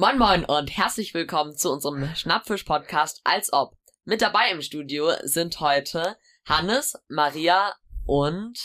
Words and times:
Moin 0.00 0.18
Moin 0.18 0.46
und 0.46 0.74
herzlich 0.74 1.12
willkommen 1.12 1.54
zu 1.54 1.70
unserem 1.70 2.02
Schnappfisch-Podcast 2.14 3.20
Als 3.22 3.52
Ob. 3.52 3.76
Mit 4.06 4.22
dabei 4.22 4.50
im 4.50 4.62
Studio 4.62 5.10
sind 5.24 5.60
heute 5.60 6.16
Hannes, 6.46 6.94
Maria 7.10 7.74
und 8.06 8.58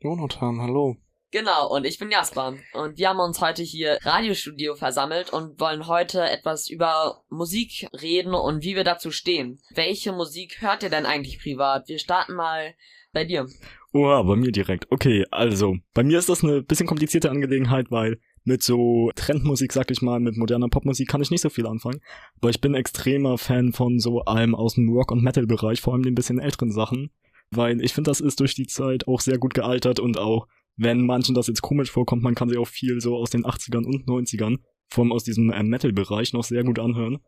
Jonathan, 0.00 0.60
hallo. 0.60 0.98
Genau, 1.30 1.74
und 1.74 1.86
ich 1.86 1.98
bin 1.98 2.10
Jasper. 2.10 2.56
Und 2.74 2.98
wir 2.98 3.08
haben 3.08 3.20
uns 3.20 3.40
heute 3.40 3.62
hier 3.62 3.96
Radiostudio 4.02 4.74
versammelt 4.74 5.32
und 5.32 5.58
wollen 5.58 5.86
heute 5.86 6.28
etwas 6.28 6.68
über 6.68 7.24
Musik 7.30 7.88
reden 7.94 8.34
und 8.34 8.62
wie 8.62 8.76
wir 8.76 8.84
dazu 8.84 9.10
stehen. 9.10 9.58
Welche 9.70 10.12
Musik 10.12 10.60
hört 10.60 10.82
ihr 10.82 10.90
denn 10.90 11.06
eigentlich 11.06 11.40
privat? 11.40 11.88
Wir 11.88 11.98
starten 11.98 12.34
mal 12.34 12.74
bei 13.14 13.24
dir. 13.24 13.48
Oh, 13.94 14.22
bei 14.24 14.36
mir 14.36 14.52
direkt. 14.52 14.92
Okay, 14.92 15.24
also, 15.30 15.78
bei 15.94 16.02
mir 16.02 16.18
ist 16.18 16.28
das 16.28 16.44
eine 16.44 16.60
bisschen 16.60 16.86
komplizierte 16.86 17.30
Angelegenheit, 17.30 17.90
weil 17.90 18.20
mit 18.46 18.62
so 18.62 19.10
Trendmusik, 19.16 19.72
sag 19.72 19.90
ich 19.90 20.02
mal, 20.02 20.20
mit 20.20 20.36
moderner 20.36 20.68
Popmusik 20.68 21.08
kann 21.08 21.20
ich 21.20 21.30
nicht 21.30 21.40
so 21.40 21.50
viel 21.50 21.66
anfangen. 21.66 22.00
Aber 22.40 22.48
ich 22.48 22.60
bin 22.60 22.74
extremer 22.74 23.38
Fan 23.38 23.72
von 23.72 23.98
so 23.98 24.20
allem 24.20 24.54
aus 24.54 24.74
dem 24.74 24.88
Rock- 24.88 25.10
und 25.10 25.22
Metal-Bereich, 25.22 25.80
vor 25.80 25.92
allem 25.92 26.04
den 26.04 26.14
bisschen 26.14 26.38
älteren 26.38 26.70
Sachen. 26.70 27.10
Weil 27.50 27.82
ich 27.82 27.92
finde, 27.92 28.10
das 28.10 28.20
ist 28.20 28.38
durch 28.38 28.54
die 28.54 28.66
Zeit 28.66 29.08
auch 29.08 29.20
sehr 29.20 29.38
gut 29.38 29.54
gealtert 29.54 29.98
und 29.98 30.18
auch 30.18 30.46
wenn 30.76 31.06
manchen 31.06 31.34
das 31.34 31.48
jetzt 31.48 31.62
komisch 31.62 31.90
vorkommt, 31.90 32.22
man 32.22 32.34
kann 32.34 32.48
sich 32.48 32.58
auch 32.58 32.68
viel 32.68 33.00
so 33.00 33.16
aus 33.16 33.30
den 33.30 33.44
80ern 33.44 33.84
und 33.84 34.06
90ern, 34.06 34.58
vor 34.88 35.02
allem 35.02 35.12
aus 35.12 35.24
diesem 35.24 35.50
äh, 35.50 35.62
Metal-Bereich, 35.62 36.32
noch 36.32 36.44
sehr 36.44 36.62
gut 36.62 36.78
anhören. 36.78 37.18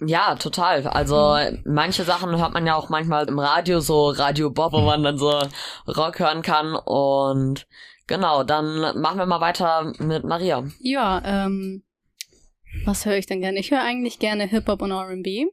Ja, 0.00 0.36
total. 0.36 0.86
Also 0.86 1.36
manche 1.66 2.04
Sachen 2.04 2.34
hört 2.38 2.54
man 2.54 2.66
ja 2.66 2.76
auch 2.76 2.88
manchmal 2.88 3.28
im 3.28 3.38
Radio, 3.38 3.80
so 3.80 4.08
Radio 4.08 4.50
Bob, 4.50 4.72
wo 4.72 4.80
man 4.80 5.02
dann 5.02 5.18
so 5.18 5.42
Rock 5.86 6.18
hören 6.18 6.40
kann. 6.40 6.74
Und 6.74 7.66
genau, 8.10 8.42
dann 8.44 9.00
machen 9.00 9.18
wir 9.18 9.24
mal 9.24 9.40
weiter 9.40 9.94
mit 9.98 10.24
Maria. 10.24 10.68
Ja, 10.80 11.22
ähm, 11.24 11.84
was 12.84 13.06
höre 13.06 13.16
ich 13.16 13.26
denn 13.26 13.40
gerne? 13.40 13.58
Ich 13.60 13.70
höre 13.70 13.82
eigentlich 13.82 14.18
gerne 14.18 14.46
Hip-Hop 14.46 14.82
und 14.82 14.90
R&B. 14.90 15.46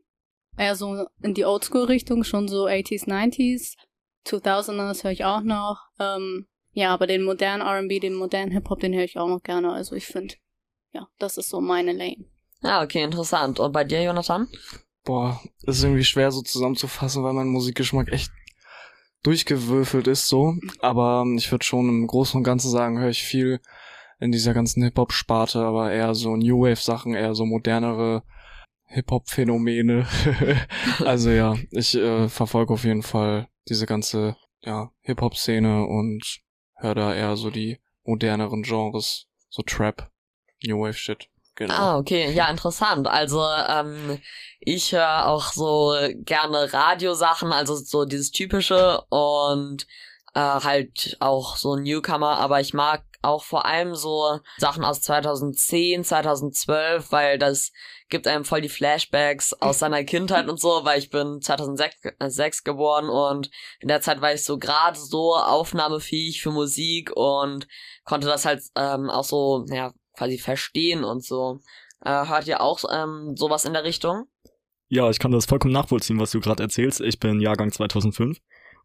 Eher 0.58 0.76
so 0.76 1.06
in 1.22 1.36
die 1.36 1.46
Oldschool-Richtung, 1.46 2.24
schon 2.24 2.48
so 2.48 2.66
80s, 2.66 3.08
90s. 3.08 3.76
2000ers 4.26 5.04
höre 5.04 5.12
ich 5.12 5.24
auch 5.24 5.42
noch. 5.42 5.78
Ähm, 6.00 6.48
ja, 6.74 6.94
aber 6.94 7.08
den 7.08 7.24
modernen 7.24 7.62
R&B, 7.62 8.00
den 8.00 8.16
modernen 8.16 8.52
Hip-Hop, 8.52 8.80
den 8.80 8.94
höre 8.94 9.04
ich 9.04 9.18
auch 9.18 9.28
noch 9.28 9.44
gerne. 9.44 9.72
Also 9.72 9.96
ich 9.96 10.08
finde, 10.08 10.36
ja, 10.94 11.08
das 11.20 11.38
ist 11.38 11.50
so 11.50 11.62
meine 11.62 11.94
Lane. 11.94 12.26
Ja, 12.64 12.82
okay, 12.82 13.04
interessant. 13.04 13.60
Und 13.60 13.72
bei 13.72 13.84
dir, 13.84 14.02
Jonathan? 14.02 14.48
Boah, 15.04 15.40
ist 15.62 15.84
irgendwie 15.84 16.04
schwer 16.04 16.32
so 16.32 16.42
zusammenzufassen, 16.42 17.24
weil 17.24 17.34
mein 17.34 17.48
Musikgeschmack 17.48 18.12
echt 18.12 18.32
durchgewürfelt 19.24 20.08
ist 20.08 20.28
so. 20.28 20.56
Aber 20.80 21.26
ich 21.36 21.52
würde 21.52 21.66
schon 21.66 21.90
im 21.90 22.08
Großen 22.08 22.38
und 22.38 22.44
Ganzen 22.44 22.70
sagen, 22.70 23.00
höre 23.00 23.10
ich 23.10 23.24
viel 23.24 23.60
in 24.20 24.32
dieser 24.32 24.54
ganzen 24.54 24.84
Hip-Hop-Sparte, 24.84 25.60
aber 25.60 25.92
eher 25.92 26.16
so 26.16 26.36
New 26.36 26.62
Wave-Sachen, 26.62 27.14
eher 27.14 27.36
so 27.36 27.46
modernere 27.46 28.24
Hip-Hop-Phänomene. 28.86 30.08
also 31.06 31.30
ja, 31.30 31.56
ich 31.72 31.96
äh, 31.96 32.30
verfolge 32.30 32.74
auf 32.74 32.84
jeden 32.84 33.04
Fall 33.04 33.48
diese 33.70 33.86
ganze 33.86 34.38
ja, 34.62 34.92
Hip-Hop-Szene 35.02 35.86
und 35.86 36.42
höre 36.76 36.96
da 36.96 37.14
eher 37.14 37.36
so 37.38 37.50
die 37.50 37.80
moderneren 38.04 38.64
Genres, 38.64 39.28
so 39.50 39.62
Trap, 39.62 40.10
New 40.64 40.80
Wave 40.80 40.94
Shit. 40.94 41.30
Genau. 41.58 41.74
Ah, 41.74 41.98
okay, 41.98 42.32
ja, 42.32 42.50
interessant. 42.50 43.08
Also 43.08 43.44
ähm, 43.44 44.20
ich 44.60 44.92
höre 44.92 45.26
auch 45.28 45.52
so 45.52 45.96
gerne 46.18 46.72
Radiosachen, 46.72 47.52
also 47.52 47.76
so 47.76 48.06
dieses 48.06 48.30
typische 48.30 49.02
und 49.10 49.88
äh, 50.36 50.40
halt 50.40 51.18
auch 51.20 51.58
so 51.58 51.76
Newcomer, 51.76 52.38
aber 52.38 52.62
ich 52.62 52.76
mag 52.76 53.04
auch 53.24 53.44
vor 53.44 53.66
allem 53.66 53.96
so 53.96 54.40
Sachen 54.58 54.86
aus 54.86 55.02
2010, 55.02 56.04
2012, 56.04 57.12
weil 57.12 57.40
das 57.40 57.72
gibt 58.10 58.28
einem 58.28 58.46
voll 58.46 58.62
die 58.62 58.70
Flashbacks 58.70 59.54
aus 59.54 59.80
seiner 59.80 60.04
Kindheit 60.04 60.48
und 60.50 60.60
so, 60.60 60.82
weil 60.84 61.00
ich 61.00 61.10
bin 61.10 61.42
2006 61.42 62.64
geboren 62.64 63.10
und 63.10 63.50
in 63.80 63.88
der 63.88 64.02
Zeit 64.02 64.22
war 64.22 64.32
ich 64.32 64.44
so 64.44 64.60
gerade 64.60 65.00
so 65.00 65.36
aufnahmefähig 65.36 66.40
für 66.40 66.52
Musik 66.52 67.12
und 67.16 67.68
konnte 68.06 68.28
das 68.28 68.46
halt 68.46 68.62
ähm, 68.76 69.10
auch 69.10 69.24
so, 69.24 69.66
ja, 69.70 69.92
quasi 70.18 70.38
verstehen 70.38 71.04
und 71.04 71.24
so. 71.24 71.60
Äh, 72.04 72.28
hört 72.28 72.48
ihr 72.48 72.62
auch 72.62 72.84
ähm, 72.92 73.36
sowas 73.36 73.66
in 73.66 73.74
der 73.74 73.84
Richtung? 73.84 74.26
Ja, 74.90 75.10
ich 75.10 75.20
kann 75.20 75.32
das 75.32 75.46
vollkommen 75.46 75.74
nachvollziehen, 75.74 76.20
was 76.20 76.32
du 76.32 76.40
gerade 76.40 76.64
erzählst. 76.64 77.02
Ich 77.02 77.20
bin 77.20 77.42
Jahrgang 77.42 77.72
2005 77.72 78.40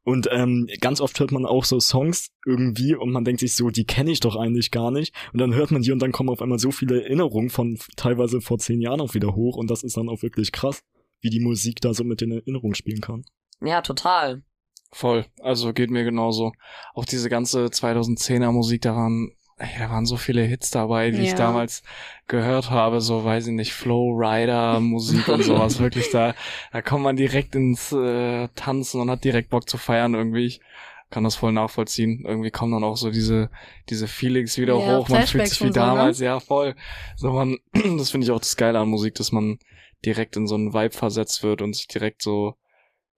und 0.05 0.29
ähm, 0.33 0.69
ganz 0.81 1.01
oft 1.01 1.19
hört 1.21 1.31
man 1.31 1.47
auch 1.47 1.65
so 1.65 1.79
Songs 1.79 2.31
irgendwie 2.45 2.95
und 2.95 3.13
man 3.13 3.25
denkt 3.25 3.41
sich 3.41 3.55
so, 3.55 3.71
die 3.71 3.85
kenne 3.85 4.11
ich 4.11 4.21
doch 4.21 4.35
eigentlich 4.35 4.73
gar 4.73 4.91
nicht. 4.91 5.15
Und 5.33 5.41
dann 5.41 5.55
hört 5.55 5.71
man 5.71 5.83
die 5.83 5.93
und 5.93 6.01
dann 6.01 6.11
kommen 6.11 6.29
auf 6.29 6.43
einmal 6.43 6.59
so 6.59 6.73
viele 6.73 7.03
Erinnerungen 7.03 7.51
von 7.51 7.79
teilweise 7.97 8.41
vor 8.41 8.59
zehn 8.59 8.81
Jahren 8.81 9.01
auch 9.01 9.15
wieder 9.15 9.37
hoch 9.37 9.57
und 9.57 9.71
das 9.71 9.85
ist 9.85 9.97
dann 9.97 10.09
auch 10.09 10.23
wirklich 10.23 10.51
krass, 10.51 10.83
wie 11.21 11.31
die 11.31 11.41
Musik 11.41 11.81
da 11.81 11.95
so 11.95 12.03
mit 12.03 12.21
den 12.21 12.33
Erinnerungen 12.33 12.75
spielen 12.75 13.01
kann. 13.01 13.25
Ja, 13.61 13.81
total. 13.81 14.43
Voll. 14.91 15.25
Also 15.41 15.73
geht 15.73 15.91
mir 15.91 16.05
genauso. 16.05 16.53
Auch 16.95 17.05
diese 17.05 17.31
ganze 17.31 17.67
2010er 17.67 18.51
Musik 18.51 18.83
daran 18.83 19.31
ey, 19.59 19.69
da 19.79 19.91
waren 19.91 20.07
so 20.07 20.17
viele 20.17 20.43
Hits 20.43 20.71
dabei, 20.71 21.11
die 21.11 21.19
ja. 21.19 21.25
ich 21.25 21.35
damals 21.35 21.83
gehört 22.27 22.71
habe, 22.71 23.01
so 23.01 23.25
weiß 23.25 23.49
ich 23.49 23.53
nicht, 23.53 23.73
Flow 23.73 24.13
Rider 24.13 24.81
Musik 24.81 25.29
und 25.29 25.43
sowas, 25.43 25.79
wirklich 25.81 26.11
da, 26.11 26.35
da 26.73 26.83
kommt 26.83 27.05
man 27.05 27.17
direkt 27.17 27.55
ins 27.55 27.93
äh, 27.93 28.49
Tanzen 28.55 29.01
und 29.01 29.11
hat 29.11 29.25
direkt 29.25 29.51
Bock 29.51 29.69
zu 29.69 29.79
feiern 29.79 30.15
irgendwie. 30.15 30.47
Ich 30.47 30.61
kann 31.11 31.25
das 31.25 31.37
voll 31.37 31.53
nachvollziehen. 31.53 32.25
Irgendwie 32.27 32.51
kommen 32.51 32.73
dann 32.73 32.85
auch 32.85 32.97
so 32.97 33.11
diese 33.11 33.51
diese 33.91 34.09
Feelings 34.09 34.57
wieder 34.59 34.79
ja, 34.79 34.99
hoch, 34.99 35.09
man 35.09 35.27
fühlt 35.27 35.47
sich 35.47 35.63
wie 35.63 35.71
damals, 35.71 36.19
so, 36.19 36.25
ne? 36.25 36.31
ja 36.31 36.41
voll. 36.41 36.75
So 37.17 37.33
man, 37.33 37.59
das 37.99 38.11
finde 38.11 38.25
ich 38.25 38.31
auch 38.31 38.41
das 38.41 38.57
Geile 38.57 38.79
an 38.79 38.89
Musik, 38.89 39.15
dass 39.17 39.31
man 39.31 39.59
direkt 40.05 40.37
in 40.37 40.47
so 40.47 40.55
einen 40.55 40.73
Vibe 40.73 40.95
versetzt 40.95 41.43
wird 41.43 41.63
und 41.63 41.75
sich 41.75 41.87
direkt 41.87 42.23
so 42.23 42.55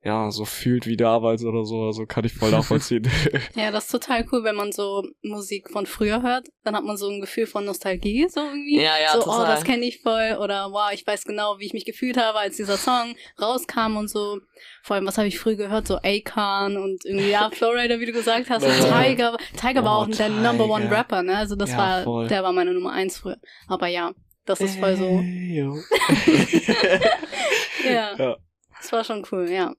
ja, 0.04 0.30
so 0.30 0.44
fühlt 0.44 0.86
wie 0.86 0.98
damals 0.98 1.42
oder 1.44 1.64
so. 1.64 1.84
Also 1.84 2.04
kann 2.04 2.24
ich 2.24 2.34
voll 2.34 2.50
nachvollziehen. 2.50 3.10
ja, 3.54 3.70
das 3.70 3.84
ist 3.86 3.90
total 3.90 4.26
cool, 4.30 4.44
wenn 4.44 4.54
man 4.54 4.70
so 4.70 5.02
Musik 5.22 5.70
von 5.70 5.86
früher 5.86 6.22
hört. 6.22 6.46
Dann 6.62 6.76
hat 6.76 6.84
man 6.84 6.98
so 6.98 7.08
ein 7.08 7.22
Gefühl 7.22 7.46
von 7.46 7.64
Nostalgie, 7.64 8.28
so 8.28 8.40
irgendwie. 8.40 8.82
Ja, 8.82 8.98
ja, 9.00 9.14
so, 9.14 9.20
total. 9.20 9.40
oh, 9.40 9.46
das 9.46 9.64
kenne 9.64 9.86
ich 9.86 10.02
voll. 10.02 10.36
Oder 10.38 10.70
wow, 10.72 10.90
ich 10.92 11.06
weiß 11.06 11.24
genau, 11.24 11.58
wie 11.58 11.64
ich 11.64 11.72
mich 11.72 11.86
gefühlt 11.86 12.18
habe, 12.18 12.38
als 12.38 12.56
dieser 12.56 12.76
Song 12.76 13.16
rauskam 13.40 13.96
und 13.96 14.08
so. 14.08 14.40
Vor 14.82 14.96
allem, 14.96 15.06
was 15.06 15.16
habe 15.16 15.26
ich 15.26 15.38
früher 15.38 15.56
gehört? 15.56 15.86
So 15.86 15.96
Akon 16.02 16.76
und 16.76 17.02
irgendwie, 17.06 17.30
ja, 17.30 17.48
Flowrider, 17.54 17.98
wie 17.98 18.06
du 18.06 18.12
gesagt 18.12 18.50
hast. 18.50 18.62
Und 18.62 18.72
Tiger. 18.74 19.38
Tiger 19.58 19.80
oh, 19.80 19.84
war 19.84 19.96
auch 19.96 20.08
der 20.08 20.28
Number 20.28 20.68
One 20.68 20.90
Rapper, 20.90 21.22
ne? 21.22 21.38
Also 21.38 21.56
das 21.56 21.70
ja, 21.70 21.78
war, 21.78 22.02
voll. 22.04 22.28
der 22.28 22.42
war 22.42 22.52
meine 22.52 22.74
Nummer 22.74 22.92
eins 22.92 23.16
früher. 23.16 23.38
Aber 23.68 23.86
ja, 23.86 24.12
das 24.44 24.60
ist 24.60 24.78
voll 24.78 24.96
so. 24.96 25.24
ja. 27.88 28.14
ja. 28.18 28.36
Das 28.82 28.92
war 28.92 29.02
schon 29.02 29.24
cool, 29.32 29.50
ja 29.50 29.72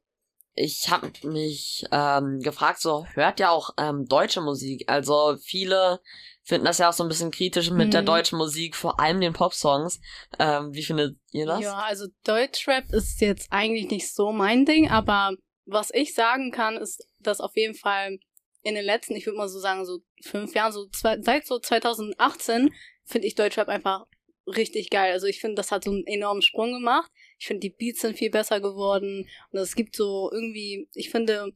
ich 0.56 0.90
habe 0.90 1.12
mich 1.24 1.86
ähm, 1.92 2.40
gefragt, 2.40 2.80
so 2.80 3.06
hört 3.14 3.40
ja 3.40 3.50
auch 3.50 3.72
ähm, 3.78 4.06
deutsche 4.06 4.42
Musik. 4.42 4.86
Also 4.88 5.36
viele 5.42 6.00
finden 6.44 6.66
das 6.66 6.78
ja 6.78 6.90
auch 6.90 6.94
so 6.94 7.04
ein 7.04 7.10
bisschen 7.10 7.32
kritisch 7.32 7.72
mit 7.72 7.88
mhm. 7.88 7.92
der 7.92 8.02
deutschen 8.04 8.38
Musik, 8.38 8.76
vor 8.76 9.00
allem 9.00 9.20
den 9.20 9.34
Popsongs. 9.34 10.00
Ähm, 10.40 10.74
wie 10.74 10.84
findet 10.84 11.18
ihr 11.32 11.46
das? 11.46 11.62
Ja, 11.62 11.80
also 11.80 12.08
Deutschrap 12.24 12.92
ist 12.94 13.20
jetzt 13.20 13.52
eigentlich 13.52 13.90
nicht 13.90 14.14
so 14.14 14.32
mein 14.32 14.66
Ding, 14.66 14.90
aber 14.90 15.36
was 15.66 15.90
ich 15.94 16.14
sagen 16.14 16.52
kann, 16.52 16.78
ist, 16.78 17.06
dass 17.20 17.42
auf 17.42 17.56
jeden 17.56 17.76
Fall 17.76 18.20
in 18.62 18.76
den 18.76 18.86
letzten, 18.86 19.16
ich 19.16 19.26
würde 19.26 19.38
mal 19.38 19.50
so 19.50 19.60
sagen, 19.60 19.86
so 19.86 20.00
fünf 20.24 20.56
Jahren, 20.56 20.72
so 20.72 20.88
zwei, 20.88 21.20
seit 21.22 21.46
so 21.46 21.60
2018, 21.60 22.74
finde 23.04 23.28
ich 23.28 23.36
Deutschrap 23.36 23.68
einfach 23.68 24.06
richtig 24.48 24.90
geil. 24.90 25.12
Also 25.12 25.28
ich 25.28 25.42
finde, 25.42 25.56
das 25.56 25.72
hat 25.72 25.84
so 25.84 25.92
einen 25.92 26.06
enormen 26.06 26.42
Sprung 26.42 26.72
gemacht. 26.72 27.12
Ich 27.38 27.48
finde, 27.48 27.62
die 27.62 27.70
Beats 27.70 28.02
sind 28.02 28.18
viel 28.18 28.30
besser 28.30 28.60
geworden. 28.62 29.28
Und 29.52 29.60
es 29.60 29.76
gibt 29.76 29.96
so 29.96 30.30
irgendwie, 30.32 30.88
ich 30.94 31.10
finde, 31.10 31.54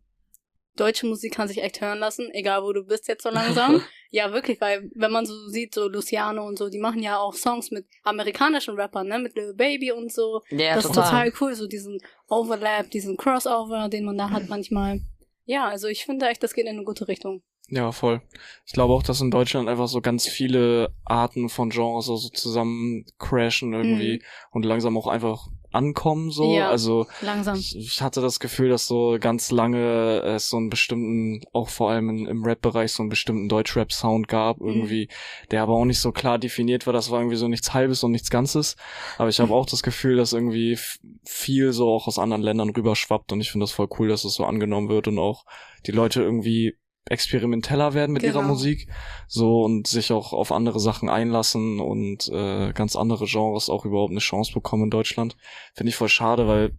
deutsche 0.79 1.05
Musik 1.05 1.33
kann 1.33 1.47
sich 1.47 1.61
echt 1.61 1.81
hören 1.81 1.99
lassen, 1.99 2.29
egal 2.31 2.63
wo 2.63 2.73
du 2.73 2.83
bist 2.83 3.07
jetzt 3.07 3.23
so 3.23 3.29
langsam. 3.29 3.81
ja, 4.11 4.31
wirklich, 4.31 4.61
weil 4.61 4.89
wenn 4.95 5.11
man 5.11 5.25
so 5.25 5.47
sieht, 5.47 5.73
so 5.73 5.87
Luciano 5.87 6.45
und 6.45 6.57
so, 6.57 6.69
die 6.69 6.79
machen 6.79 7.01
ja 7.01 7.17
auch 7.17 7.33
Songs 7.33 7.71
mit 7.71 7.85
amerikanischen 8.03 8.75
Rappern, 8.75 9.07
ne, 9.07 9.19
mit 9.19 9.35
Lil 9.35 9.53
Baby 9.53 9.91
und 9.91 10.11
so. 10.11 10.41
Ja, 10.49 10.75
das 10.75 10.85
total. 10.85 11.03
ist 11.03 11.09
total 11.09 11.33
cool, 11.41 11.55
so 11.55 11.67
diesen 11.67 11.99
Overlap, 12.27 12.89
diesen 12.91 13.17
Crossover, 13.17 13.89
den 13.89 14.05
man 14.05 14.17
da 14.17 14.29
hat 14.29 14.43
manchmal. 14.49 15.01
Ja, 15.45 15.67
also 15.67 15.87
ich 15.87 16.05
finde 16.05 16.27
echt, 16.27 16.43
das 16.43 16.53
geht 16.53 16.65
in 16.65 16.75
eine 16.75 16.83
gute 16.83 17.07
Richtung. 17.07 17.41
Ja, 17.71 17.91
voll. 17.91 18.21
Ich 18.65 18.73
glaube 18.73 18.93
auch, 18.93 19.03
dass 19.03 19.21
in 19.21 19.29
Deutschland 19.29 19.69
einfach 19.69 19.87
so 19.87 20.01
ganz 20.01 20.27
viele 20.27 20.91
Arten 21.05 21.49
von 21.49 21.69
Genres 21.69 22.05
so 22.05 22.17
zusammen 22.17 23.05
crashen 23.19 23.73
irgendwie 23.73 24.17
mhm. 24.17 24.23
und 24.51 24.65
langsam 24.65 24.97
auch 24.97 25.07
einfach 25.07 25.47
ankommen 25.71 26.31
so. 26.31 26.53
Ja, 26.53 26.69
also 26.69 27.05
langsam. 27.21 27.55
Ich, 27.55 27.77
ich, 27.77 28.01
hatte 28.01 28.21
das 28.21 28.39
Gefühl, 28.39 28.69
dass 28.69 28.87
so 28.87 29.17
ganz 29.19 29.51
lange 29.51 30.21
es 30.21 30.49
so 30.49 30.57
einen 30.57 30.69
bestimmten, 30.69 31.41
auch 31.53 31.69
vor 31.69 31.91
allem 31.91 32.09
in, 32.09 32.25
im 32.25 32.43
Rap-Bereich 32.43 32.91
so 32.91 33.03
einen 33.03 33.09
bestimmten 33.09 33.49
Deutsch-Rap-Sound 33.49 34.27
gab, 34.27 34.59
mhm. 34.59 34.67
irgendwie, 34.67 35.05
mhm. 35.05 35.49
der 35.51 35.63
aber 35.63 35.73
auch 35.73 35.85
nicht 35.85 35.99
so 35.99 36.11
klar 36.11 36.39
definiert 36.39 36.87
war. 36.87 36.93
Das 36.93 37.11
war 37.11 37.19
irgendwie 37.19 37.37
so 37.37 37.47
nichts 37.47 37.73
Halbes 37.73 38.03
und 38.03 38.11
nichts 38.11 38.29
Ganzes. 38.29 38.75
Aber 39.17 39.29
ich 39.29 39.39
habe 39.39 39.53
auch 39.53 39.65
das 39.65 39.83
Gefühl, 39.83 40.17
dass 40.17 40.33
irgendwie 40.33 40.77
viel 41.23 41.71
so 41.71 41.89
auch 41.89 42.07
aus 42.07 42.19
anderen 42.19 42.41
Ländern 42.41 42.69
rüberschwappt 42.69 43.31
und 43.31 43.41
ich 43.41 43.51
finde 43.51 43.65
das 43.65 43.71
voll 43.71 43.89
cool, 43.99 44.07
dass 44.07 44.21
es 44.21 44.31
das 44.31 44.35
so 44.35 44.45
angenommen 44.45 44.89
wird 44.89 45.07
und 45.07 45.19
auch 45.19 45.45
die 45.85 45.91
Leute 45.91 46.21
irgendwie 46.21 46.77
experimenteller 47.09 47.93
werden 47.93 48.13
mit 48.13 48.23
ihrer 48.23 48.41
Genau. 48.41 48.53
Musik, 48.53 48.87
so 49.27 49.61
und 49.63 49.87
sich 49.87 50.11
auch 50.11 50.33
auf 50.33 50.51
andere 50.51 50.79
Sachen 50.79 51.09
einlassen 51.09 51.79
und 51.79 52.29
äh, 52.29 52.71
ganz 52.73 52.95
andere 52.95 53.25
Genres 53.25 53.69
auch 53.69 53.85
überhaupt 53.85 54.11
eine 54.11 54.19
Chance 54.19 54.53
bekommen 54.53 54.85
in 54.85 54.89
Deutschland. 54.89 55.35
Finde 55.73 55.89
ich 55.89 55.95
voll 55.95 56.09
schade, 56.09 56.47
weil 56.47 56.71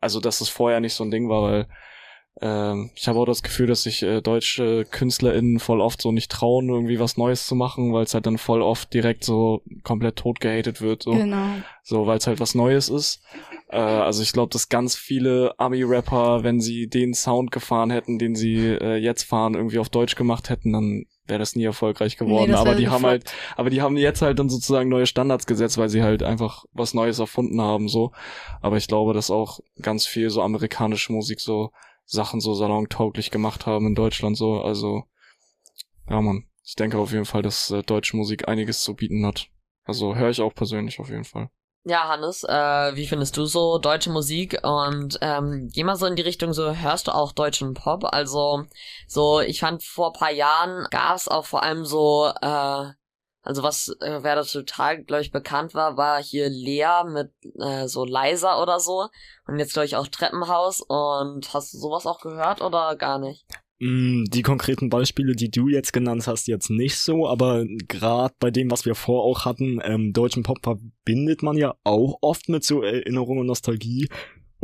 also 0.00 0.20
dass 0.20 0.40
es 0.40 0.48
vorher 0.48 0.80
nicht 0.80 0.94
so 0.94 1.04
ein 1.04 1.10
Ding 1.10 1.28
war, 1.28 1.42
weil 1.42 1.68
ähm, 2.40 2.90
ich 2.96 3.06
habe 3.06 3.18
auch 3.20 3.26
das 3.26 3.42
Gefühl, 3.42 3.68
dass 3.68 3.84
sich 3.84 4.02
äh, 4.02 4.20
deutsche 4.20 4.84
KünstlerInnen 4.90 5.60
voll 5.60 5.80
oft 5.80 6.02
so 6.02 6.10
nicht 6.10 6.30
trauen, 6.32 6.68
irgendwie 6.68 6.98
was 6.98 7.16
Neues 7.16 7.46
zu 7.46 7.54
machen, 7.54 7.92
weil 7.92 8.04
es 8.04 8.14
halt 8.14 8.26
dann 8.26 8.38
voll 8.38 8.60
oft 8.60 8.92
direkt 8.92 9.24
so 9.24 9.62
komplett 9.84 10.16
tot 10.16 10.40
gehatet 10.40 10.80
wird, 10.80 11.04
so, 11.04 11.12
Genau. 11.12 11.46
so 11.84 12.06
weil 12.06 12.18
es 12.18 12.26
halt 12.26 12.40
was 12.40 12.56
Neues 12.56 12.88
ist. 12.88 13.22
Äh, 13.70 13.76
also 13.76 14.22
ich 14.22 14.32
glaube, 14.32 14.50
dass 14.52 14.68
ganz 14.68 14.96
viele 14.96 15.54
Ami-Rapper, 15.58 16.42
wenn 16.42 16.60
sie 16.60 16.88
den 16.88 17.14
Sound 17.14 17.52
gefahren 17.52 17.90
hätten, 17.90 18.18
den 18.18 18.34
sie 18.34 18.66
äh, 18.66 18.96
jetzt 18.96 19.22
fahren, 19.22 19.54
irgendwie 19.54 19.78
auf 19.78 19.88
Deutsch 19.88 20.16
gemacht 20.16 20.50
hätten, 20.50 20.72
dann 20.72 21.06
wäre 21.26 21.38
das 21.38 21.56
nie 21.56 21.64
erfolgreich 21.64 22.16
geworden. 22.16 22.50
das 22.50 22.60
aber 22.60 22.74
die 22.74 22.88
haben 22.88 23.06
halt, 23.06 23.32
aber 23.56 23.70
die 23.70 23.80
haben 23.80 23.96
jetzt 23.96 24.22
halt 24.22 24.38
dann 24.38 24.50
sozusagen 24.50 24.90
neue 24.90 25.06
Standards 25.06 25.46
gesetzt, 25.46 25.78
weil 25.78 25.88
sie 25.88 26.02
halt 26.02 26.22
einfach 26.22 26.64
was 26.72 26.94
Neues 26.94 27.18
erfunden 27.18 27.60
haben, 27.62 27.88
so. 27.88 28.12
Aber 28.60 28.76
ich 28.76 28.88
glaube, 28.88 29.14
dass 29.14 29.30
auch 29.30 29.60
ganz 29.80 30.04
viel 30.06 30.28
so 30.30 30.42
amerikanische 30.42 31.12
Musik 31.12 31.40
so 31.40 31.70
Sachen 32.04 32.40
so 32.40 32.54
salontauglich 32.54 33.30
gemacht 33.30 33.66
haben 33.66 33.86
in 33.86 33.94
Deutschland, 33.94 34.36
so. 34.36 34.60
Also, 34.60 35.04
ja, 36.08 36.20
man. 36.20 36.44
Ich 36.66 36.76
denke 36.76 36.98
auf 36.98 37.12
jeden 37.12 37.26
Fall, 37.26 37.42
dass 37.42 37.70
äh, 37.70 37.82
deutsche 37.82 38.16
Musik 38.16 38.48
einiges 38.48 38.82
zu 38.82 38.94
bieten 38.94 39.26
hat. 39.26 39.48
Also 39.84 40.14
höre 40.14 40.30
ich 40.30 40.40
auch 40.40 40.54
persönlich 40.54 40.98
auf 40.98 41.10
jeden 41.10 41.24
Fall. 41.24 41.50
Ja, 41.86 42.08
Hannes, 42.08 42.44
äh, 42.44 42.96
wie 42.96 43.06
findest 43.06 43.36
du 43.36 43.44
so 43.44 43.76
deutsche 43.76 44.08
Musik? 44.08 44.58
Und 44.62 45.18
ähm, 45.20 45.68
geh 45.70 45.84
mal 45.84 45.96
so 45.96 46.06
in 46.06 46.16
die 46.16 46.22
Richtung, 46.22 46.54
so 46.54 46.74
hörst 46.74 47.08
du 47.08 47.14
auch 47.14 47.32
deutschen 47.32 47.74
Pop? 47.74 48.04
Also, 48.04 48.64
so, 49.06 49.40
ich 49.40 49.60
fand 49.60 49.82
vor 49.82 50.14
paar 50.14 50.32
Jahren 50.32 50.86
gab 50.90 51.16
es 51.16 51.28
auch 51.28 51.44
vor 51.44 51.62
allem 51.62 51.84
so, 51.84 52.32
äh, 52.40 52.86
also 53.44 53.62
was, 53.62 53.94
äh, 54.00 54.22
wer 54.22 54.36
da 54.36 54.42
total, 54.42 55.04
glaube 55.04 55.22
ich, 55.22 55.30
bekannt 55.30 55.74
war, 55.74 55.98
war 55.98 56.22
hier 56.22 56.48
Lea 56.48 57.04
mit 57.06 57.30
äh, 57.60 57.86
so 57.86 58.06
Leiser 58.06 58.60
oder 58.60 58.80
so. 58.80 59.08
Und 59.46 59.58
jetzt, 59.58 59.74
glaube 59.74 59.86
ich, 59.86 59.96
auch 59.96 60.08
Treppenhaus. 60.08 60.80
Und 60.80 61.52
hast 61.52 61.74
du 61.74 61.78
sowas 61.78 62.06
auch 62.06 62.20
gehört 62.20 62.62
oder 62.62 62.96
gar 62.96 63.18
nicht? 63.18 63.44
Mm, 63.80 64.24
Die 64.30 64.42
konkreten 64.42 64.88
Beispiele, 64.88 65.36
die 65.36 65.50
du 65.50 65.68
jetzt 65.68 65.92
genannt 65.92 66.26
hast, 66.26 66.48
jetzt 66.48 66.70
nicht 66.70 66.96
so, 66.96 67.28
aber 67.28 67.66
gerade 67.86 68.34
bei 68.38 68.50
dem, 68.50 68.70
was 68.70 68.86
wir 68.86 68.94
vor 68.94 69.24
auch 69.24 69.44
hatten, 69.44 69.78
ähm, 69.84 70.14
deutschen 70.14 70.42
Pop 70.42 70.58
verbindet 70.62 71.42
man 71.42 71.58
ja 71.58 71.74
auch 71.84 72.16
oft 72.22 72.48
mit 72.48 72.64
so 72.64 72.82
Erinnerung 72.82 73.38
und 73.38 73.46
Nostalgie. 73.46 74.08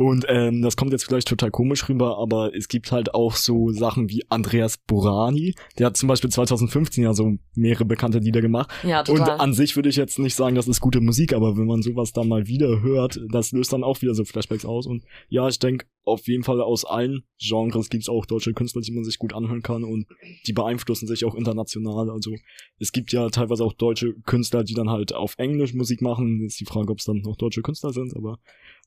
Und 0.01 0.25
ähm, 0.29 0.63
das 0.63 0.75
kommt 0.77 0.93
jetzt 0.93 1.03
vielleicht 1.03 1.27
total 1.27 1.51
komisch 1.51 1.87
rüber, 1.87 2.17
aber 2.17 2.55
es 2.55 2.67
gibt 2.67 2.91
halt 2.91 3.13
auch 3.13 3.35
so 3.35 3.69
Sachen 3.69 4.09
wie 4.09 4.23
Andreas 4.29 4.79
Burani, 4.79 5.53
der 5.77 5.85
hat 5.85 5.95
zum 5.95 6.07
Beispiel 6.09 6.31
2015 6.31 7.03
ja 7.03 7.13
so 7.13 7.37
mehrere 7.53 7.85
bekannte 7.85 8.17
Lieder 8.17 8.41
gemacht. 8.41 8.71
Ja, 8.81 9.01
Und 9.01 9.17
total. 9.17 9.39
an 9.39 9.53
sich 9.53 9.75
würde 9.75 9.89
ich 9.89 9.97
jetzt 9.97 10.17
nicht 10.17 10.33
sagen, 10.33 10.55
das 10.55 10.67
ist 10.67 10.81
gute 10.81 11.01
Musik, 11.01 11.33
aber 11.33 11.55
wenn 11.55 11.67
man 11.67 11.83
sowas 11.83 12.13
dann 12.13 12.29
mal 12.29 12.47
wieder 12.47 12.81
hört, 12.81 13.21
das 13.31 13.51
löst 13.51 13.73
dann 13.73 13.83
auch 13.83 14.01
wieder 14.01 14.15
so 14.15 14.25
Flashbacks 14.25 14.65
aus. 14.65 14.87
Und 14.87 15.03
ja, 15.29 15.47
ich 15.47 15.59
denke, 15.59 15.85
auf 16.03 16.27
jeden 16.27 16.41
Fall 16.43 16.61
aus 16.61 16.83
allen 16.83 17.21
Genres 17.39 17.89
gibt's 17.89 18.09
auch 18.09 18.25
deutsche 18.25 18.53
Künstler, 18.53 18.81
die 18.81 18.93
man 18.93 19.03
sich 19.03 19.19
gut 19.19 19.33
anhören 19.33 19.61
kann 19.61 19.83
und 19.83 20.07
die 20.47 20.53
beeinflussen 20.53 21.07
sich 21.07 21.25
auch 21.25 21.35
international. 21.35 22.09
Also 22.09 22.31
es 22.79 22.91
gibt 22.91 23.13
ja 23.13 23.29
teilweise 23.29 23.63
auch 23.63 23.73
deutsche 23.73 24.15
Künstler, 24.25 24.63
die 24.63 24.73
dann 24.73 24.89
halt 24.89 25.13
auf 25.13 25.35
Englisch 25.37 25.75
Musik 25.75 26.01
machen. 26.01 26.43
Ist 26.43 26.59
die 26.59 26.65
Frage, 26.65 26.91
ob 26.91 26.97
es 26.97 27.05
dann 27.05 27.17
noch 27.17 27.37
deutsche 27.37 27.61
Künstler 27.61 27.93
sind, 27.93 28.15
aber 28.15 28.39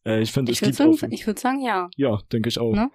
äh, 0.05 0.21
ich 0.21 0.33
finde, 0.33 0.53
es 0.53 0.59
Ich 0.59 0.63
würde 0.63 0.71
gibt 0.71 0.79
sagen, 0.79 0.91
auf, 0.91 1.13
ich 1.13 1.27
würd 1.27 1.39
sagen, 1.39 1.65
ja. 1.65 1.89
ja, 1.97 2.19
denke 2.33 2.49
ich 2.49 2.59
auch. 2.59 2.75
Ne? 2.75 2.91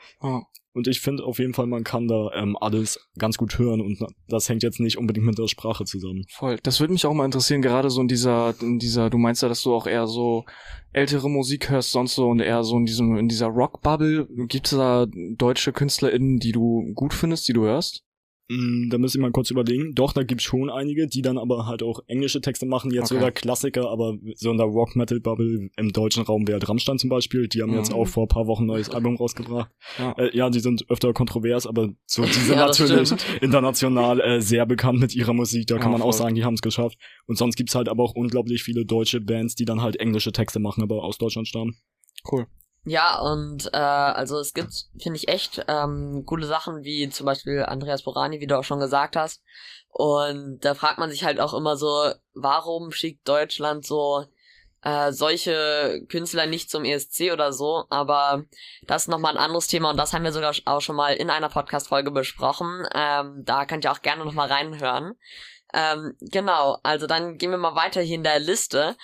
Und 0.71 0.87
ich 0.87 1.01
finde 1.01 1.23
auf 1.23 1.39
jeden 1.39 1.53
Fall, 1.53 1.65
man 1.65 1.83
kann 1.83 2.07
da 2.07 2.31
ähm, 2.35 2.55
alles 2.61 3.09
ganz 3.17 3.37
gut 3.37 3.57
hören 3.57 3.81
und 3.81 3.99
das 4.27 4.47
hängt 4.49 4.61
jetzt 4.61 4.79
nicht 4.79 4.97
unbedingt 4.97 5.25
mit 5.25 5.37
der 5.37 5.47
Sprache 5.47 5.83
zusammen. 5.83 6.25
Voll. 6.29 6.57
Das 6.61 6.79
würde 6.79 6.93
mich 6.93 7.05
auch 7.05 7.13
mal 7.13 7.25
interessieren, 7.25 7.61
gerade 7.63 7.89
so 7.89 8.01
in 8.01 8.07
dieser, 8.07 8.53
in 8.61 8.77
dieser, 8.77 9.09
du 9.09 9.17
meinst 9.17 9.41
ja, 9.41 9.49
dass 9.49 9.63
du 9.63 9.73
auch 9.73 9.87
eher 9.87 10.05
so 10.05 10.45
ältere 10.93 11.29
Musik 11.29 11.69
hörst, 11.69 11.91
sonst 11.91 12.15
so 12.15 12.29
und 12.29 12.39
eher 12.39 12.63
so 12.63 12.77
in 12.77 12.85
diesem, 12.85 13.17
in 13.17 13.27
dieser 13.27 13.47
Rock-Bubble. 13.47 14.27
Gibt 14.47 14.67
es 14.67 14.77
da 14.77 15.07
deutsche 15.35 15.73
KünstlerInnen, 15.73 16.37
die 16.37 16.51
du 16.51 16.91
gut 16.93 17.13
findest, 17.13 17.47
die 17.47 17.53
du 17.53 17.63
hörst? 17.63 18.03
Mm, 18.51 18.89
Da 18.89 18.97
muss 18.97 19.13
ich 19.13 19.21
mal 19.21 19.31
kurz 19.31 19.51
überlegen. 19.51 19.93
Doch, 19.93 20.11
da 20.11 20.23
gibt's 20.23 20.43
schon 20.43 20.69
einige, 20.71 21.07
die 21.07 21.21
dann 21.21 21.37
aber 21.37 21.67
halt 21.67 21.83
auch 21.83 21.99
englische 22.07 22.41
Texte 22.41 22.65
machen. 22.65 22.89
Jetzt 22.91 23.11
Okay. 23.11 23.15
sogar 23.19 23.31
Klassiker, 23.31 23.89
aber 23.89 24.17
so 24.35 24.49
in 24.51 24.57
der 24.57 24.65
Rock-Metal-Bubble 24.65 25.69
im 25.77 25.93
deutschen 25.93 26.23
Raum 26.23 26.47
wäre 26.47 26.59
Rammstein 26.67 26.97
zum 26.97 27.09
Beispiel. 27.11 27.47
Die 27.47 27.61
haben 27.61 27.73
jetzt 27.75 27.89
Mhm. 27.91 27.95
auch 27.95 28.07
vor 28.07 28.23
ein 28.23 28.27
paar 28.27 28.47
Wochen 28.47 28.63
ein 28.63 28.67
neues 28.67 28.89
Album 28.89 29.15
rausgebracht. 29.17 29.69
Ja. 29.99 30.13
Äh, 30.17 30.35
ja, 30.35 30.49
die 30.49 30.59
sind 30.59 30.89
öfter 30.89 31.13
kontrovers, 31.13 31.67
aber 31.67 31.89
so, 32.07 32.23
die 32.25 32.31
sind 32.33 32.55
Ja, 32.57 32.65
natürlich 32.67 33.07
stimmt. 33.07 33.23
international 33.41 34.19
äh, 34.19 34.41
sehr 34.41 34.65
bekannt 34.65 34.99
mit 34.99 35.15
ihrer 35.15 35.33
Musik. 35.33 35.67
Da 35.67 35.75
kann 35.77 35.91
Ja, 35.91 35.97
man 35.99 36.01
auch 36.01 36.13
sagen, 36.13 36.33
die 36.35 36.43
haben 36.43 36.55
es 36.55 36.61
geschafft. 36.61 36.97
Und 37.27 37.37
sonst 37.37 37.55
gibt's 37.55 37.75
halt 37.75 37.87
aber 37.87 38.03
auch 38.03 38.15
unglaublich 38.15 38.63
viele 38.63 38.83
deutsche 38.85 39.21
Bands, 39.21 39.53
die 39.55 39.65
dann 39.65 39.81
halt 39.81 39.97
englische 39.99 40.31
Texte 40.31 40.59
machen, 40.59 40.81
aber 40.81 41.03
aus 41.03 41.17
Deutschland 41.19 41.47
stammen. 41.47 41.75
Cool. 42.29 42.47
Ja, 42.85 43.19
und 43.19 43.69
äh, 43.73 43.77
also 43.77 44.39
es 44.39 44.53
gibt, 44.53 44.71
finde 45.01 45.17
ich, 45.17 45.27
echt 45.27 45.65
ähm, 45.67 46.23
coole 46.25 46.47
Sachen, 46.47 46.83
wie 46.83 47.09
zum 47.09 47.25
Beispiel 47.25 47.63
Andreas 47.63 48.03
Borani, 48.03 48.39
wie 48.39 48.47
du 48.47 48.57
auch 48.57 48.63
schon 48.63 48.79
gesagt 48.79 49.15
hast. 49.15 49.43
Und 49.89 50.59
da 50.63 50.75
fragt 50.75 50.97
man 50.97 51.09
sich 51.09 51.23
halt 51.23 51.39
auch 51.39 51.53
immer 51.53 51.75
so, 51.75 52.11
warum 52.33 52.91
schickt 52.91 53.27
Deutschland 53.27 53.85
so 53.85 54.25
äh, 54.81 55.11
solche 55.11 56.05
Künstler 56.09 56.45
nicht 56.45 56.69
zum 56.69 56.85
ESC 56.85 57.31
oder 57.33 57.51
so, 57.51 57.85
aber 57.89 58.45
das 58.83 59.03
ist 59.03 59.07
nochmal 59.09 59.35
ein 59.35 59.43
anderes 59.43 59.67
Thema 59.67 59.89
und 59.89 59.97
das 59.97 60.13
haben 60.13 60.23
wir 60.23 60.31
sogar 60.31 60.55
auch 60.65 60.81
schon 60.81 60.95
mal 60.95 61.15
in 61.15 61.29
einer 61.29 61.49
Podcast-Folge 61.49 62.11
besprochen. 62.11 62.87
Ähm, 62.93 63.43
da 63.43 63.65
könnt 63.65 63.83
ihr 63.83 63.91
auch 63.91 64.01
gerne 64.01 64.23
nochmal 64.23 64.47
reinhören. 64.47 65.15
Ähm, 65.73 66.15
genau, 66.21 66.77
also 66.83 67.07
dann 67.07 67.37
gehen 67.37 67.51
wir 67.51 67.57
mal 67.57 67.75
weiter 67.75 68.01
hier 68.01 68.15
in 68.15 68.23
der 68.23 68.39
Liste. 68.39 68.95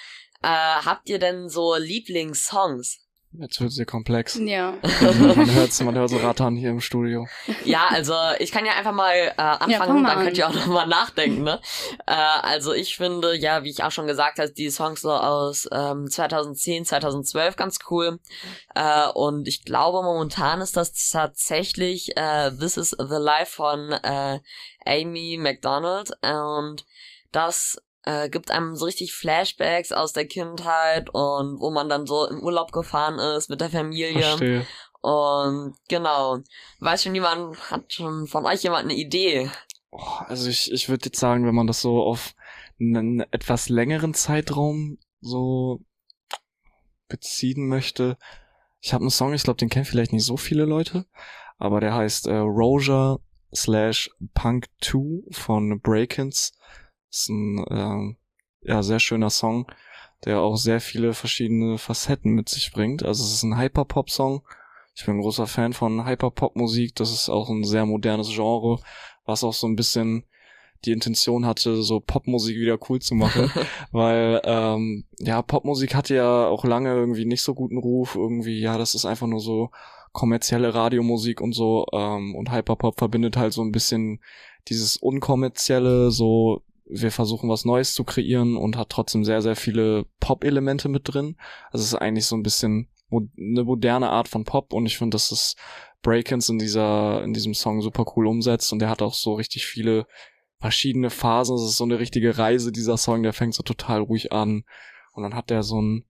Äh, 0.41 0.47
habt 0.47 1.09
ihr 1.09 1.19
denn 1.19 1.49
so 1.49 1.75
Lieblingssongs? 1.75 3.04
Jetzt 3.39 3.59
wird 3.59 3.71
sehr 3.71 3.85
komplex. 3.85 4.39
Ja. 4.41 4.73
man 5.01 5.51
hört 5.53 5.81
man 5.83 5.95
hört 5.95 6.09
so 6.09 6.17
rattern 6.17 6.55
hier 6.55 6.69
im 6.69 6.79
Studio. 6.81 7.27
Ja, 7.63 7.87
also 7.89 8.13
ich 8.39 8.51
kann 8.51 8.65
ja 8.65 8.73
einfach 8.73 8.93
mal 8.93 9.13
äh, 9.15 9.31
anfangen, 9.41 9.71
Ja, 9.71 9.79
mal 9.79 10.09
dann 10.09 10.17
an. 10.19 10.23
könnt 10.25 10.37
ihr 10.37 10.47
auch 10.47 10.53
nochmal 10.53 10.87
nachdenken, 10.87 11.43
ne? 11.43 11.59
äh, 12.05 12.13
also 12.13 12.73
ich 12.73 12.95
finde, 12.97 13.35
ja, 13.35 13.63
wie 13.63 13.69
ich 13.69 13.83
auch 13.83 13.91
schon 13.91 14.07
gesagt 14.07 14.39
habe, 14.39 14.51
die 14.51 14.69
Songs 14.69 15.01
so 15.01 15.11
aus 15.11 15.67
ähm, 15.71 16.09
2010, 16.09 16.85
2012 16.85 17.55
ganz 17.55 17.79
cool. 17.89 18.19
Äh, 18.75 19.07
und 19.09 19.47
ich 19.47 19.63
glaube, 19.63 20.03
momentan 20.03 20.61
ist 20.61 20.77
das 20.77 21.11
tatsächlich 21.11 22.15
äh, 22.17 22.51
This 22.51 22.77
is 22.77 22.91
the 22.91 23.17
Life 23.17 23.53
von 23.55 23.91
äh, 23.91 24.39
Amy 24.85 25.37
McDonald. 25.39 26.11
Und 26.21 26.85
das 27.31 27.81
äh, 28.05 28.29
gibt 28.29 28.51
einem 28.51 28.75
so 28.75 28.85
richtig 28.85 29.13
Flashbacks 29.13 29.91
aus 29.91 30.13
der 30.13 30.27
Kindheit 30.27 31.09
und 31.09 31.59
wo 31.59 31.71
man 31.71 31.89
dann 31.89 32.05
so 32.05 32.27
im 32.27 32.41
Urlaub 32.41 32.71
gefahren 32.71 33.19
ist 33.19 33.49
mit 33.49 33.61
der 33.61 33.69
Familie. 33.69 34.21
Verstehe. 34.21 34.67
Und 35.01 35.75
genau. 35.87 36.39
Weiß 36.79 37.03
schon 37.03 37.15
jemand, 37.15 37.71
hat 37.71 37.93
schon 37.93 38.27
von 38.27 38.45
euch 38.45 38.63
jemand 38.63 38.85
eine 38.85 38.95
Idee? 38.95 39.51
Oh, 39.91 40.01
also 40.27 40.49
ich, 40.49 40.71
ich 40.71 40.89
würde 40.89 41.05
jetzt 41.05 41.19
sagen, 41.19 41.45
wenn 41.45 41.55
man 41.55 41.67
das 41.67 41.81
so 41.81 42.01
auf 42.01 42.33
einen 42.79 43.21
etwas 43.31 43.69
längeren 43.69 44.13
Zeitraum 44.13 44.97
so 45.21 45.81
beziehen 47.07 47.67
möchte. 47.67 48.17
Ich 48.81 48.93
habe 48.93 49.03
einen 49.03 49.11
Song, 49.11 49.33
ich 49.33 49.43
glaube, 49.43 49.57
den 49.57 49.69
kennen 49.69 49.85
vielleicht 49.85 50.11
nicht 50.13 50.25
so 50.25 50.37
viele 50.37 50.65
Leute, 50.65 51.05
aber 51.57 51.79
der 51.79 51.93
heißt 51.93 52.27
äh, 52.27 52.35
Roja 52.35 53.19
slash 53.53 54.09
Punk 54.33 54.67
2 54.81 55.31
von 55.31 55.79
Breakins. 55.81 56.54
Ist 57.15 57.29
ein 57.29 57.65
ähm, 57.69 58.17
ja, 58.61 58.83
sehr 58.83 58.99
schöner 58.99 59.29
Song, 59.29 59.71
der 60.25 60.41
auch 60.41 60.57
sehr 60.57 60.81
viele 60.81 61.13
verschiedene 61.13 61.77
Facetten 61.77 62.33
mit 62.33 62.49
sich 62.49 62.73
bringt. 62.73 63.03
Also 63.03 63.23
es 63.23 63.31
ist 63.31 63.43
ein 63.43 63.57
Hyperpop-Song. 63.57 64.41
Ich 64.95 65.05
bin 65.05 65.15
ein 65.15 65.21
großer 65.21 65.47
Fan 65.47 65.71
von 65.71 66.05
Hyperpop-Musik. 66.05 66.93
Das 66.95 67.11
ist 67.11 67.29
auch 67.29 67.49
ein 67.49 67.63
sehr 67.63 67.85
modernes 67.85 68.33
Genre, 68.33 68.79
was 69.25 69.45
auch 69.45 69.53
so 69.53 69.65
ein 69.65 69.77
bisschen 69.77 70.25
die 70.83 70.91
Intention 70.91 71.45
hatte, 71.45 71.81
so 71.83 72.01
Popmusik 72.01 72.57
wieder 72.57 72.77
cool 72.89 72.99
zu 72.99 73.15
machen. 73.15 73.49
weil, 73.93 74.41
ähm, 74.43 75.05
ja, 75.19 75.41
Popmusik 75.41 75.95
hatte 75.95 76.15
ja 76.15 76.47
auch 76.47 76.65
lange 76.65 76.93
irgendwie 76.93 77.25
nicht 77.25 77.43
so 77.43 77.53
guten 77.53 77.77
Ruf. 77.77 78.15
Irgendwie, 78.15 78.59
ja, 78.59 78.77
das 78.77 78.93
ist 78.93 79.05
einfach 79.05 79.27
nur 79.27 79.39
so 79.39 79.71
kommerzielle 80.11 80.73
Radiomusik 80.73 81.39
und 81.39 81.53
so. 81.53 81.85
Ähm, 81.93 82.35
und 82.35 82.51
Hyperpop 82.51 82.97
verbindet 82.97 83.37
halt 83.37 83.53
so 83.53 83.61
ein 83.61 83.71
bisschen 83.71 84.19
dieses 84.67 84.97
unkommerzielle, 84.97 86.11
so 86.11 86.61
wir 86.85 87.11
versuchen 87.11 87.49
was 87.49 87.65
Neues 87.65 87.93
zu 87.93 88.03
kreieren 88.03 88.57
und 88.57 88.77
hat 88.77 88.89
trotzdem 88.89 89.23
sehr, 89.23 89.41
sehr 89.41 89.55
viele 89.55 90.05
Pop-Elemente 90.19 90.89
mit 90.89 91.01
drin. 91.05 91.35
Also 91.71 91.83
es 91.83 91.93
ist 91.93 91.95
eigentlich 91.95 92.25
so 92.25 92.35
ein 92.35 92.43
bisschen 92.43 92.89
mo 93.09 93.27
eine 93.37 93.63
moderne 93.63 94.09
Art 94.09 94.27
von 94.27 94.45
Pop 94.45 94.73
und 94.73 94.85
ich 94.85 94.97
finde, 94.97 95.15
dass 95.15 95.29
das 95.29 95.55
Breakins 96.01 96.49
in 96.49 96.59
dieser, 96.59 97.23
in 97.23 97.33
diesem 97.33 97.53
Song 97.53 97.81
super 97.81 98.05
cool 98.15 98.27
umsetzt 98.27 98.71
und 98.71 98.79
der 98.79 98.89
hat 98.89 99.01
auch 99.01 99.13
so 99.13 99.33
richtig 99.33 99.65
viele 99.65 100.05
verschiedene 100.59 101.09
Phasen. 101.09 101.55
Es 101.55 101.63
ist 101.63 101.77
so 101.77 101.83
eine 101.83 101.99
richtige 101.99 102.37
Reise, 102.37 102.71
dieser 102.71 102.97
Song, 102.97 103.23
der 103.23 103.33
fängt 103.33 103.55
so 103.55 103.63
total 103.63 104.01
ruhig 104.01 104.31
an 104.31 104.63
und 105.13 105.23
dann 105.23 105.35
hat 105.35 105.49
der 105.49 105.63
so 105.63 105.81
ein 105.81 106.05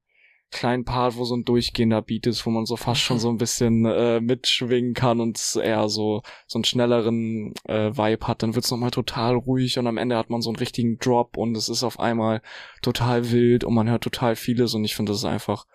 kleinen 0.56 0.86
Part, 0.86 1.18
wo 1.18 1.26
so 1.26 1.36
ein 1.36 1.44
durchgehender 1.44 2.02
Beat 2.02 2.28
ist, 2.28 2.46
wo 2.46 2.50
man 2.50 2.66
so 2.66 2.78
fast 2.78 3.02
schon 3.02 3.20
so 3.20 3.30
ein 3.30 3.38
bisschen 3.38 3.86
äh, 3.86 4.22
mitschwingen 4.22 4.94
kann 4.94 5.20
und 5.20 5.40
eher 5.62 5.90
so 5.90 6.22
so 6.48 6.58
einen 6.58 6.64
schnelleren 6.64 7.54
äh, 7.66 7.92
Vibe 7.96 8.28
hat, 8.28 8.42
dann 8.42 8.56
wird's 8.56 8.72
nochmal 8.72 8.92
total 8.92 9.36
ruhig 9.36 9.78
und 9.78 9.88
am 9.88 9.98
Ende 9.98 10.18
hat 10.18 10.30
man 10.30 10.42
so 10.42 10.50
einen 10.50 10.56
richtigen 10.56 10.98
Drop 10.98 11.38
und 11.38 11.56
es 11.58 11.68
ist 11.68 11.84
auf 11.84 12.00
einmal 12.00 12.42
total 12.82 13.32
wild 13.32 13.64
und 13.66 13.74
man 13.74 13.90
hört 13.90 14.04
total 14.04 14.36
vieles 14.36 14.74
und 14.74 14.86
ich 14.86 14.96
finde, 14.96 15.12
das 15.12 15.20
ist 15.20 15.26
einfach 15.26 15.66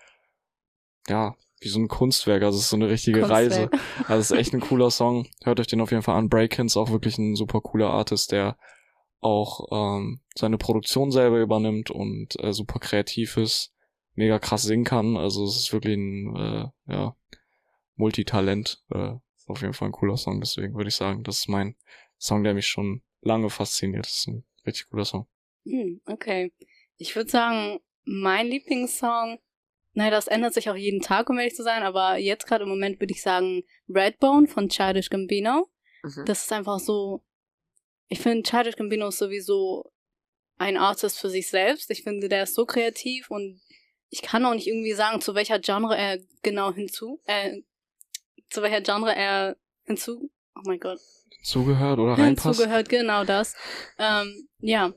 ja, 1.09 1.35
wie 1.61 1.69
so 1.69 1.79
ein 1.79 1.89
Kunstwerk, 1.89 2.43
also 2.43 2.57
es 2.57 2.65
ist 2.65 2.71
so 2.71 2.77
eine 2.77 2.89
richtige 2.89 3.21
Kunstwerk. 3.21 3.41
Reise. 3.41 3.71
Also 4.09 4.21
es 4.21 4.31
ist 4.31 4.39
echt 4.39 4.55
ein 4.55 4.61
cooler 4.61 4.91
Song. 4.91 5.27
Hört 5.45 5.61
euch 5.61 5.67
den 5.67 5.81
auf 5.81 5.91
jeden 5.91 6.03
Fall 6.03 6.17
an. 6.17 6.29
Breakins, 6.29 6.77
auch 6.77 6.91
wirklich 6.91 7.19
ein 7.19 7.37
super 7.37 7.61
cooler 7.61 7.91
Artist, 7.91 8.33
der 8.33 8.57
auch 9.21 9.67
ähm, 9.71 10.21
seine 10.35 10.57
Produktion 10.57 11.11
selber 11.11 11.39
übernimmt 11.39 11.91
und 11.91 12.43
äh, 12.43 12.53
super 12.53 12.79
kreativ 12.79 13.37
ist, 13.37 13.75
mega 14.15 14.39
krass 14.39 14.63
singen 14.63 14.85
kann. 14.85 15.17
Also 15.17 15.45
es 15.45 15.57
ist 15.57 15.73
wirklich 15.73 15.97
ein 15.97 16.37
äh, 16.37 16.93
ja, 16.93 17.17
Multitalent. 17.97 18.83
Äh, 18.91 19.15
ist 19.37 19.49
auf 19.49 19.63
jeden 19.63 19.75
Fall 19.75 19.89
ein 19.89 19.93
cooler 19.93 20.17
Song, 20.17 20.41
deswegen 20.41 20.75
würde 20.75 20.89
ich 20.89 20.97
sagen, 20.97 21.23
das 21.25 21.41
ist 21.41 21.49
mein 21.49 21.77
Song, 22.19 22.45
der 22.45 22.55
mich 22.55 22.67
schon 22.67 23.03
lange 23.23 23.51
fasziniert. 23.51 24.05
Das 24.05 24.19
ist 24.19 24.29
ein 24.29 24.45
richtig 24.67 24.89
cooler 24.91 25.05
Song. 25.05 25.27
Hm, 25.65 26.01
okay. 26.07 26.53
Ich 26.97 27.17
würde 27.17 27.31
sagen, 27.31 27.81
mein 28.05 28.47
Lieblingssong 28.47 29.39
Nein, 29.93 30.13
das 30.13 30.29
ändert 30.29 30.55
sich 30.55 30.71
auch 30.71 30.77
jeden 30.77 31.01
Tag, 31.01 31.29
um 31.31 31.39
ehrlich 31.39 31.57
zu 31.57 31.65
sein, 31.65 31.83
aber 31.83 32.17
jetzt 32.17 32.47
gerade 32.47 32.63
im 32.63 32.71
Moment 32.71 33.01
würde 33.01 33.13
ich 33.13 33.23
sagen 33.23 33.65
Redbone 33.89 34.47
von 34.47 34.69
Childish 34.69 35.11
Gambino. 35.11 35.69
Mhm. 36.03 36.25
Das 36.27 36.45
ist 36.45 36.53
einfach 36.53 36.79
so, 36.79 37.25
ich 38.09 38.21
finde 38.21 38.49
Childish 38.49 38.77
Gambino 38.77 39.09
ist 39.09 39.19
sowieso 39.19 39.93
ein 40.59 40.77
Artist 40.77 41.19
für 41.19 41.29
sich 41.29 41.49
selbst. 41.49 41.91
Ich 41.91 42.05
finde, 42.05 42.29
der 42.29 42.45
ist 42.45 42.55
so 42.55 42.67
kreativ 42.67 43.31
und 43.31 43.61
ich 44.11 44.23
kann 44.23 44.45
auch 44.45 44.55
nicht 44.55 44.67
irgendwie 44.67 44.93
sagen, 44.93 45.21
zu 45.21 45.35
welcher 45.35 45.59
Genre 45.59 45.97
er 45.97 46.19
genau 46.43 46.73
hinzu, 46.73 47.21
äh, 47.25 47.63
zu 48.51 48.63
welcher 48.63 48.81
Genre 48.81 49.15
er 49.15 49.57
hinzu, 49.85 50.31
oh 50.57 50.63
mein 50.65 50.81
Gott. 50.81 50.99
Zugehört 51.43 51.99
oder 51.99 52.15
reinpasst. 52.15 52.59
Zugehört, 52.61 52.89
genau 52.89 53.25
das. 53.25 53.55
Ähm, 53.99 54.49
ja, 54.59 54.93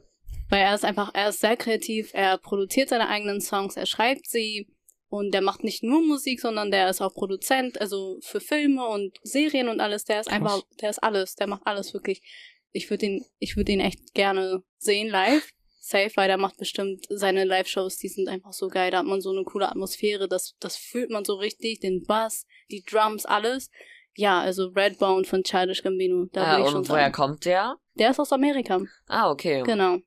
weil 0.49 0.61
er 0.61 0.75
ist 0.75 0.83
einfach, 0.83 1.11
er 1.13 1.29
ist 1.29 1.39
sehr 1.39 1.55
kreativ, 1.55 2.11
er 2.13 2.37
produziert 2.37 2.89
seine 2.89 3.07
eigenen 3.07 3.39
Songs, 3.39 3.77
er 3.77 3.85
schreibt 3.85 4.27
sie, 4.27 4.67
und 5.13 5.31
der 5.31 5.41
macht 5.41 5.63
nicht 5.63 5.83
nur 5.83 6.01
Musik, 6.01 6.41
sondern 6.41 6.71
der 6.71 6.89
ist 6.89 6.99
auch 6.99 7.13
Produzent, 7.13 7.79
also 7.79 8.17
für 8.21 8.39
Filme 8.39 8.83
und 8.87 9.19
Serien 9.21 9.67
und 9.67 9.79
alles. 9.79 10.05
Der 10.05 10.21
ist 10.21 10.25
Krass. 10.25 10.35
einfach, 10.35 10.63
der 10.81 10.89
ist 10.89 11.03
alles, 11.03 11.35
der 11.35 11.45
macht 11.45 11.67
alles 11.67 11.93
wirklich. 11.93 12.23
Ich 12.71 12.89
würde 12.89 13.05
ihn, 13.05 13.25
ich 13.37 13.55
würde 13.55 13.73
ihn 13.73 13.79
echt 13.79 14.15
gerne 14.15 14.63
sehen 14.79 15.09
live. 15.09 15.47
Safe, 15.85 16.11
weil 16.15 16.29
der 16.29 16.37
macht 16.37 16.55
bestimmt 16.55 17.05
seine 17.09 17.43
Live-Shows, 17.43 17.97
die 17.97 18.07
sind 18.07 18.29
einfach 18.29 18.53
so 18.53 18.69
geil. 18.69 18.89
Da 18.89 18.99
hat 18.99 19.05
man 19.05 19.19
so 19.19 19.31
eine 19.31 19.43
coole 19.43 19.67
Atmosphäre, 19.67 20.29
das, 20.29 20.55
das 20.61 20.77
fühlt 20.77 21.09
man 21.09 21.25
so 21.25 21.33
richtig, 21.33 21.81
den 21.81 22.05
Bass, 22.05 22.45
die 22.71 22.83
Drums, 22.89 23.25
alles. 23.25 23.69
Ja, 24.15 24.39
also 24.39 24.67
Redbone 24.67 25.25
von 25.25 25.43
Childish 25.43 25.83
Gambino. 25.83 26.27
Da 26.31 26.59
ja, 26.59 26.65
ich 26.65 26.73
und 26.73 26.87
woher 26.87 27.03
sagen. 27.03 27.13
kommt 27.13 27.43
der? 27.43 27.75
Der 27.95 28.11
ist 28.11 28.19
aus 28.21 28.31
Amerika. 28.31 28.79
Ah, 29.07 29.29
okay. 29.29 29.61
Genau. 29.63 29.97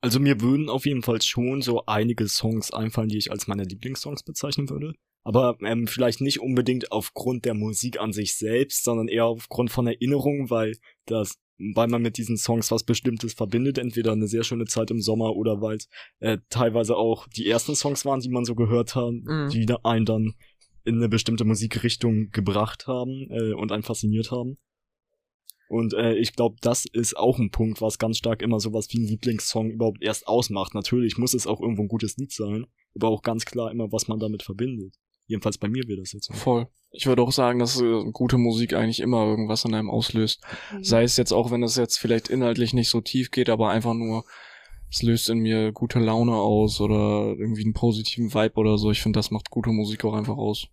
Also 0.00 0.18
mir 0.18 0.40
würden 0.40 0.68
auf 0.68 0.84
jeden 0.84 1.02
Fall 1.02 1.22
schon 1.22 1.62
so 1.62 1.86
einige 1.86 2.26
Songs 2.26 2.72
einfallen, 2.72 3.08
die 3.08 3.18
ich 3.18 3.30
als 3.30 3.46
meine 3.46 3.62
Lieblingssongs 3.62 4.24
bezeichnen 4.24 4.68
würde. 4.68 4.94
Aber 5.26 5.58
ähm, 5.62 5.88
vielleicht 5.88 6.20
nicht 6.20 6.40
unbedingt 6.40 6.92
aufgrund 6.92 7.46
der 7.46 7.54
Musik 7.54 7.98
an 7.98 8.12
sich 8.12 8.36
selbst, 8.36 8.84
sondern 8.84 9.08
eher 9.08 9.24
aufgrund 9.24 9.72
von 9.72 9.88
Erinnerungen, 9.88 10.50
weil 10.50 10.76
das, 11.06 11.40
weil 11.58 11.88
man 11.88 12.00
mit 12.00 12.16
diesen 12.16 12.36
Songs 12.36 12.70
was 12.70 12.84
Bestimmtes 12.84 13.34
verbindet, 13.34 13.76
entweder 13.76 14.12
eine 14.12 14.28
sehr 14.28 14.44
schöne 14.44 14.66
Zeit 14.66 14.92
im 14.92 15.00
Sommer 15.00 15.34
oder 15.34 15.60
weil 15.60 15.78
es 15.78 15.88
äh, 16.20 16.38
teilweise 16.48 16.96
auch 16.96 17.26
die 17.26 17.48
ersten 17.48 17.74
Songs 17.74 18.04
waren, 18.04 18.20
die 18.20 18.28
man 18.28 18.44
so 18.44 18.54
gehört 18.54 18.94
hat, 18.94 19.14
mhm. 19.14 19.48
die 19.50 19.66
einen 19.82 20.04
dann 20.04 20.34
in 20.84 20.94
eine 20.94 21.08
bestimmte 21.08 21.44
Musikrichtung 21.44 22.30
gebracht 22.30 22.86
haben 22.86 23.26
äh, 23.30 23.52
und 23.52 23.72
einen 23.72 23.82
fasziniert 23.82 24.30
haben. 24.30 24.58
Und 25.68 25.92
äh, 25.94 26.14
ich 26.14 26.34
glaube, 26.34 26.54
das 26.60 26.84
ist 26.84 27.16
auch 27.16 27.40
ein 27.40 27.50
Punkt, 27.50 27.80
was 27.80 27.98
ganz 27.98 28.18
stark 28.18 28.42
immer 28.42 28.60
sowas 28.60 28.86
wie 28.92 28.98
ein 28.98 29.08
Lieblingssong 29.08 29.72
überhaupt 29.72 30.04
erst 30.04 30.28
ausmacht. 30.28 30.72
Natürlich 30.74 31.18
muss 31.18 31.34
es 31.34 31.48
auch 31.48 31.60
irgendwo 31.60 31.82
ein 31.82 31.88
gutes 31.88 32.16
Lied 32.16 32.30
sein, 32.30 32.66
aber 32.94 33.08
auch 33.08 33.22
ganz 33.22 33.44
klar 33.44 33.72
immer, 33.72 33.90
was 33.90 34.06
man 34.06 34.20
damit 34.20 34.44
verbindet. 34.44 34.94
Jedenfalls 35.26 35.58
bei 35.58 35.68
mir 35.68 35.82
wäre 35.88 36.00
das 36.00 36.12
jetzt. 36.12 36.26
So. 36.26 36.34
Voll. 36.34 36.68
Ich 36.90 37.06
würde 37.06 37.22
auch 37.22 37.32
sagen, 37.32 37.58
dass 37.58 37.80
äh, 37.80 38.04
gute 38.12 38.38
Musik 38.38 38.74
eigentlich 38.74 39.00
immer 39.00 39.24
irgendwas 39.24 39.64
in 39.64 39.74
einem 39.74 39.90
auslöst. 39.90 40.42
Mhm. 40.72 40.84
Sei 40.84 41.02
es 41.02 41.16
jetzt 41.16 41.32
auch, 41.32 41.50
wenn 41.50 41.62
es 41.62 41.76
jetzt 41.76 41.98
vielleicht 41.98 42.28
inhaltlich 42.28 42.72
nicht 42.72 42.88
so 42.88 43.00
tief 43.00 43.30
geht, 43.30 43.50
aber 43.50 43.70
einfach 43.70 43.94
nur, 43.94 44.24
es 44.90 45.02
löst 45.02 45.28
in 45.28 45.38
mir 45.38 45.72
gute 45.72 45.98
Laune 45.98 46.34
aus 46.34 46.80
oder 46.80 47.34
irgendwie 47.38 47.64
einen 47.64 47.74
positiven 47.74 48.32
Vibe 48.32 48.54
oder 48.54 48.78
so. 48.78 48.90
Ich 48.90 49.02
finde, 49.02 49.18
das 49.18 49.30
macht 49.30 49.50
gute 49.50 49.70
Musik 49.70 50.04
auch 50.04 50.14
einfach 50.14 50.36
aus. 50.36 50.68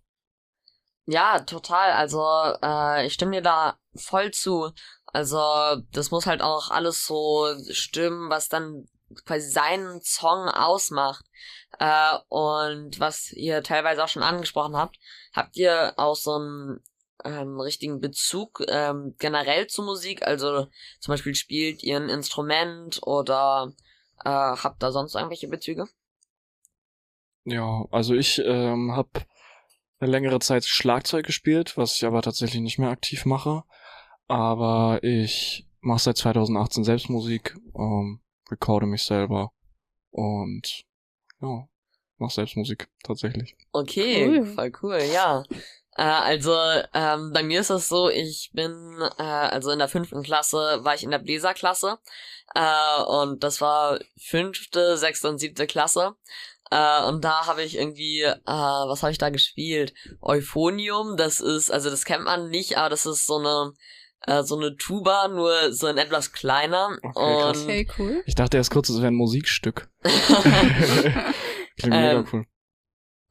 Ja, 1.06 1.40
total. 1.40 1.92
Also 1.92 2.22
äh, 2.62 3.06
ich 3.06 3.12
stimme 3.12 3.32
dir 3.32 3.42
da 3.42 3.78
voll 3.94 4.30
zu. 4.30 4.70
Also 5.06 5.38
das 5.92 6.10
muss 6.10 6.26
halt 6.26 6.42
auch 6.42 6.70
alles 6.70 7.06
so 7.06 7.46
stimmen, 7.70 8.30
was 8.30 8.48
dann 8.48 8.86
quasi 9.24 9.50
seinen 9.50 10.00
Song 10.02 10.48
ausmacht. 10.48 11.24
Äh, 11.78 12.16
und 12.28 13.00
was 13.00 13.32
ihr 13.32 13.62
teilweise 13.62 14.02
auch 14.04 14.08
schon 14.08 14.22
angesprochen 14.22 14.76
habt, 14.76 14.98
habt 15.32 15.56
ihr 15.56 15.94
auch 15.96 16.16
so 16.16 16.34
einen 16.34 16.80
ähm, 17.24 17.60
richtigen 17.60 18.00
Bezug 18.00 18.62
ähm, 18.68 19.14
generell 19.18 19.66
zu 19.66 19.82
Musik? 19.82 20.26
Also 20.26 20.68
zum 21.00 21.12
Beispiel 21.12 21.34
spielt 21.34 21.82
ihr 21.82 21.96
ein 21.96 22.08
Instrument 22.08 23.00
oder 23.02 23.72
äh, 24.24 24.30
habt 24.30 24.82
da 24.82 24.92
sonst 24.92 25.14
irgendwelche 25.14 25.48
Bezüge? 25.48 25.88
Ja, 27.44 27.86
also 27.90 28.14
ich 28.14 28.38
ähm, 28.38 28.92
habe 28.92 29.10
eine 30.00 30.10
längere 30.10 30.40
Zeit 30.40 30.64
Schlagzeug 30.64 31.26
gespielt, 31.26 31.76
was 31.76 31.96
ich 31.96 32.04
aber 32.04 32.22
tatsächlich 32.22 32.62
nicht 32.62 32.78
mehr 32.78 32.90
aktiv 32.90 33.26
mache. 33.26 33.64
Aber 34.28 35.00
ich 35.02 35.68
mache 35.80 36.00
seit 36.00 36.16
2018 36.16 36.84
selbst 36.84 37.10
Musik, 37.10 37.56
ähm, 37.76 38.20
recorde 38.50 38.86
mich 38.86 39.02
selber 39.04 39.52
und 40.10 40.84
ja, 41.40 41.68
mach 42.18 42.30
selbst 42.30 42.56
Musik 42.56 42.88
tatsächlich. 43.02 43.56
Okay, 43.72 44.28
cool. 44.28 44.46
voll 44.46 44.72
cool, 44.82 45.00
ja. 45.12 45.44
Äh, 45.96 46.02
also 46.02 46.56
ähm, 46.92 47.32
bei 47.32 47.42
mir 47.42 47.60
ist 47.60 47.70
es 47.70 47.88
so, 47.88 48.08
ich 48.08 48.50
bin 48.52 49.00
äh, 49.18 49.22
also 49.22 49.70
in 49.70 49.78
der 49.78 49.88
fünften 49.88 50.22
Klasse 50.22 50.80
war 50.82 50.94
ich 50.94 51.04
in 51.04 51.10
der 51.10 51.18
Bläserklasse 51.18 51.98
äh, 52.54 53.02
und 53.02 53.44
das 53.44 53.60
war 53.60 54.00
fünfte, 54.18 54.96
sechste 54.96 55.28
und 55.28 55.38
siebte 55.38 55.66
Klasse 55.66 56.16
äh, 56.70 57.04
und 57.04 57.24
da 57.24 57.46
habe 57.46 57.62
ich 57.62 57.76
irgendwie, 57.76 58.22
äh, 58.22 58.34
was 58.44 59.02
habe 59.02 59.12
ich 59.12 59.18
da 59.18 59.30
gespielt? 59.30 59.94
Euphonium, 60.20 61.16
das 61.16 61.40
ist, 61.40 61.70
also 61.70 61.90
das 61.90 62.04
kennt 62.04 62.24
man 62.24 62.50
nicht, 62.50 62.78
aber 62.78 62.88
das 62.88 63.06
ist 63.06 63.26
so 63.26 63.38
eine 63.38 63.72
äh, 64.26 64.42
so 64.42 64.56
eine 64.56 64.76
Tuba, 64.76 65.28
nur 65.28 65.72
so 65.72 65.86
ein 65.86 65.98
etwas 65.98 66.32
kleiner. 66.32 66.98
Okay, 67.02 67.44
und 67.44 67.56
okay, 67.56 67.88
cool. 67.98 68.22
Ich 68.26 68.34
dachte 68.34 68.56
erst 68.56 68.70
kurz, 68.70 68.88
es 68.88 68.98
wäre 68.98 69.08
ein 69.08 69.14
Musikstück. 69.14 69.88
Klingt 70.02 71.94
mega 71.94 72.12
ähm, 72.12 72.28
cool. 72.32 72.46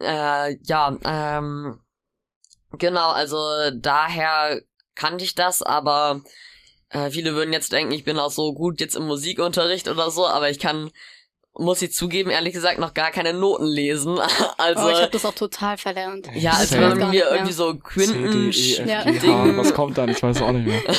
Äh, 0.01 0.57
ja, 0.63 0.97
ähm, 1.05 1.79
genau, 2.77 3.11
also 3.11 3.37
daher 3.75 4.61
kannte 4.95 5.23
ich 5.23 5.35
das, 5.35 5.61
aber 5.61 6.21
äh, 6.89 7.09
viele 7.09 7.33
würden 7.35 7.53
jetzt 7.53 7.71
denken, 7.71 7.93
ich 7.93 8.03
bin 8.03 8.19
auch 8.19 8.31
so 8.31 8.53
gut 8.53 8.79
jetzt 8.79 8.95
im 8.95 9.07
Musikunterricht 9.07 9.87
oder 9.87 10.11
so, 10.11 10.27
aber 10.27 10.49
ich 10.49 10.59
kann 10.59 10.91
muss 11.55 11.81
ich 11.81 11.93
zugeben, 11.93 12.29
ehrlich 12.29 12.53
gesagt, 12.53 12.79
noch 12.79 12.93
gar 12.93 13.11
keine 13.11 13.33
Noten 13.33 13.65
lesen. 13.65 14.19
Also, 14.57 14.85
oh, 14.85 14.89
ich 14.89 14.97
habe 14.97 15.11
das 15.11 15.25
auch 15.25 15.33
total 15.33 15.77
verlernt. 15.77 16.27
Ja, 16.35 16.51
als 16.51 16.71
wenn 16.71 16.97
man 16.97 17.09
mir 17.09 17.25
irgendwie 17.29 17.53
so 17.53 17.75
Quinten... 17.75 18.51
C, 18.51 18.83
D, 18.83 18.89
e, 18.89 18.93
F, 18.93 19.21
G, 19.21 19.27
H, 19.27 19.57
was 19.57 19.73
kommt 19.73 19.97
dann? 19.97 20.09
Ich 20.09 20.21
weiß 20.21 20.41
auch 20.41 20.51
nicht 20.51 20.67
mehr. 20.67 20.81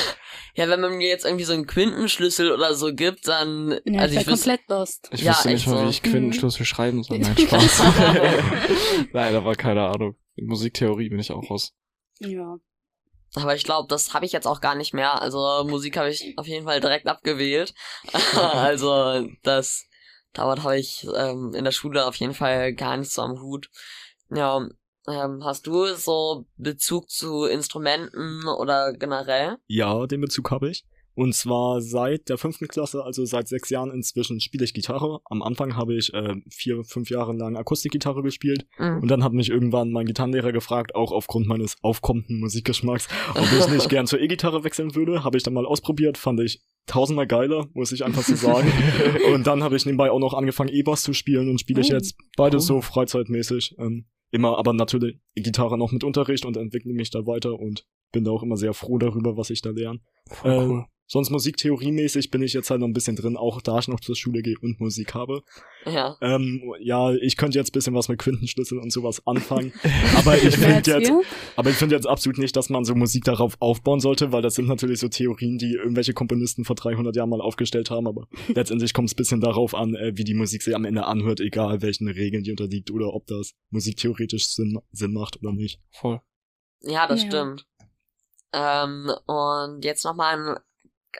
Ja, 0.57 0.69
wenn 0.69 0.79
man 0.79 0.95
mir 0.95 1.09
jetzt 1.09 1.25
irgendwie 1.25 1.43
so 1.43 1.51
einen 1.51 1.67
Quintenschlüssel 1.67 2.49
oder 2.49 2.75
so 2.75 2.93
gibt, 2.93 3.27
dann... 3.27 3.77
Ja, 3.83 4.01
also 4.01 4.15
ich, 4.15 4.21
ich 4.21 4.27
komplett 4.27 4.61
lost. 4.69 5.09
Ich 5.11 5.21
ja, 5.21 5.31
wüsste 5.31 5.49
nicht 5.49 5.67
mal, 5.67 5.79
so. 5.79 5.85
wie 5.85 5.89
ich 5.89 6.01
Quintenschlüssel 6.01 6.61
mhm. 6.61 6.65
schreiben 6.65 7.03
soll. 7.03 7.19
Nein, 7.19 7.35
Spaß. 7.37 7.83
Nein, 9.11 9.35
aber 9.35 9.55
keine 9.55 9.85
Ahnung. 9.85 10.15
In 10.37 10.45
Musiktheorie 10.45 11.09
bin 11.09 11.19
ich 11.19 11.31
auch 11.31 11.49
raus. 11.49 11.73
Ja. 12.19 12.55
Aber 13.33 13.53
ich 13.53 13.65
glaube, 13.65 13.87
das 13.89 14.13
habe 14.13 14.25
ich 14.25 14.31
jetzt 14.31 14.47
auch 14.47 14.61
gar 14.61 14.75
nicht 14.75 14.93
mehr. 14.93 15.21
Also 15.21 15.65
Musik 15.67 15.97
habe 15.97 16.09
ich 16.09 16.33
auf 16.37 16.47
jeden 16.47 16.65
Fall 16.65 16.79
direkt 16.79 17.07
abgewählt. 17.07 17.73
also 18.35 19.27
das 19.43 19.85
damit 20.35 20.63
habe 20.63 20.77
ich 20.77 21.07
ähm, 21.15 21.53
in 21.53 21.63
der 21.63 21.71
Schule 21.71 22.05
auf 22.05 22.15
jeden 22.15 22.33
Fall 22.33 22.73
gar 22.73 22.97
nichts 22.97 23.15
so 23.15 23.21
am 23.21 23.41
Hut. 23.41 23.69
Ja, 24.29 24.67
ähm, 25.07 25.43
hast 25.43 25.67
du 25.67 25.85
so 25.95 26.45
Bezug 26.57 27.09
zu 27.09 27.45
Instrumenten 27.45 28.47
oder 28.47 28.93
generell? 28.93 29.57
Ja, 29.67 30.05
den 30.07 30.21
Bezug 30.21 30.51
habe 30.51 30.69
ich. 30.69 30.85
Und 31.15 31.33
zwar 31.33 31.81
seit 31.81 32.27
der 32.29 32.37
fünften 32.37 32.67
Klasse, 32.67 33.03
also 33.03 33.23
seit 33.25 33.47
sechs 33.47 33.69
Jahren 33.69 33.89
inzwischen, 33.91 34.41
spiele 34.41 34.65
ich 34.65 34.73
Gitarre. 34.73 35.21
Am 35.25 35.41
Anfang 35.41 35.75
habe 35.77 35.95
ich 35.95 36.13
äh, 36.13 36.35
vier, 36.51 36.83
fünf 36.83 37.09
Jahre 37.09 37.33
lang 37.33 37.55
Akustikgitarre 37.55 38.21
gespielt. 38.21 38.67
Mhm. 38.77 38.99
Und 39.01 39.07
dann 39.09 39.23
hat 39.23 39.31
mich 39.33 39.49
irgendwann 39.49 39.91
mein 39.91 40.05
Gitarrenlehrer 40.05 40.51
gefragt, 40.51 40.93
auch 40.93 41.11
aufgrund 41.13 41.47
meines 41.47 41.77
aufkommenden 41.81 42.39
Musikgeschmacks, 42.41 43.07
ob 43.33 43.45
ich 43.57 43.67
nicht 43.69 43.89
gern 43.89 44.07
zur 44.07 44.19
E-Gitarre 44.19 44.63
wechseln 44.65 44.93
würde. 44.93 45.23
Habe 45.23 45.37
ich 45.37 45.43
dann 45.43 45.53
mal 45.53 45.65
ausprobiert, 45.65 46.17
fand 46.17 46.41
ich 46.41 46.61
tausendmal 46.85 47.27
geiler, 47.27 47.67
muss 47.73 47.91
ich 47.93 48.03
einfach 48.03 48.21
so 48.21 48.35
sagen. 48.47 48.71
und 49.33 49.47
dann 49.47 49.63
habe 49.63 49.75
ich 49.77 49.85
nebenbei 49.85 50.11
auch 50.11 50.19
noch 50.19 50.33
angefangen, 50.33 50.69
E-Bass 50.69 51.01
zu 51.03 51.13
spielen 51.13 51.49
und 51.49 51.59
spiele 51.59 51.81
ich 51.81 51.91
Oh, 51.91 51.95
jetzt 51.95 52.15
beides 52.37 52.63
cool. 52.69 52.77
so 52.77 52.81
freizeitmäßig. 52.81 53.75
Ähm, 53.79 54.05
immer 54.31 54.57
aber 54.57 54.73
natürlich 54.73 55.17
Gitarre 55.35 55.77
noch 55.77 55.91
mit 55.93 56.03
Unterricht 56.03 56.45
und 56.45 56.57
entwickle 56.57 56.93
mich 56.93 57.09
da 57.09 57.25
weiter 57.25 57.57
und 57.57 57.85
bin 58.11 58.23
da 58.25 58.31
auch 58.31 58.43
immer 58.43 58.57
sehr 58.57 58.73
froh 58.73 58.97
darüber, 58.97 59.37
was 59.37 59.49
ich 59.49 59.61
da 59.61 59.69
lerne. 59.69 59.99
Voll 60.29 60.51
Äh, 60.51 60.65
cool. 60.67 60.85
Sonst 61.07 61.29
musiktheoriemäßig 61.29 62.31
bin 62.31 62.41
ich 62.41 62.53
jetzt 62.53 62.71
halt 62.71 62.79
noch 62.81 62.87
ein 62.87 62.93
bisschen 62.93 63.15
drin, 63.15 63.37
auch 63.37 63.61
da 63.61 63.77
ich 63.77 63.87
noch 63.87 63.99
zur 63.99 64.15
Schule 64.15 64.41
gehe 64.41 64.55
und 64.61 64.79
Musik 64.79 65.13
habe. 65.13 65.43
Ja. 65.85 66.17
Ähm, 66.21 66.73
ja, 66.79 67.13
ich 67.13 67.37
könnte 67.37 67.59
jetzt 67.59 67.69
ein 67.69 67.73
bisschen 67.73 67.93
was 67.93 68.09
mit 68.09 68.17
Quintenschlüssel 68.19 68.79
und 68.79 68.91
sowas 68.91 69.21
anfangen, 69.27 69.71
aber 70.17 70.35
ich 70.35 70.55
finde 70.55 70.91
jetzt, 70.91 71.09
wir? 71.09 71.21
aber 71.55 71.69
ich 71.69 71.75
finde 71.75 71.93
jetzt 71.95 72.07
absolut 72.07 72.39
nicht, 72.39 72.55
dass 72.55 72.69
man 72.69 72.85
so 72.85 72.95
Musik 72.95 73.23
darauf 73.23 73.55
aufbauen 73.59 73.99
sollte, 73.99 74.31
weil 74.31 74.41
das 74.41 74.55
sind 74.55 74.67
natürlich 74.67 74.99
so 74.99 75.07
Theorien, 75.07 75.59
die 75.59 75.73
irgendwelche 75.73 76.13
Komponisten 76.13 76.65
vor 76.65 76.75
300 76.75 77.15
Jahren 77.15 77.29
mal 77.29 77.41
aufgestellt 77.41 77.91
haben, 77.91 78.07
aber 78.07 78.27
letztendlich 78.55 78.93
kommt 78.93 79.09
es 79.09 79.13
ein 79.13 79.17
bisschen 79.17 79.41
darauf 79.41 79.75
an, 79.75 79.93
äh, 79.93 80.13
wie 80.15 80.23
die 80.23 80.33
Musik 80.33 80.63
sich 80.63 80.73
am 80.75 80.85
Ende 80.85 81.05
anhört, 81.05 81.39
egal 81.39 81.83
welchen 81.83 82.07
Regeln 82.07 82.43
die 82.43 82.51
unterliegt 82.51 82.89
oder 82.89 83.13
ob 83.13 83.27
das 83.27 83.53
musiktheoretisch 83.69 84.47
Sinn, 84.47 84.79
Sinn 84.91 85.13
macht 85.13 85.37
oder 85.43 85.53
nicht. 85.53 85.79
Voll. 85.91 86.19
Ja, 86.81 87.05
das 87.07 87.21
Ja. 87.21 87.27
stimmt. 87.27 87.67
Ähm, 88.53 89.11
und 89.27 89.83
jetzt 89.83 90.05
nochmal 90.05 90.37
ein, 90.37 90.55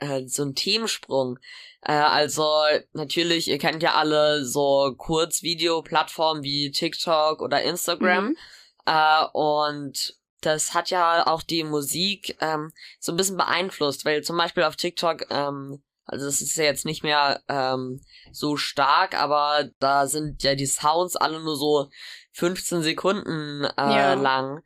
äh, 0.02 0.28
so 0.28 0.44
ein 0.44 0.56
Themensprung. 0.56 1.40
Äh, 1.82 1.94
also 1.94 2.48
natürlich, 2.94 3.48
ihr 3.48 3.58
kennt 3.58 3.84
ja 3.84 3.96
alle 3.96 4.46
so 4.46 4.94
Kurzvideo-Plattformen 4.98 6.44
wie 6.44 6.72
TikTok 6.72 7.42
oder 7.42 7.62
Instagram. 7.62 8.30
Mhm. 8.30 8.38
Äh, 8.86 9.26
und 9.34 10.16
das 10.42 10.74
hat 10.74 10.90
ja 10.90 11.26
auch 11.28 11.42
die 11.42 11.64
Musik 11.64 12.38
ähm, 12.40 12.72
so 13.00 13.12
ein 13.12 13.18
bisschen 13.18 13.38
beeinflusst, 13.38 14.06
weil 14.06 14.24
zum 14.24 14.38
Beispiel 14.38 14.64
auf 14.64 14.76
TikTok, 14.76 15.26
ähm, 15.32 15.84
also 16.06 16.26
das 16.26 16.42
ist 16.42 16.56
ja 16.56 16.66
jetzt 16.66 16.86
nicht 16.86 17.04
mehr 17.04 17.42
ähm, 17.50 18.00
so 18.32 18.58
stark, 18.58 19.20
aber 19.20 19.70
da 19.80 20.06
sind 20.06 20.44
ja 20.44 20.54
die 20.54 20.68
Sounds 20.68 21.16
alle 21.16 21.40
nur 21.40 21.56
so 21.56 21.90
15 22.34 22.84
Sekunden 22.84 23.64
äh, 23.64 23.72
Ja. 23.78 24.14
lang. 24.14 24.62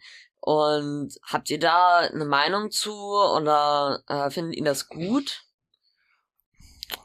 Und 0.50 1.14
habt 1.22 1.52
ihr 1.52 1.60
da 1.60 2.00
eine 2.00 2.26
Meinung 2.26 2.72
zu 2.72 2.92
oder 2.92 4.02
äh, 4.08 4.32
findet 4.32 4.58
ihr 4.58 4.64
das 4.64 4.90
gut? 4.90 5.44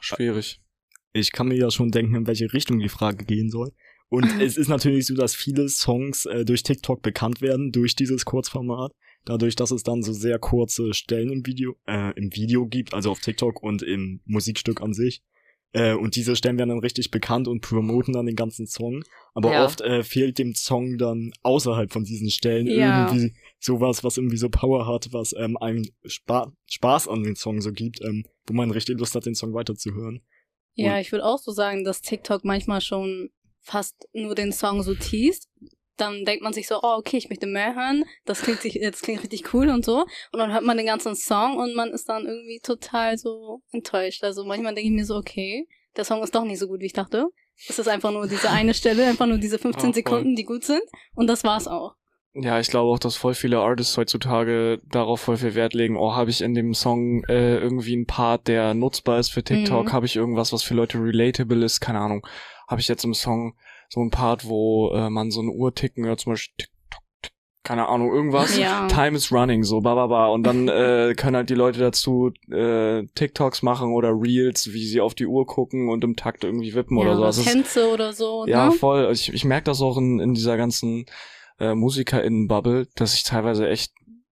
Schwierig. 0.01 0.63
Ich 1.13 1.31
kann 1.31 1.49
mir 1.49 1.59
ja 1.59 1.71
schon 1.71 1.91
denken, 1.91 2.15
in 2.15 2.27
welche 2.27 2.51
Richtung 2.55 2.79
die 2.79 2.89
Frage 2.89 3.27
gehen 3.27 3.51
soll. 3.51 3.75
Und 4.09 4.25
es 4.41 4.57
ist 4.57 4.69
natürlich 4.69 5.05
so, 5.05 5.15
dass 5.15 5.35
viele 5.35 5.69
Songs 5.69 6.25
äh, 6.25 6.47
durch 6.47 6.63
TikTok 6.63 7.03
bekannt 7.03 7.43
werden, 7.43 7.71
durch 7.71 7.95
dieses 7.95 8.25
Kurzformat. 8.25 8.93
Dadurch, 9.27 9.57
dass 9.57 9.73
es 9.73 9.83
dann 9.83 10.03
so 10.03 10.15
sehr 10.15 10.39
kurze 10.39 10.95
Stellen 10.95 11.31
im 11.31 11.45
Video, 11.45 11.77
äh, 11.87 12.19
im 12.19 12.35
Video 12.35 12.67
gibt, 12.67 12.95
also 12.95 13.11
auf 13.11 13.21
TikTok 13.21 13.63
und 13.63 13.83
im 13.83 14.23
Musikstück 14.25 14.81
an 14.81 14.95
sich. 14.95 15.23
Äh, 15.75 15.95
und 15.95 16.15
diese 16.17 16.37
Stellen 16.37 16.57
werden 16.57 16.69
dann 16.71 16.79
richtig 16.79 17.11
bekannt 17.11 17.49
und 17.49 17.61
promoten 17.61 18.15
dann 18.15 18.27
den 18.27 18.37
ganzen 18.37 18.67
Song. 18.67 19.03
Aber 19.35 19.53
Ja. 19.53 19.65
oft 19.65 19.81
äh, 19.81 20.05
fehlt 20.05 20.39
dem 20.39 20.55
Song 20.55 20.99
dann 20.99 21.33
außerhalb 21.43 21.93
von 21.93 22.05
diesen 22.05 22.31
Stellen 22.31 22.67
Ja. 22.69 23.09
irgendwie 23.09 23.35
sowas, 23.59 24.05
was 24.05 24.17
irgendwie 24.17 24.37
so 24.37 24.49
Power 24.49 24.87
hat, 24.87 25.09
was 25.13 25.35
ähm, 25.37 25.57
einem 25.57 25.85
Spa 26.07 26.53
Spaß 26.67 27.09
an 27.09 27.25
den 27.25 27.35
Song 27.35 27.61
so 27.61 27.73
gibt, 27.73 28.01
ähm, 28.03 28.25
wo 28.47 28.55
man 28.55 28.71
richtig 28.71 28.99
Lust 28.99 29.15
hat, 29.17 29.27
den 29.27 29.35
Song 29.35 29.53
weiterzuhören. 29.53 30.23
Ja, 30.77 30.95
Und- 30.95 31.01
ich 31.01 31.11
würde 31.13 31.25
auch 31.25 31.39
so 31.39 31.51
sagen, 31.51 31.83
dass 31.85 32.01
TikTok 32.03 32.45
manchmal 32.45 32.81
schon 32.81 33.31
fast 33.61 33.97
nur 34.13 34.35
den 34.37 34.53
Song 34.53 34.83
so 34.83 34.95
teast. 34.95 35.49
Dann 35.97 36.25
denkt 36.25 36.43
man 36.43 36.53
sich 36.53 36.67
so, 36.67 36.81
oh, 36.83 36.97
okay, 36.99 37.17
ich 37.17 37.29
möchte 37.29 37.47
mehr 37.47 37.75
hören. 37.75 38.05
Das 38.25 38.43
klingt, 38.43 38.61
sich, 38.61 38.81
das 38.83 39.01
klingt 39.01 39.23
richtig 39.23 39.55
cool 39.55 39.69
und 39.69 39.85
so. 39.85 40.05
Und 40.33 40.39
dann 40.39 40.53
hört 40.53 40.65
man 40.65 40.77
den 40.77 40.87
ganzen 40.87 41.15
Song 41.15 41.57
und 41.59 41.75
man 41.75 41.91
ist 41.91 42.09
dann 42.09 42.27
irgendwie 42.27 42.61
total 42.63 43.17
so 43.17 43.61
enttäuscht. 43.73 44.25
Also 44.25 44.45
manchmal 44.45 44.75
denke 44.75 44.89
ich 44.91 44.95
mir 44.97 45.05
so, 45.05 45.17
okay, 45.17 45.69
der 45.97 46.05
Song 46.05 46.23
ist 46.23 46.35
doch 46.35 46.45
nicht 46.45 46.59
so 46.59 46.67
gut, 46.67 46.81
wie 46.81 46.87
ich 46.87 46.93
dachte. 46.93 47.27
Es 47.69 47.79
ist 47.79 47.89
einfach 47.89 48.11
nur 48.11 48.27
diese 48.27 48.51
eine 48.51 48.75
Stelle, 48.75 49.07
einfach 49.07 49.27
nur 49.27 49.39
diese 49.39 49.59
15 49.59 49.79
Ah, 49.79 49.83
voll. 49.85 49.95
Sekunden, 49.95 50.35
die 50.35 50.45
gut 50.45 50.65
sind. 50.65 50.83
Und 51.15 51.29
das 51.29 51.45
war's 51.45 51.69
auch. 51.69 51.95
Ja, 52.37 52.59
ich 52.59 52.67
glaube 52.67 52.91
auch, 52.91 52.99
dass 52.99 53.15
voll 53.15 53.35
viele 53.35 53.61
Artists 53.61 53.97
heutzutage 53.97 54.81
darauf 54.91 55.21
voll 55.21 55.37
viel 55.37 55.55
Wert 55.55 55.73
legen. 55.73 55.97
Oh, 55.97 56.15
habe 56.17 56.31
ich 56.31 56.41
in 56.41 56.53
dem 56.55 56.75
Song 56.75 57.23
äh, 57.29 57.59
irgendwie 57.59 57.93
einen 57.93 58.07
Part, 58.07 58.49
der 58.49 58.75
nutzbar 58.75 59.21
ist 59.21 59.29
für 59.31 59.45
TikTok? 59.45 59.85
Mhm. 59.87 59.93
Habe 59.93 60.07
ich 60.07 60.17
irgendwas, 60.17 60.53
was 60.53 60.65
für 60.65 60.75
Leute 60.75 60.99
relatable 60.99 61.65
ist? 61.65 61.79
Keine 61.79 62.01
Ahnung. 62.01 62.27
Habe 62.67 62.81
ich 62.81 62.89
jetzt 62.89 63.05
im 63.05 63.15
Song 63.15 63.55
so 63.89 64.01
einen 64.01 64.11
Part, 64.11 64.47
wo 64.49 64.91
äh, 64.95 65.11
man 65.11 65.31
so 65.31 65.41
eine 65.41 65.51
Uhr 65.51 65.75
ticken 65.75 66.05
hört, 66.07 66.21
zum 66.21 66.33
Beispiel 66.33 66.55
tick, 66.59 66.71
tock, 66.91 67.03
tick, 67.23 67.33
keine 67.63 67.89
Ahnung, 67.89 68.13
irgendwas. 68.13 68.57
Ja. 68.59 68.87
Time 68.89 69.17
is 69.17 69.31
running, 69.33 69.63
so 69.65 69.81
ba 69.81 69.95
ba 69.95 70.07
ba. 70.09 70.27
Und 70.29 70.43
dann 70.45 70.69
äh, 70.69 71.15
können 71.17 71.37
halt 71.37 71.51
die 71.51 71.55
Leute 71.55 71.79
dazu 71.81 72.31
äh, 72.51 73.05
TikToks 73.15 73.63
machen 73.63 73.93
oder 73.93 74.11
Reels, 74.11 74.73
wie 74.73 74.87
sie 74.87 75.01
auf 75.01 75.15
die 75.15 75.27
Uhr 75.27 75.47
gucken 75.47 75.89
und 75.89 76.03
im 76.05 76.17
Takt 76.17 76.45
irgendwie 76.45 76.75
wippen 76.75 76.99
oder 76.99 77.11
ja, 77.11 77.17
so. 77.17 77.25
Also 77.25 77.41
es 77.43 77.47
ist- 77.47 77.53
Tänze 77.53 77.91
oder 77.93 78.13
so. 78.13 78.45
ja, 78.47 78.67
ne? 78.67 78.73
voll. 78.73 79.09
Ich, 79.13 79.33
ich 79.33 79.45
merke 79.45 79.65
das 79.65 79.81
auch 79.81 79.97
in, 79.97 80.21
in 80.21 80.35
dieser 80.35 80.57
ganzen 80.57 81.07
äh, 81.61 81.75
MusikerInnen-Bubble, 81.75 82.89
dass 82.97 83.15
ich 83.15 83.23
teilweise 83.23 83.69
echt 83.69 83.93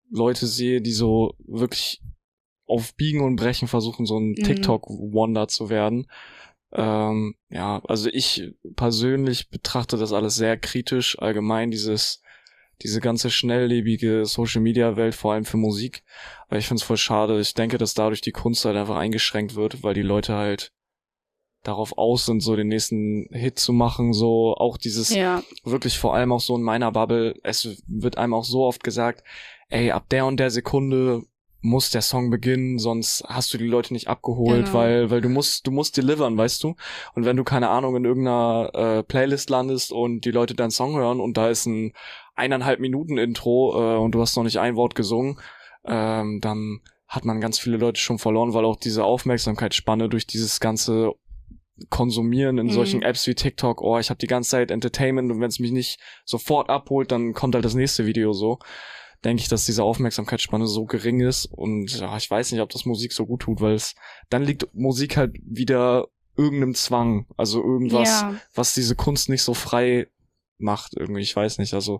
Leute 0.10 0.46
sehe, 0.48 0.82
die 0.82 0.92
so 0.92 1.36
wirklich 1.46 2.02
auf 2.66 2.96
Biegen 2.96 3.22
und 3.22 3.36
Brechen 3.36 3.68
versuchen, 3.68 4.06
so 4.06 4.18
ein 4.18 4.30
Mhm. 4.30 4.44
TikTok-Wonder 4.44 5.48
zu 5.48 5.70
werden. 5.70 6.08
Ähm, 6.74 7.36
ja, 7.50 7.82
also 7.88 8.10
ich 8.12 8.54
persönlich 8.76 9.50
betrachte 9.50 9.98
das 9.98 10.14
alles 10.14 10.36
sehr 10.36 10.58
kritisch, 10.58 11.20
allgemein 11.20 11.72
dieses, 11.72 12.22
diese 12.82 13.02
ganze 13.02 13.30
schnelllebige 13.30 14.26
Social-Media-Welt, 14.26 15.16
vor 15.16 15.34
allem 15.34 15.46
für 15.46 15.58
Musik. 15.58 16.04
Weil 16.50 16.60
ich 16.60 16.68
finde 16.68 16.82
es 16.82 16.88
voll 16.88 16.98
schade. 16.98 17.40
Ich 17.40 17.54
denke, 17.54 17.78
dass 17.78 17.94
dadurch 17.94 18.22
die 18.22 18.32
Kunst 18.32 18.66
halt 18.66 18.78
einfach 18.78 18.98
eingeschränkt 18.98 19.56
wird, 19.56 19.84
weil 19.84 19.94
die 19.94 20.02
Leute 20.02 20.36
halt 20.36 20.72
darauf 21.64 21.98
aus 21.98 22.26
sind, 22.26 22.42
so 22.42 22.56
den 22.56 22.70
nächsten 22.70 23.28
Hit 23.32 23.60
zu 23.60 23.72
machen, 23.72 24.14
so 24.14 24.56
auch 24.56 24.78
dieses 24.78 25.14
Ja, 25.14 25.44
wirklich 25.64 26.00
vor 26.00 26.16
allem 26.16 26.32
auch 26.32 26.40
so 26.40 26.56
in 26.56 26.64
meiner 26.64 26.92
Bubble, 26.92 27.36
es 27.44 27.84
wird 27.88 28.18
einem 28.18 28.34
auch 28.34 28.46
so 28.46 28.66
oft 28.66 28.84
gesagt, 28.84 29.24
ey, 29.70 29.92
ab 29.92 30.10
der 30.10 30.26
und 30.26 30.38
der 30.38 30.50
Sekunde 30.50 31.24
muss 31.62 31.92
der 31.92 32.02
Song 32.02 32.30
beginnen, 32.32 32.80
sonst 32.80 33.24
hast 33.28 33.54
du 33.54 33.58
die 33.60 33.68
Leute 33.68 33.94
nicht 33.94 34.08
abgeholt, 34.08 34.66
Genau. 34.66 34.78
weil, 34.78 35.12
weil 35.12 35.22
du 35.22 35.30
musst, 35.30 35.68
du 35.68 35.72
musst 35.72 35.96
delivern, 35.96 36.36
weißt 36.38 36.64
du? 36.64 36.76
Und 37.14 37.26
wenn 37.26 37.38
du, 37.38 37.44
keine 37.44 37.70
Ahnung, 37.70 37.96
in 37.96 38.06
irgendeiner 38.06 38.72
äh, 38.74 39.04
Playlist 39.04 39.50
landest 39.50 39.92
und 39.92 40.26
die 40.26 40.32
Leute 40.32 40.56
deinen 40.56 40.72
Song 40.72 40.96
hören 40.96 41.20
und 41.20 41.38
da 41.38 41.50
ist 41.50 41.66
ein 41.68 41.94
eineinhalb 42.36 42.80
Minuten 42.80 43.18
Intro 43.20 43.74
äh, 43.76 43.98
und 44.00 44.14
du 44.14 44.22
hast 44.22 44.36
noch 44.36 44.44
nicht 44.44 44.58
ein 44.60 44.76
Wort 44.76 44.96
gesungen, 44.96 45.40
ähm, 45.86 46.40
dann 46.42 46.80
hat 47.08 47.26
man 47.26 47.42
ganz 47.42 47.60
viele 47.60 47.78
Leute 47.78 48.00
schon 48.00 48.18
verloren, 48.20 48.54
weil 48.54 48.66
auch 48.66 48.78
diese 48.78 49.04
Aufmerksamkeitsspanne 49.04 50.10
durch 50.10 50.26
dieses 50.26 50.60
ganze 50.60 51.12
Konsumieren 51.90 52.58
in 52.58 52.68
Mhm. 52.68 52.72
solchen 52.72 53.02
Apps 53.02 53.26
wie 53.28 53.34
TikTok, 53.36 53.82
oh, 53.82 53.98
ich 53.98 54.10
habe 54.10 54.20
die 54.20 54.28
ganze 54.28 54.52
Zeit 54.52 54.72
Entertainment 54.72 55.32
und 55.32 55.42
wenn 55.42 55.48
es 55.50 55.60
mich 55.60 55.72
nicht 55.72 56.00
sofort 56.26 56.70
abholt, 56.70 57.12
dann 57.12 57.34
kommt 57.34 57.56
halt 57.56 57.66
das 57.66 57.74
nächste 57.74 58.06
Video 58.06 58.34
so. 58.34 58.60
Denke 59.24 59.44
ich, 59.44 59.50
dass 59.50 59.66
diese 59.66 59.84
Aufmerksamkeitsspanne 59.84 60.66
so 60.66 60.86
gering 60.86 61.20
ist 61.20 61.46
und 61.46 61.92
ja, 62.00 62.18
ich 62.18 62.30
weiß 62.30 62.52
nicht, 62.52 62.62
ob 62.62 62.70
das 62.70 62.86
Musik 62.86 63.14
so 63.14 63.26
gut 63.26 63.42
tut, 63.42 63.62
weil 63.62 63.76
es 63.76 63.96
dann 64.30 64.44
liegt 64.44 64.74
Musik 64.74 65.16
halt 65.18 65.36
wieder 65.44 66.08
irgendeinem 66.36 66.74
Zwang, 66.74 67.28
also 67.38 67.62
irgendwas, 67.62 68.22
ja. 68.22 68.36
was 68.56 68.74
diese 68.74 68.96
Kunst 68.96 69.30
nicht 69.30 69.44
so 69.44 69.54
frei 69.54 70.08
macht 70.58 70.94
irgendwie, 70.96 71.22
ich 71.22 71.36
weiß 71.36 71.60
nicht, 71.60 71.74
also 71.74 72.00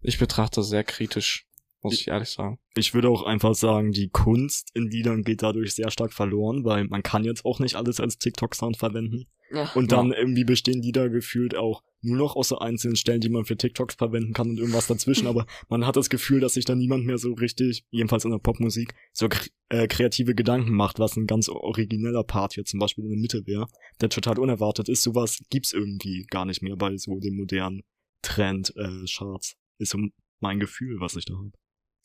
ich 0.00 0.18
betrachte 0.18 0.60
das 0.60 0.68
sehr 0.68 0.84
kritisch, 0.84 1.47
muss 1.82 1.94
ich 1.94 2.08
ehrlich 2.08 2.30
sagen. 2.30 2.58
Ich 2.74 2.94
würde 2.94 3.08
auch 3.08 3.22
einfach 3.22 3.54
sagen, 3.54 3.92
die 3.92 4.08
Kunst 4.08 4.70
in 4.74 4.90
Liedern 4.90 5.22
geht 5.22 5.42
dadurch 5.42 5.74
sehr 5.74 5.90
stark 5.90 6.12
verloren, 6.12 6.64
weil 6.64 6.84
man 6.84 7.02
kann 7.02 7.24
jetzt 7.24 7.44
auch 7.44 7.60
nicht 7.60 7.76
alles 7.76 8.00
als 8.00 8.18
TikTok-Sound 8.18 8.76
verwenden. 8.76 9.26
Ja. 9.50 9.70
Und 9.74 9.92
dann 9.92 10.12
irgendwie 10.12 10.44
bestehen 10.44 10.82
Lieder 10.82 11.08
gefühlt 11.08 11.54
auch 11.56 11.82
nur 12.00 12.16
noch 12.16 12.36
aus 12.36 12.48
so 12.48 12.58
einzelnen 12.58 12.96
Stellen, 12.96 13.20
die 13.20 13.28
man 13.28 13.44
für 13.44 13.56
TikToks 13.56 13.94
verwenden 13.96 14.32
kann 14.32 14.50
und 14.50 14.58
irgendwas 14.58 14.86
dazwischen. 14.86 15.26
Aber 15.26 15.46
man 15.68 15.86
hat 15.86 15.96
das 15.96 16.10
Gefühl, 16.10 16.40
dass 16.40 16.54
sich 16.54 16.64
da 16.64 16.74
niemand 16.74 17.06
mehr 17.06 17.18
so 17.18 17.32
richtig, 17.32 17.84
jedenfalls 17.90 18.24
in 18.24 18.30
der 18.30 18.38
Popmusik, 18.38 18.94
so 19.12 19.28
äh, 19.70 19.86
kreative 19.86 20.34
Gedanken 20.34 20.72
macht, 20.72 20.98
was 20.98 21.16
ein 21.16 21.26
ganz 21.26 21.48
origineller 21.48 22.24
Part 22.24 22.54
hier 22.54 22.64
zum 22.64 22.78
Beispiel 22.78 23.04
in 23.04 23.10
der 23.10 23.18
Mitte 23.18 23.46
wäre, 23.46 23.68
der 24.00 24.10
total 24.10 24.38
unerwartet 24.38 24.88
ist. 24.88 25.02
Sowas 25.02 25.42
gibt's 25.50 25.72
irgendwie 25.72 26.26
gar 26.30 26.44
nicht 26.44 26.62
mehr 26.62 26.76
bei 26.76 26.96
so 26.96 27.18
dem 27.18 27.36
modernen 27.36 27.82
Trend 28.22 28.74
äh, 28.76 29.06
Charts. 29.06 29.56
Ist 29.78 29.90
so 29.90 29.98
mein 30.40 30.60
Gefühl, 30.60 31.00
was 31.00 31.16
ich 31.16 31.24
da 31.24 31.34
habe. 31.34 31.52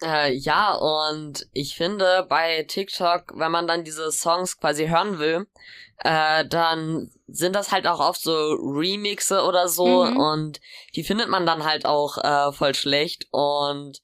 Äh, 0.01 0.33
ja, 0.33 0.73
und 0.73 1.47
ich 1.53 1.75
finde 1.75 2.25
bei 2.27 2.63
TikTok, 2.63 3.33
wenn 3.35 3.51
man 3.51 3.67
dann 3.67 3.83
diese 3.85 4.11
Songs 4.11 4.59
quasi 4.59 4.87
hören 4.87 5.19
will, 5.19 5.47
äh, 5.99 6.45
dann 6.45 7.09
sind 7.27 7.53
das 7.55 7.71
halt 7.71 7.87
auch 7.87 7.99
oft 7.99 8.21
so 8.21 8.33
Remixe 8.33 9.43
oder 9.43 9.69
so 9.69 10.03
Mhm. 10.05 10.17
und 10.17 10.61
die 10.95 11.03
findet 11.03 11.29
man 11.29 11.45
dann 11.45 11.63
halt 11.63 11.85
auch 11.85 12.17
äh, 12.17 12.51
voll 12.53 12.75
schlecht 12.75 13.27
und 13.31 13.99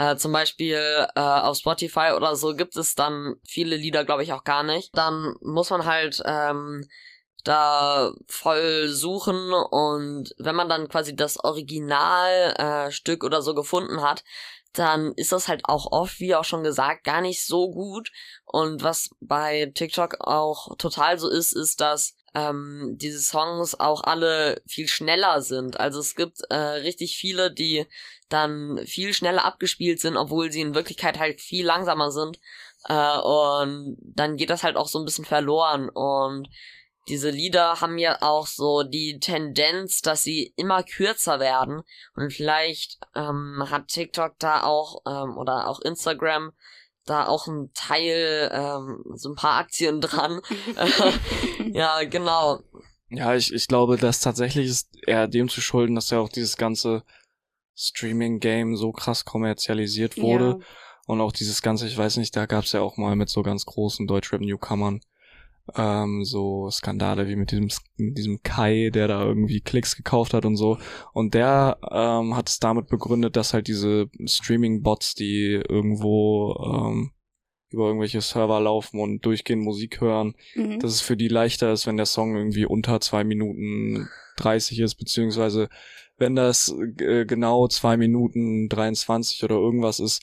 Äh, 0.00 0.16
zum 0.16 0.30
Beispiel 0.32 0.78
äh, 1.16 1.20
auf 1.20 1.56
Spotify 1.58 2.12
oder 2.16 2.36
so 2.36 2.54
gibt 2.54 2.76
es 2.76 2.94
dann 2.94 3.34
viele 3.44 3.74
Lieder, 3.76 4.04
glaube 4.04 4.22
ich, 4.22 4.32
auch 4.32 4.44
gar 4.44 4.62
nicht. 4.62 4.96
Dann 4.96 5.34
muss 5.42 5.70
man 5.70 5.86
halt 5.86 6.22
ähm, 6.24 6.86
da 7.48 8.12
voll 8.26 8.88
suchen 8.88 9.54
und 9.54 10.34
wenn 10.36 10.54
man 10.54 10.68
dann 10.68 10.88
quasi 10.88 11.16
das 11.16 11.42
Originalstück 11.42 13.22
äh, 13.22 13.26
oder 13.26 13.40
so 13.40 13.54
gefunden 13.54 14.02
hat, 14.02 14.22
dann 14.74 15.12
ist 15.14 15.32
das 15.32 15.48
halt 15.48 15.62
auch 15.64 15.90
oft, 15.90 16.20
wie 16.20 16.34
auch 16.34 16.44
schon 16.44 16.62
gesagt, 16.62 17.04
gar 17.04 17.22
nicht 17.22 17.44
so 17.44 17.70
gut. 17.70 18.12
Und 18.44 18.82
was 18.82 19.10
bei 19.20 19.72
TikTok 19.74 20.20
auch 20.20 20.76
total 20.76 21.18
so 21.18 21.28
ist, 21.30 21.52
ist, 21.52 21.80
dass 21.80 22.14
ähm, 22.34 22.96
diese 22.96 23.20
Songs 23.20 23.80
auch 23.80 24.04
alle 24.04 24.60
viel 24.66 24.86
schneller 24.86 25.40
sind. 25.40 25.80
Also 25.80 26.00
es 26.00 26.14
gibt 26.14 26.42
äh, 26.50 26.54
richtig 26.54 27.16
viele, 27.16 27.50
die 27.50 27.86
dann 28.28 28.78
viel 28.84 29.14
schneller 29.14 29.46
abgespielt 29.46 30.00
sind, 30.00 30.18
obwohl 30.18 30.52
sie 30.52 30.60
in 30.60 30.74
Wirklichkeit 30.74 31.18
halt 31.18 31.40
viel 31.40 31.64
langsamer 31.64 32.10
sind. 32.10 32.38
Äh, 32.84 33.18
und 33.18 33.96
dann 34.02 34.36
geht 34.36 34.50
das 34.50 34.64
halt 34.64 34.76
auch 34.76 34.88
so 34.88 34.98
ein 34.98 35.06
bisschen 35.06 35.24
verloren. 35.24 35.88
Und 35.88 36.48
diese 37.08 37.30
Lieder 37.30 37.80
haben 37.80 37.98
ja 37.98 38.18
auch 38.20 38.46
so 38.46 38.82
die 38.82 39.18
Tendenz, 39.20 40.02
dass 40.02 40.22
sie 40.22 40.52
immer 40.56 40.82
kürzer 40.82 41.40
werden. 41.40 41.82
Und 42.14 42.32
vielleicht 42.32 42.98
ähm, 43.14 43.64
hat 43.68 43.88
TikTok 43.88 44.38
da 44.38 44.62
auch 44.64 45.02
ähm, 45.06 45.36
oder 45.36 45.68
auch 45.68 45.80
Instagram 45.80 46.52
da 47.04 47.26
auch 47.26 47.46
ein 47.46 47.70
Teil, 47.72 48.50
ähm, 48.52 49.02
so 49.14 49.30
ein 49.30 49.34
paar 49.34 49.58
Aktien 49.58 50.00
dran. 50.00 50.40
ja, 51.72 52.04
genau. 52.04 52.60
Ja, 53.08 53.34
ich, 53.34 53.52
ich 53.52 53.66
glaube, 53.66 53.96
das 53.96 54.20
tatsächlich 54.20 54.68
ist 54.68 54.90
eher 55.06 55.26
dem 55.26 55.48
zu 55.48 55.60
schulden, 55.62 55.94
dass 55.94 56.10
ja 56.10 56.18
auch 56.18 56.28
dieses 56.28 56.56
ganze 56.58 57.02
Streaming-Game 57.74 58.76
so 58.76 58.92
krass 58.92 59.24
kommerzialisiert 59.24 60.18
wurde. 60.18 60.58
Ja. 60.58 60.66
Und 61.06 61.22
auch 61.22 61.32
dieses 61.32 61.62
ganze, 61.62 61.86
ich 61.86 61.96
weiß 61.96 62.18
nicht, 62.18 62.36
da 62.36 62.44
gab's 62.44 62.72
ja 62.72 62.82
auch 62.82 62.98
mal 62.98 63.16
mit 63.16 63.30
so 63.30 63.42
ganz 63.42 63.64
großen 63.64 64.06
Deutschrap-Newcomern 64.06 65.00
ähm, 65.76 66.24
so 66.24 66.70
Skandale 66.70 67.28
wie 67.28 67.36
mit 67.36 67.50
diesem 67.50 67.68
mit 67.96 68.18
diesem 68.18 68.42
Kai, 68.42 68.90
der 68.90 69.08
da 69.08 69.24
irgendwie 69.24 69.60
Klicks 69.60 69.96
gekauft 69.96 70.34
hat 70.34 70.44
und 70.44 70.56
so. 70.56 70.78
Und 71.12 71.34
der 71.34 71.78
ähm, 71.90 72.36
hat 72.36 72.48
es 72.48 72.58
damit 72.58 72.88
begründet, 72.88 73.36
dass 73.36 73.54
halt 73.54 73.68
diese 73.68 74.08
Streaming-Bots, 74.24 75.14
die 75.14 75.62
irgendwo 75.68 76.54
ähm, 76.64 77.10
über 77.70 77.86
irgendwelche 77.86 78.20
Server 78.20 78.60
laufen 78.60 79.00
und 79.00 79.24
durchgehend 79.24 79.62
Musik 79.62 80.00
hören, 80.00 80.34
mhm. 80.54 80.78
dass 80.78 80.92
es 80.92 81.00
für 81.00 81.16
die 81.16 81.28
leichter 81.28 81.72
ist, 81.72 81.86
wenn 81.86 81.96
der 81.96 82.06
Song 82.06 82.36
irgendwie 82.36 82.64
unter 82.64 83.00
zwei 83.00 83.24
Minuten 83.24 84.08
30 84.36 84.80
ist, 84.80 84.94
beziehungsweise 84.94 85.68
wenn 86.16 86.34
das 86.34 86.74
äh, 86.98 87.26
genau 87.26 87.68
zwei 87.68 87.96
Minuten 87.96 88.68
23 88.68 89.44
oder 89.44 89.56
irgendwas 89.56 90.00
ist, 90.00 90.22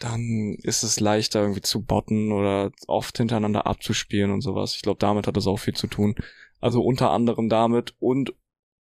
dann 0.00 0.56
ist 0.62 0.82
es 0.82 0.98
leichter 0.98 1.42
irgendwie 1.42 1.60
zu 1.60 1.84
botten 1.84 2.32
oder 2.32 2.72
oft 2.86 3.16
hintereinander 3.18 3.66
abzuspielen 3.66 4.30
und 4.30 4.40
sowas. 4.40 4.74
Ich 4.74 4.82
glaube, 4.82 4.98
damit 4.98 5.26
hat 5.26 5.36
das 5.36 5.46
auch 5.46 5.58
viel 5.58 5.74
zu 5.74 5.86
tun. 5.86 6.14
Also 6.58 6.82
unter 6.82 7.10
anderem 7.10 7.48
damit 7.48 7.94
und 8.00 8.34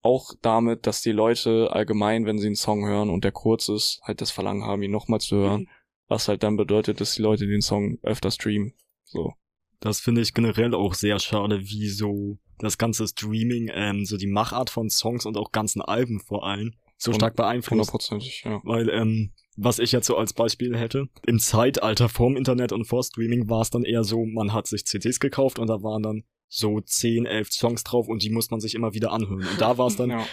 auch 0.03 0.33
damit, 0.41 0.87
dass 0.87 1.03
die 1.03 1.13
Leute 1.13 1.71
allgemein, 1.73 2.27
wenn 2.27 2.39
sie 2.39 2.47
einen 2.47 2.57
Song 2.57 2.87
hören 2.87 3.11
und 3.11 3.25
der 3.25 3.33
kurz 3.33 3.69
ist, 3.69 4.01
halt 4.05 4.21
das 4.21 4.31
Verlangen 4.31 4.65
haben, 4.65 4.83
ihn 4.83 4.93
nochmal 4.93 5.21
zu 5.21 5.37
hören. 5.37 5.63
Mhm. 5.63 5.69
Was 6.07 6.29
halt 6.29 6.43
dann 6.43 6.57
bedeutet, 6.57 7.01
dass 7.01 7.15
die 7.15 7.23
Leute 7.23 7.47
den 7.47 7.61
Song 7.61 7.99
öfter 8.03 8.31
streamen. 8.31 8.75
So. 9.05 9.35
Das 9.81 10.01
finde 10.01 10.21
ich 10.21 10.33
generell 10.33 10.75
auch 10.75 10.95
sehr 10.95 11.19
schade, 11.19 11.61
wie 11.61 11.89
so 11.89 12.39
das 12.59 12.79
ganze 12.79 13.07
Streaming, 13.07 13.71
ähm, 13.73 14.05
so 14.05 14.17
die 14.17 14.27
Machart 14.27 14.71
von 14.71 14.91
Songs 14.91 15.27
und 15.27 15.37
auch 15.37 15.51
ganzen 15.51 15.83
Alben 15.83 16.21
vor 16.21 16.47
allem 16.47 16.75
so 16.97 17.13
stark 17.13 17.35
beeinflusst. 17.35 17.71
Hundertprozentig, 17.71 18.43
ja. 18.45 18.61
Weil, 18.65 18.91
ähm, 18.91 19.33
was 19.63 19.79
ich 19.79 19.93
jetzt 19.93 20.07
so 20.07 20.17
als 20.17 20.33
Beispiel 20.33 20.77
hätte, 20.77 21.09
im 21.27 21.39
Zeitalter 21.39 22.09
vorm 22.09 22.37
Internet 22.37 22.73
und 22.73 22.87
vor 22.87 23.03
Streaming 23.03 23.49
war 23.51 23.61
es 23.61 23.71
dann 23.71 23.85
eher 23.85 24.05
so, 24.05 24.25
man 24.25 24.53
hat 24.53 24.67
sich 24.67 24.87
CDs 24.87 25.21
gekauft 25.21 25.59
und 25.59 25.69
da 25.69 25.83
waren 25.83 26.03
dann 26.03 26.25
so 26.53 26.81
10, 26.81 27.27
11 27.27 27.53
Songs 27.53 27.85
drauf 27.85 28.09
und 28.09 28.25
die 28.25 28.31
muss 28.31 28.51
man 28.51 28.59
sich 28.59 28.75
immer 28.75 28.93
wieder 28.93 29.13
anhören. 29.13 29.47
Und 29.47 29.61
da 29.61 29.79
war 29.79 29.87
es 29.87 29.95
dann 29.95 30.11
ja. 30.11 30.27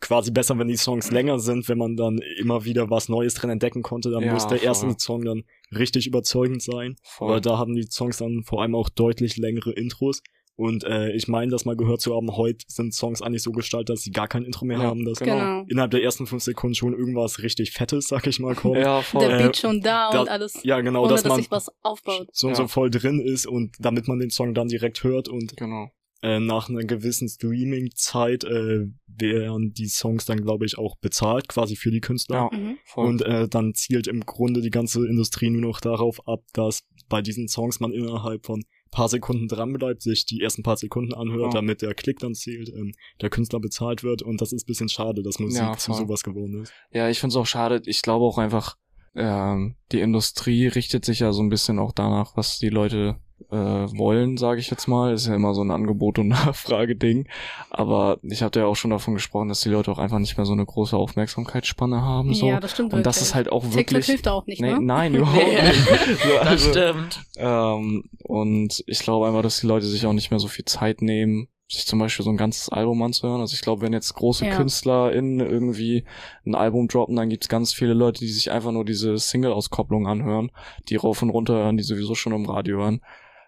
quasi 0.00 0.30
besser, 0.30 0.58
wenn 0.58 0.68
die 0.68 0.76
Songs 0.76 1.10
länger 1.10 1.38
sind, 1.38 1.68
wenn 1.68 1.78
man 1.78 1.96
dann 1.96 2.18
immer 2.36 2.66
wieder 2.66 2.90
was 2.90 3.08
Neues 3.08 3.32
drin 3.32 3.48
entdecken 3.48 3.82
konnte. 3.82 4.10
Dann 4.10 4.24
ja, 4.24 4.32
muss 4.32 4.46
der 4.46 4.58
voll. 4.58 4.66
erste 4.66 4.94
Song 4.98 5.24
dann 5.24 5.44
richtig 5.74 6.06
überzeugend 6.06 6.62
sein. 6.62 6.96
Voll. 7.02 7.30
Weil 7.30 7.40
da 7.40 7.56
haben 7.56 7.74
die 7.74 7.86
Songs 7.88 8.18
dann 8.18 8.42
vor 8.44 8.60
allem 8.60 8.74
auch 8.74 8.90
deutlich 8.90 9.38
längere 9.38 9.72
Intros. 9.72 10.22
Und 10.56 10.84
äh, 10.84 11.10
ich 11.12 11.26
meine, 11.26 11.50
das 11.50 11.64
mal 11.64 11.76
gehört 11.76 12.00
zu 12.00 12.14
haben, 12.14 12.36
heute 12.36 12.64
sind 12.68 12.94
Songs 12.94 13.22
eigentlich 13.22 13.42
so 13.42 13.50
gestaltet, 13.50 13.90
dass 13.90 14.02
sie 14.02 14.12
gar 14.12 14.28
kein 14.28 14.44
Intro 14.44 14.64
mehr 14.64 14.78
ja, 14.78 14.84
haben, 14.84 15.04
dass 15.04 15.18
genau. 15.18 15.64
innerhalb 15.68 15.90
der 15.90 16.02
ersten 16.02 16.28
fünf 16.28 16.44
Sekunden 16.44 16.76
schon 16.76 16.92
irgendwas 16.92 17.42
richtig 17.42 17.72
Fettes, 17.72 18.06
sag 18.06 18.26
ich 18.28 18.38
mal, 18.38 18.54
kommt. 18.54 18.76
Ja, 18.76 19.02
voll. 19.02 19.26
Der 19.26 19.38
Beat 19.38 19.56
schon 19.56 19.80
da 19.80 20.12
äh, 20.12 20.18
und 20.18 20.28
alles. 20.28 20.60
Ja, 20.62 20.80
genau, 20.80 21.02
ohne, 21.02 21.10
dass, 21.10 21.22
dass 21.22 21.30
man 21.30 21.40
sich 21.40 21.50
was 21.50 21.70
aufbaut. 21.82 22.28
so 22.32 22.48
und 22.48 22.56
so 22.56 22.68
voll 22.68 22.90
drin 22.90 23.20
ist 23.20 23.46
und 23.46 23.74
damit 23.80 24.06
man 24.06 24.20
den 24.20 24.30
Song 24.30 24.54
dann 24.54 24.68
direkt 24.68 25.02
hört 25.02 25.28
und 25.28 25.56
genau. 25.56 25.90
äh, 26.22 26.38
nach 26.38 26.68
einer 26.68 26.84
gewissen 26.84 27.28
Streaming-Zeit 27.28 28.44
äh, 28.44 28.86
werden 29.08 29.72
die 29.72 29.88
Songs 29.88 30.24
dann, 30.24 30.40
glaube 30.40 30.66
ich, 30.66 30.78
auch 30.78 30.96
bezahlt, 30.98 31.48
quasi 31.48 31.74
für 31.74 31.90
die 31.90 32.00
Künstler. 32.00 32.50
Ja, 32.52 32.56
mhm. 32.56 32.78
Und 32.94 33.22
äh, 33.22 33.48
dann 33.48 33.74
zielt 33.74 34.06
im 34.06 34.20
Grunde 34.20 34.60
die 34.60 34.70
ganze 34.70 35.04
Industrie 35.04 35.50
nur 35.50 35.62
noch 35.62 35.80
darauf 35.80 36.28
ab, 36.28 36.44
dass 36.52 36.84
bei 37.08 37.22
diesen 37.22 37.48
Songs 37.48 37.80
man 37.80 37.92
innerhalb 37.92 38.46
von 38.46 38.62
paar 38.94 39.08
Sekunden 39.08 39.48
dranbleibt, 39.48 40.00
sich 40.00 40.24
die 40.24 40.40
ersten 40.40 40.62
paar 40.62 40.76
Sekunden 40.76 41.12
anhört, 41.12 41.52
ja. 41.52 41.60
damit 41.60 41.82
der 41.82 41.94
Klick 41.94 42.20
dann 42.20 42.34
zählt, 42.34 42.70
ähm, 42.70 42.94
der 43.20 43.28
Künstler 43.28 43.60
bezahlt 43.60 44.02
wird 44.02 44.22
und 44.22 44.40
das 44.40 44.52
ist 44.52 44.66
bisschen 44.66 44.88
schade, 44.88 45.22
dass 45.22 45.38
Musik 45.38 45.60
ja, 45.60 45.76
zu 45.76 45.92
sowas 45.92 46.22
geworden 46.22 46.62
ist. 46.62 46.72
Ja, 46.92 47.08
ich 47.08 47.20
finde 47.20 47.32
es 47.32 47.36
auch 47.36 47.46
schade. 47.46 47.82
Ich 47.84 48.02
glaube 48.02 48.24
auch 48.24 48.38
einfach, 48.38 48.76
ähm, 49.14 49.76
die 49.92 50.00
Industrie 50.00 50.66
richtet 50.68 51.04
sich 51.04 51.20
ja 51.20 51.32
so 51.32 51.42
ein 51.42 51.48
bisschen 51.48 51.78
auch 51.78 51.92
danach, 51.92 52.36
was 52.36 52.58
die 52.58 52.70
Leute 52.70 53.16
äh, 53.54 53.98
wollen, 53.98 54.36
sage 54.36 54.60
ich 54.60 54.70
jetzt 54.70 54.88
mal. 54.88 55.14
Ist 55.14 55.26
ja 55.26 55.34
immer 55.34 55.54
so 55.54 55.62
ein 55.62 55.70
Angebot- 55.70 56.18
und 56.18 56.28
Nachfrage-Ding. 56.28 57.28
Aber 57.70 58.18
ich 58.22 58.42
hatte 58.42 58.60
ja 58.60 58.66
auch 58.66 58.76
schon 58.76 58.90
davon 58.90 59.14
gesprochen, 59.14 59.48
dass 59.48 59.60
die 59.60 59.68
Leute 59.68 59.90
auch 59.92 59.98
einfach 59.98 60.18
nicht 60.18 60.36
mehr 60.36 60.46
so 60.46 60.52
eine 60.52 60.66
große 60.66 60.96
Aufmerksamkeitsspanne 60.96 62.02
haben. 62.02 62.34
So. 62.34 62.46
Ja, 62.46 62.60
das 62.60 62.72
stimmt. 62.72 62.92
Und 62.92 62.98
wirklich. 63.00 63.04
das 63.04 63.22
ist 63.22 63.34
halt 63.34 63.50
auch 63.50 63.64
wirklich. 63.64 63.86
TikTok 63.86 64.04
hilft 64.04 64.28
auch 64.28 64.46
nicht, 64.46 64.60
nee, 64.60 64.72
ne? 64.72 64.80
Nein, 64.80 65.14
überhaupt 65.14 65.46
nicht. 65.46 65.84
so, 66.22 66.38
also, 66.38 66.44
das 66.44 66.64
stimmt. 66.64 67.20
Ähm, 67.36 68.04
und 68.24 68.84
ich 68.86 68.98
glaube 69.00 69.26
einfach, 69.26 69.42
dass 69.42 69.60
die 69.60 69.66
Leute 69.66 69.86
sich 69.86 70.06
auch 70.06 70.12
nicht 70.12 70.30
mehr 70.30 70.40
so 70.40 70.48
viel 70.48 70.64
Zeit 70.64 71.00
nehmen, 71.00 71.48
sich 71.68 71.86
zum 71.86 71.98
Beispiel 71.98 72.24
so 72.24 72.30
ein 72.30 72.36
ganzes 72.36 72.68
Album 72.68 73.02
anzuhören. 73.02 73.40
Also 73.40 73.54
ich 73.54 73.62
glaube, 73.62 73.82
wenn 73.82 73.92
jetzt 73.92 74.14
große 74.14 74.46
ja. 74.46 74.56
KünstlerInnen 74.56 75.40
irgendwie 75.40 76.04
ein 76.46 76.54
Album 76.54 76.88
droppen, 76.88 77.16
dann 77.16 77.30
gibt's 77.30 77.48
ganz 77.48 77.72
viele 77.72 77.94
Leute, 77.94 78.20
die 78.20 78.28
sich 78.28 78.50
einfach 78.50 78.72
nur 78.72 78.84
diese 78.84 79.16
Single-Auskopplung 79.16 80.06
anhören, 80.06 80.50
die 80.88 80.96
rauf 80.96 81.22
und 81.22 81.30
runter 81.30 81.54
hören, 81.54 81.76
die 81.76 81.82
sowieso 81.82 82.14
schon 82.14 82.32
im 82.32 82.46
Radio 82.46 82.78
hören, 82.78 83.00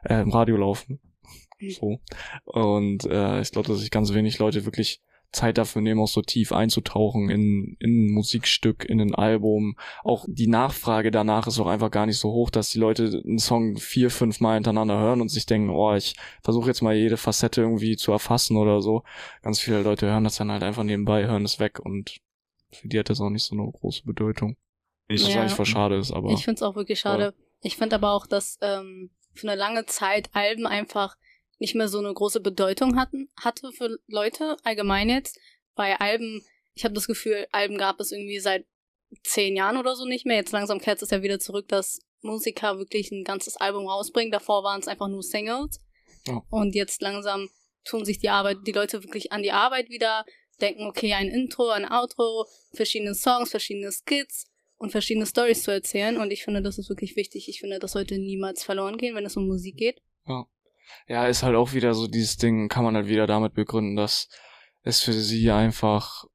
äh, 0.09 0.21
im 0.21 0.31
Radio 0.31 0.57
laufen. 0.57 1.01
So. 1.81 2.01
Und 2.45 3.05
äh, 3.07 3.41
ich 3.41 3.51
glaube, 3.51 3.69
dass 3.69 3.81
sich 3.81 3.91
ganz 3.91 4.13
wenig 4.13 4.39
Leute 4.39 4.65
wirklich 4.65 5.01
Zeit 5.33 5.59
dafür 5.59 5.83
nehmen, 5.83 6.01
auch 6.01 6.09
so 6.09 6.23
tief 6.23 6.53
einzutauchen 6.53 7.29
in, 7.29 7.77
in 7.81 8.07
ein 8.07 8.13
Musikstück, 8.13 8.85
in 8.85 9.01
ein 9.01 9.15
Album. 9.15 9.77
Auch 10.03 10.25
die 10.29 10.47
Nachfrage 10.47 11.11
danach 11.11 11.47
ist 11.47 11.59
auch 11.59 11.67
einfach 11.67 11.91
gar 11.91 12.07
nicht 12.07 12.19
so 12.19 12.31
hoch, 12.31 12.51
dass 12.51 12.71
die 12.71 12.79
Leute 12.79 13.23
einen 13.25 13.39
Song 13.39 13.77
vier, 13.77 14.11
fünf 14.11 14.41
Mal 14.41 14.55
hintereinander 14.55 14.99
hören 14.99 15.21
und 15.21 15.29
sich 15.29 15.47
denken, 15.47 15.71
oh, 15.71 15.95
ich 15.95 16.17
versuche 16.43 16.69
jetzt 16.69 16.83
mal 16.83 16.95
jede 16.95 17.17
Facette 17.17 17.61
irgendwie 17.61 17.97
zu 17.97 18.13
erfassen 18.13 18.57
oder 18.57 18.81
so. 18.81 19.03
Ganz 19.43 19.61
viele 19.61 19.83
Leute 19.83 20.07
hören 20.07 20.25
das 20.25 20.37
dann 20.37 20.51
halt 20.51 20.63
einfach 20.63 20.85
nebenbei, 20.85 21.27
hören 21.27 21.45
es 21.45 21.59
weg 21.61 21.81
und 21.81 22.17
für 22.73 22.89
die 22.89 22.99
hat 22.99 23.11
das 23.11 23.21
auch 23.21 23.31
nicht 23.31 23.45
so 23.45 23.55
eine 23.55 23.71
große 23.71 24.05
Bedeutung. 24.05 24.57
Ich 25.09 25.23
ja. 25.23 25.29
Was 25.29 25.37
eigentlich 25.37 25.53
voll 25.53 25.67
schade 25.67 25.97
ist, 25.97 26.13
aber. 26.13 26.31
Ich 26.31 26.45
finde 26.45 26.57
es 26.57 26.63
auch 26.63 26.75
wirklich 26.75 27.01
schade. 27.01 27.23
Ja. 27.23 27.33
Ich 27.63 27.77
finde 27.77 27.97
aber 27.97 28.13
auch, 28.13 28.27
dass 28.27 28.59
ähm, 28.61 29.11
für 29.37 29.49
eine 29.49 29.59
lange 29.59 29.87
Zeit 29.87 30.31
Alben 30.33 30.67
einfach 30.67 31.17
nicht 31.59 31.75
mehr 31.75 31.89
so 31.89 31.99
eine 31.99 32.13
große 32.13 32.41
Bedeutung 32.41 32.99
hatten, 32.99 33.31
hatte 33.41 33.73
für 33.73 33.99
Leute, 34.07 34.57
allgemein 34.63 35.09
jetzt. 35.09 35.39
Bei 35.75 35.99
Alben, 35.99 36.45
ich 36.75 36.85
habe 36.85 36.95
das 36.95 37.07
Gefühl, 37.07 37.47
Alben 37.53 37.79
gab 37.79 38.01
es 38.01 38.13
irgendwie 38.13 38.39
seit 38.39 38.67
zehn 39.23 39.57
Jahren 39.57 39.77
oder 39.77 39.97
so 39.97 40.05
nicht 40.05 40.27
mehr. 40.27 40.37
Jetzt 40.37 40.53
langsam 40.53 40.81
kehrt 40.81 41.01
es 41.01 41.11
ja 41.11 41.23
wieder 41.23 41.39
zurück, 41.39 41.69
dass 41.69 42.01
Musiker 42.23 42.79
wirklich 42.79 43.11
ein 43.11 43.25
ganzes 43.25 43.57
Album 43.57 43.87
rausbringen. 43.87 44.33
Davor 44.33 44.65
waren 44.65 44.81
es 44.81 44.89
einfach 44.89 45.09
nur 45.09 45.23
Singles. 45.23 45.81
Ja. 46.27 46.43
Und 46.51 46.75
jetzt 46.75 47.01
langsam 47.03 47.49
tun 47.85 48.05
sich 48.05 48.19
die 48.19 48.31
Arbeit, 48.31 48.59
die 48.67 48.73
Leute 48.73 49.03
wirklich 49.03 49.33
an 49.33 49.43
die 49.43 49.53
Arbeit 49.53 49.89
wieder, 49.89 50.25
denken, 50.61 50.87
okay, 50.87 51.13
ein 51.13 51.29
Intro, 51.29 51.69
ein 51.69 51.91
Outro, 51.91 52.47
verschiedene 52.75 53.15
Songs, 53.15 53.51
verschiedene 53.51 53.93
Skits 53.93 54.51
und 54.79 54.91
verschiedene 54.91 55.27
Stories 55.27 55.63
zu 55.63 55.71
erzählen. 55.71 56.17
Und 56.17 56.31
ich 56.33 56.45
finde, 56.45 56.63
das 56.63 56.79
ist 56.79 56.89
wirklich 56.89 57.17
wichtig. 57.17 57.49
Ich 57.49 57.61
finde, 57.61 57.79
das 57.79 57.93
sollte 57.93 58.19
niemals 58.19 58.63
verloren 58.63 58.99
gehen, 58.99 59.15
wenn 59.15 59.27
es 59.27 59.37
um 59.37 59.47
Musik 59.47 59.77
geht. 59.77 60.03
Ja. 60.27 60.47
Ja, 61.09 61.27
ist 61.27 61.43
halt 61.43 61.57
auch 61.57 61.73
wieder 61.73 61.95
so 61.95 62.07
dieses 62.07 62.37
Ding, 62.37 62.69
kann 62.69 62.85
man 62.85 62.95
halt 62.95 63.09
wieder 63.09 63.27
damit 63.27 63.55
begründen, 63.55 63.97
dass 63.97 64.29
es 64.83 65.03
für 65.03 65.13
sie 65.13 65.51
einfach 65.51 66.27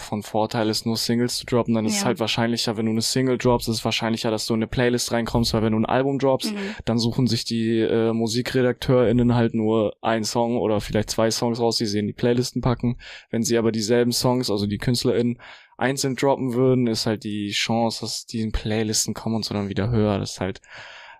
von 0.00 0.22
Vorteil 0.22 0.68
ist, 0.68 0.86
nur 0.86 0.96
Singles 0.96 1.36
zu 1.36 1.46
droppen, 1.46 1.74
dann 1.74 1.86
ist 1.86 1.94
ja. 1.94 1.98
es 2.00 2.04
halt 2.04 2.20
wahrscheinlicher, 2.20 2.76
wenn 2.76 2.86
du 2.86 2.92
eine 2.92 3.02
Single 3.02 3.38
droppst, 3.38 3.68
ist 3.68 3.76
es 3.76 3.84
wahrscheinlicher, 3.84 4.30
dass 4.30 4.46
du 4.46 4.54
in 4.54 4.58
eine 4.58 4.66
Playlist 4.66 5.10
reinkommst, 5.12 5.54
weil 5.54 5.62
wenn 5.62 5.72
du 5.72 5.78
ein 5.78 5.86
Album 5.86 6.18
droppst, 6.18 6.52
mhm. 6.52 6.58
dann 6.84 6.98
suchen 6.98 7.26
sich 7.26 7.44
die 7.44 7.80
äh, 7.80 8.12
MusikredakteurInnen 8.12 9.34
halt 9.34 9.54
nur 9.54 9.96
einen 10.02 10.24
Song 10.24 10.58
oder 10.58 10.80
vielleicht 10.80 11.10
zwei 11.10 11.30
Songs 11.30 11.60
raus, 11.60 11.78
die 11.78 11.86
sie 11.86 11.98
in 11.98 12.06
die 12.06 12.12
Playlisten 12.12 12.60
packen. 12.60 12.98
Wenn 13.30 13.42
sie 13.42 13.58
aber 13.58 13.72
dieselben 13.72 14.12
Songs, 14.12 14.50
also 14.50 14.66
die 14.66 14.78
KünstlerInnen, 14.78 15.38
einzeln 15.76 16.16
droppen 16.16 16.54
würden, 16.54 16.86
ist 16.86 17.06
halt 17.06 17.24
die 17.24 17.50
Chance, 17.50 18.00
dass 18.00 18.26
die 18.26 18.40
in 18.40 18.52
Playlisten 18.52 19.14
kommen 19.14 19.36
und 19.36 19.44
so 19.44 19.54
dann 19.54 19.68
wieder 19.68 19.90
höher. 19.90 20.18
Das 20.18 20.32
ist 20.32 20.40
halt, 20.40 20.60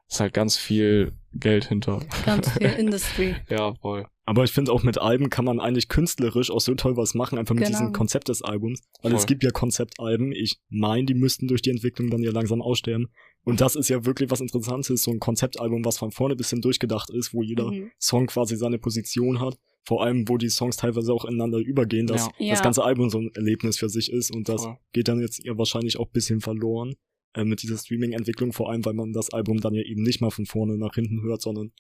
ist 0.09 0.21
halt 0.21 0.33
ganz 0.35 0.57
viel 0.57 1.13
Geld 1.35 1.67
hinter. 1.67 2.01
Ganz 2.25 2.51
viel 2.53 2.63
Industry. 2.79 3.37
ja, 3.51 3.75
voll. 3.75 4.07
Aber 4.29 4.43
ich 4.43 4.51
finde 4.51 4.73
auch 4.73 4.83
mit 4.83 4.99
Alben 4.99 5.31
kann 5.31 5.45
man 5.45 5.61
eigentlich 5.61 5.89
künstlerisch 5.89 6.51
auch 6.51 6.61
so 6.61 6.75
toll 6.75 6.97
was 6.97 7.15
machen, 7.15 7.39
einfach 7.39 7.55
mit 7.55 7.65
Genau. 7.65 7.79
diesem 7.79 7.93
Konzept 7.93 8.29
des 8.29 8.43
Albums. 8.43 8.81
Weil 9.03 9.13
Voll. 9.13 9.21
es 9.21 9.27
gibt 9.27 9.45
ja 9.45 9.51
Konzeptalben, 9.51 10.33
ich 10.33 10.59
meine, 10.69 11.05
die 11.05 11.15
müssten 11.15 11.47
durch 11.47 11.63
die 11.63 11.71
Entwicklung 11.71 12.11
dann 12.11 12.23
ja 12.25 12.33
langsam 12.33 12.61
aussterben. 12.61 13.09
Und 13.45 13.61
das 13.61 13.77
ist 13.77 13.89
ja 13.89 14.05
wirklich 14.05 14.29
was 14.33 14.41
Interessantes, 14.41 15.05
so 15.05 15.13
ein 15.13 15.21
Konzeptalbum, 15.21 15.85
was 15.85 15.99
von 15.99 16.11
vorne 16.11 16.35
bis 16.35 16.51
hin 16.51 16.61
durchgedacht 16.61 17.11
ist, 17.11 17.33
wo 17.35 17.43
jeder 17.43 17.71
Mhm. 17.71 17.93
Song 18.01 18.27
quasi 18.27 18.57
seine 18.57 18.79
Position 18.79 19.39
hat. 19.41 19.57
Vor 19.87 20.03
allem, 20.03 20.29
wo 20.29 20.37
die 20.37 20.49
Songs 20.49 20.77
teilweise 20.77 21.13
auch 21.13 21.25
ineinander 21.25 21.59
übergehen, 21.59 22.07
dass 22.07 22.27
Ja. 22.27 22.33
das 22.51 22.59
Ja. 22.59 22.63
ganze 22.65 22.83
Album 22.85 23.09
so 23.09 23.19
ein 23.19 23.31
Erlebnis 23.35 23.79
für 23.79 23.89
sich 23.89 24.11
ist. 24.11 24.31
Und 24.35 24.49
das 24.49 24.65
Voll. 24.65 24.77
geht 24.93 25.09
dann 25.09 25.21
jetzt 25.21 25.43
ja 25.45 25.57
wahrscheinlich 25.57 25.99
auch 25.99 26.09
bisschen 26.09 26.41
verloren 26.41 26.95
äh, 27.35 27.45
mit 27.45 27.63
dieser 27.63 27.77
Streaming-Entwicklung, 27.79 28.53
vor 28.53 28.71
allem, 28.71 28.85
weil 28.85 28.95
man 28.95 29.13
das 29.13 29.31
Album 29.33 29.61
dann 29.61 29.75
ja 29.75 29.83
eben 29.83 30.03
nicht 30.03 30.21
mal 30.21 30.31
von 30.31 30.47
vorne 30.47 30.77
nach 30.77 30.95
hinten 30.95 31.23
hört, 31.23 31.41
sondern 31.43 31.71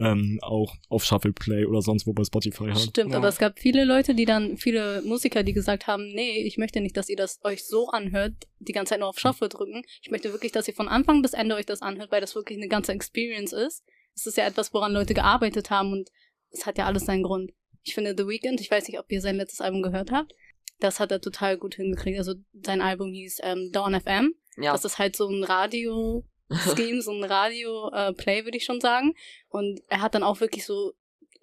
ähm, 0.00 0.40
auch 0.42 0.74
auf 0.88 1.04
Shuffle 1.04 1.32
Play 1.32 1.66
oder 1.66 1.80
sonst 1.80 2.04
wo 2.04 2.12
bei 2.12 2.24
Spotify 2.24 2.64
hat. 2.70 2.80
Stimmt, 2.80 3.12
Ja. 3.12 3.18
aber 3.18 3.28
es 3.28 3.38
gab 3.38 3.60
viele 3.60 3.84
Leute, 3.84 4.16
die 4.16 4.24
dann, 4.24 4.56
viele 4.56 5.02
Musiker, 5.02 5.44
die 5.44 5.52
gesagt 5.52 5.86
haben, 5.86 6.08
nee, 6.12 6.42
ich 6.44 6.58
möchte 6.58 6.80
nicht, 6.80 6.96
dass 6.96 7.08
ihr 7.08 7.14
das 7.16 7.38
euch 7.44 7.64
so 7.64 7.88
anhört, 7.90 8.32
die 8.58 8.72
ganze 8.72 8.90
Zeit 8.90 8.98
nur 8.98 9.08
auf 9.08 9.20
Shuffle 9.20 9.48
drücken. 9.48 9.82
Ich 10.02 10.10
möchte 10.10 10.32
wirklich, 10.32 10.50
dass 10.50 10.66
ihr 10.66 10.74
von 10.74 10.88
Anfang 10.88 11.22
bis 11.22 11.32
Ende 11.32 11.54
euch 11.54 11.64
das 11.66 11.80
anhört, 11.80 12.10
weil 12.10 12.20
das 12.20 12.34
wirklich 12.34 12.58
eine 12.58 12.66
ganze 12.66 12.90
Experience 12.92 13.52
ist. 13.52 13.84
Es 14.16 14.26
ist 14.26 14.36
ja 14.36 14.46
etwas, 14.48 14.74
woran 14.74 14.92
Leute 14.92 15.14
gearbeitet 15.14 15.70
haben 15.70 15.92
und 15.92 16.10
es 16.54 16.66
hat 16.66 16.78
ja 16.78 16.86
alles 16.86 17.04
seinen 17.04 17.22
Grund. 17.22 17.52
Ich 17.82 17.94
finde 17.94 18.14
The 18.16 18.26
Weeknd, 18.26 18.60
ich 18.60 18.70
weiß 18.70 18.88
nicht, 18.88 18.98
ob 18.98 19.10
ihr 19.10 19.20
sein 19.20 19.36
letztes 19.36 19.60
Album 19.60 19.82
gehört 19.82 20.10
habt, 20.10 20.32
das 20.80 21.00
hat 21.00 21.12
er 21.12 21.20
total 21.20 21.58
gut 21.58 21.74
hingekriegt. 21.74 22.18
Also 22.18 22.34
sein 22.52 22.80
Album 22.80 23.12
hieß 23.12 23.40
ähm, 23.42 23.70
Dawn 23.72 24.00
FM. 24.00 24.34
Ja. 24.56 24.72
Das 24.72 24.84
ist 24.84 24.98
halt 24.98 25.16
so 25.16 25.28
ein 25.28 25.44
Radio-Scheme, 25.44 27.02
so 27.02 27.12
ein 27.12 27.24
Radio-Play, 27.24 28.44
würde 28.44 28.56
ich 28.56 28.64
schon 28.64 28.80
sagen. 28.80 29.14
Und 29.48 29.80
er 29.88 30.00
hat 30.00 30.14
dann 30.14 30.22
auch 30.22 30.40
wirklich 30.40 30.64
so 30.64 30.92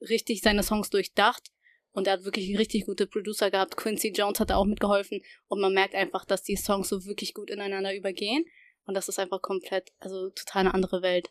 richtig 0.02 0.42
seine 0.42 0.64
Songs 0.64 0.90
durchdacht. 0.90 1.52
Und 1.94 2.08
er 2.08 2.14
hat 2.14 2.24
wirklich 2.24 2.58
richtig 2.58 2.86
gute 2.86 3.06
Producer 3.06 3.52
gehabt. 3.52 3.76
Quincy 3.76 4.10
Jones 4.10 4.40
hat 4.40 4.50
da 4.50 4.56
auch 4.56 4.66
mitgeholfen. 4.66 5.22
Und 5.48 5.60
man 5.60 5.74
merkt 5.74 5.94
einfach, 5.94 6.26
dass 6.26 6.44
die 6.44 6.56
Songs 6.56 6.88
so 6.88 7.06
wirklich 7.06 7.34
gut 7.34 7.50
ineinander 7.50 7.96
übergehen. 7.96 8.46
Und 8.86 8.96
das 8.96 9.10
ist 9.10 9.20
einfach 9.20 9.42
komplett, 9.42 9.92
also 10.00 10.30
total 10.30 10.62
eine 10.62 10.74
andere 10.74 11.02
Welt. 11.02 11.30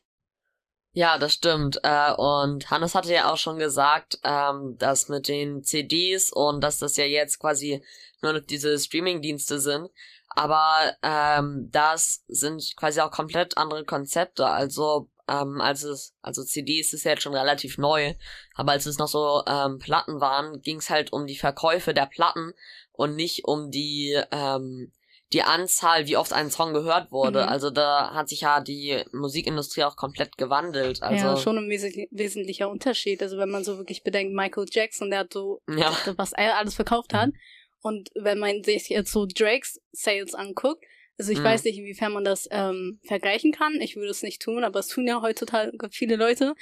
Ja, 0.92 1.18
das 1.18 1.34
stimmt. 1.34 1.78
Äh, 1.84 2.12
und 2.14 2.70
Hannes 2.70 2.94
hatte 2.94 3.12
ja 3.12 3.32
auch 3.32 3.36
schon 3.36 3.58
gesagt, 3.58 4.18
ähm, 4.24 4.76
dass 4.78 5.08
mit 5.08 5.28
den 5.28 5.62
CDs 5.62 6.32
und 6.32 6.62
dass 6.62 6.78
das 6.78 6.96
ja 6.96 7.04
jetzt 7.04 7.38
quasi 7.38 7.82
nur 8.22 8.32
noch 8.32 8.40
diese 8.40 8.76
Streaming-Dienste 8.78 9.60
sind. 9.60 9.88
Aber 10.30 10.94
ähm, 11.02 11.68
das 11.70 12.24
sind 12.28 12.74
quasi 12.76 13.00
auch 13.00 13.10
komplett 13.10 13.56
andere 13.56 13.84
Konzepte. 13.84 14.46
Also 14.46 15.08
ähm, 15.28 15.60
als 15.60 15.84
es, 15.84 16.14
also 16.22 16.42
CDs 16.42 16.92
ist 16.92 17.04
ja 17.04 17.12
jetzt 17.12 17.22
schon 17.22 17.34
relativ 17.34 17.78
neu, 17.78 18.14
aber 18.54 18.72
als 18.72 18.86
es 18.86 18.98
noch 18.98 19.08
so 19.08 19.44
ähm, 19.46 19.78
Platten 19.78 20.20
waren, 20.20 20.60
ging 20.60 20.78
es 20.78 20.90
halt 20.90 21.12
um 21.12 21.26
die 21.26 21.36
Verkäufe 21.36 21.94
der 21.94 22.06
Platten 22.06 22.52
und 22.92 23.14
nicht 23.14 23.44
um 23.44 23.70
die 23.70 24.20
ähm, 24.32 24.92
die 25.32 25.42
Anzahl, 25.42 26.06
wie 26.06 26.16
oft 26.16 26.32
ein 26.32 26.50
Song 26.50 26.72
gehört 26.74 27.12
wurde. 27.12 27.42
Mhm. 27.42 27.48
Also 27.48 27.70
da 27.70 28.12
hat 28.14 28.28
sich 28.28 28.40
ja 28.40 28.60
die 28.60 29.02
Musikindustrie 29.12 29.84
auch 29.84 29.96
komplett 29.96 30.36
gewandelt. 30.36 31.02
Also 31.02 31.26
ja, 31.26 31.36
schon 31.36 31.56
ein 31.58 31.68
wesentlich, 31.68 32.08
wesentlicher 32.10 32.68
Unterschied. 32.68 33.22
Also 33.22 33.38
wenn 33.38 33.50
man 33.50 33.62
so 33.62 33.78
wirklich 33.78 34.02
bedenkt, 34.02 34.34
Michael 34.34 34.66
Jackson, 34.70 35.10
der 35.10 35.20
hat 35.20 35.32
so, 35.32 35.60
Ja. 35.68 35.92
was 36.16 36.32
er 36.32 36.56
alles 36.58 36.74
verkauft 36.74 37.14
hat. 37.14 37.30
Und 37.82 38.10
wenn 38.14 38.38
man 38.38 38.62
sich 38.64 38.88
jetzt 38.88 39.12
so 39.12 39.26
Drakes 39.26 39.80
Sales 39.92 40.34
anguckt, 40.34 40.84
also 41.18 41.32
ich 41.32 41.38
Mhm. 41.38 41.44
weiß 41.44 41.64
nicht, 41.64 41.78
inwiefern 41.78 42.12
man 42.12 42.24
das 42.24 42.48
ähm, 42.50 42.98
vergleichen 43.04 43.52
kann. 43.52 43.74
Ich 43.80 43.94
würde 43.96 44.08
es 44.10 44.22
nicht 44.22 44.42
tun, 44.42 44.64
aber 44.64 44.80
es 44.80 44.88
tun 44.88 45.06
ja 45.06 45.20
heutzutage 45.22 45.72
viele 45.90 46.16
Leute, 46.16 46.54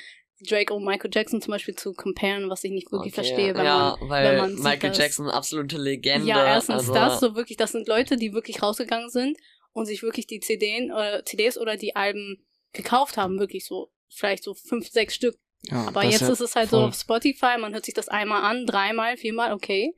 Drake 0.46 0.72
und 0.72 0.84
Michael 0.84 1.10
Jackson 1.12 1.40
zum 1.42 1.52
Beispiel 1.52 1.74
zu 1.74 1.92
comparen, 1.94 2.48
was 2.50 2.62
ich 2.64 2.70
nicht 2.70 2.90
wirklich 2.92 3.12
Okay, 3.12 3.22
verstehe, 3.24 3.54
wenn 3.54 3.64
ja, 3.64 3.96
man 4.00 4.08
weil 4.10 4.24
wenn 4.30 4.36
man 4.38 4.50
sieht, 4.54 4.62
Michael 4.64 4.90
dass- 4.90 4.98
Jackson 4.98 5.28
absolute 5.28 5.76
Legende. 5.78 6.28
ja, 6.28 6.44
erstens 6.44 6.74
also, 6.76 6.94
das, 6.94 7.20
so 7.20 7.34
wirklich, 7.34 7.56
das 7.56 7.72
sind 7.72 7.88
Leute, 7.88 8.16
die 8.16 8.32
wirklich 8.32 8.62
rausgegangen 8.62 9.10
sind 9.10 9.36
und 9.72 9.86
sich 9.86 10.02
wirklich 10.02 10.26
die 10.26 10.40
CDs, 10.40 10.90
äh, 10.94 11.24
CDs 11.24 11.58
oder 11.58 11.76
die 11.76 11.96
Alben 11.96 12.44
gekauft 12.72 13.16
haben, 13.16 13.38
wirklich 13.38 13.64
so, 13.64 13.90
vielleicht 14.08 14.44
so 14.44 14.54
fünf, 14.54 14.88
sechs 14.88 15.14
Stück. 15.14 15.36
Ja, 15.62 15.86
Aber 15.88 16.04
jetzt 16.04 16.22
ist 16.22 16.40
es 16.40 16.54
halt 16.54 16.70
so 16.70 16.76
voll- 16.78 16.88
auf 16.88 16.94
Spotify, 16.94 17.58
man 17.58 17.72
hört 17.74 17.84
sich 17.84 17.94
das 17.94 18.08
einmal 18.08 18.42
an, 18.42 18.64
dreimal, 18.66 19.16
viermal, 19.16 19.52
okay. 19.52 19.92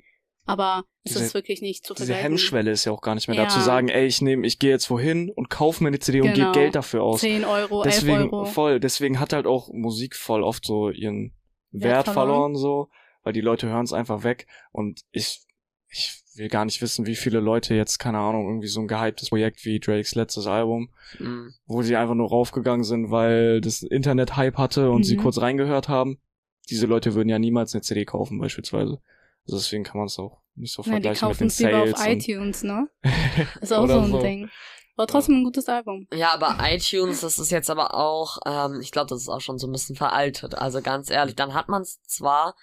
Aber 0.46 0.84
es 1.04 1.12
Diese- 1.12 1.24
ist 1.26 1.34
wirklich 1.34 1.60
nicht 1.62 1.84
zu 1.84 1.94
Diese 1.94 2.06
vergleichen. 2.06 2.32
Hemmschwelle 2.32 2.70
ist 2.70 2.84
ja 2.84 2.92
auch 2.92 3.02
gar 3.02 3.14
nicht 3.14 3.28
mehr 3.28 3.36
Ja. 3.36 3.44
da 3.44 3.48
zu 3.50 3.60
sagen, 3.60 3.88
ey, 3.88 4.06
ich 4.06 4.20
nehme, 4.22 4.46
ich 4.46 4.58
gehe 4.58 4.70
jetzt 4.70 4.90
wohin 4.90 5.30
und 5.30 5.48
kaufe 5.50 5.82
mir 5.84 5.88
eine 5.88 5.98
CD 5.98 6.20
und 6.20 6.32
Genau. 6.34 6.52
gebe 6.52 6.52
Geld 6.64 6.74
dafür 6.74 7.02
aus. 7.02 7.20
10 7.20 7.44
Euro, 7.44 7.82
11 7.84 7.94
deswegen 7.96 8.30
Euro. 8.30 8.44
voll, 8.46 8.80
deswegen 8.80 9.20
hat 9.20 9.32
halt 9.32 9.46
auch 9.46 9.68
Musik 9.72 10.16
voll 10.16 10.42
oft 10.42 10.64
so 10.64 10.90
ihren 10.90 11.32
Wert, 11.70 11.84
Wert 11.84 12.04
verloren. 12.06 12.54
verloren. 12.54 12.56
so, 12.56 12.88
weil 13.22 13.32
die 13.32 13.40
Leute 13.42 13.68
hören 13.68 13.84
es 13.84 13.92
einfach 13.92 14.24
weg 14.24 14.46
und 14.72 15.02
ich 15.12 15.40
ich 15.92 16.22
will 16.36 16.48
gar 16.48 16.64
nicht 16.64 16.80
wissen, 16.82 17.06
wie 17.06 17.16
viele 17.16 17.40
Leute 17.40 17.74
jetzt 17.74 17.98
keine 17.98 18.18
Ahnung 18.18 18.46
irgendwie 18.46 18.68
so 18.68 18.80
ein 18.80 18.86
gehyptes 18.86 19.30
Projekt 19.30 19.64
wie 19.64 19.80
Drakes 19.80 20.14
letztes 20.14 20.46
Album, 20.46 20.90
mh. 21.18 21.50
wo 21.66 21.82
sie 21.82 21.96
einfach 21.96 22.14
nur 22.14 22.28
raufgegangen 22.28 22.84
sind, 22.84 23.10
weil 23.10 23.60
das 23.60 23.82
Internet 23.82 24.36
Hype 24.36 24.56
hatte 24.56 24.90
und 24.92 25.02
sie 25.02 25.16
Mhm. 25.16 25.22
kurz 25.22 25.40
reingehört 25.40 25.88
haben. 25.88 26.18
Diese 26.70 26.86
Leute 26.86 27.14
würden 27.14 27.28
ja 27.28 27.40
niemals 27.40 27.74
eine 27.74 27.82
CD 27.82 28.04
kaufen 28.04 28.38
beispielsweise. 28.38 29.00
Also 29.46 29.56
deswegen 29.58 29.84
kann 29.84 29.98
man 29.98 30.06
es 30.06 30.18
auch 30.18 30.40
nicht 30.54 30.72
so 30.72 30.82
Ja, 30.82 30.86
die 30.86 30.90
vergleichen 30.92 31.28
mit 31.28 31.36
kaufen 31.36 31.38
den 31.38 31.48
es 31.48 31.58
lieber 31.58 31.72
Sales. 31.72 31.94
auf 31.94 32.06
iTunes, 32.06 32.62
ne? 32.62 32.88
Ist 33.60 33.72
auch 33.72 33.86
so 33.86 34.00
ein 34.00 34.10
so. 34.10 34.22
Ding. 34.22 34.50
Aber 34.96 35.06
trotzdem 35.06 35.36
ein 35.36 35.44
gutes 35.44 35.66
Album. 35.68 36.06
Ja, 36.12 36.32
aber 36.34 36.58
iTunes, 36.60 37.20
das 37.22 37.38
ist 37.38 37.50
jetzt 37.50 37.70
aber 37.70 37.94
auch, 37.94 38.36
ähm, 38.44 38.80
ich 38.82 38.90
glaube, 38.90 39.06
das 39.08 39.22
ist 39.22 39.28
auch 39.30 39.40
schon 39.40 39.58
so 39.58 39.66
ein 39.66 39.72
bisschen 39.72 39.96
veraltet. 39.96 40.54
Also 40.56 40.82
ganz 40.82 41.08
ehrlich, 41.08 41.36
dann 41.36 41.54
hat 41.54 41.68
man 41.70 41.80
es 41.82 42.02
zwar, 42.02 42.54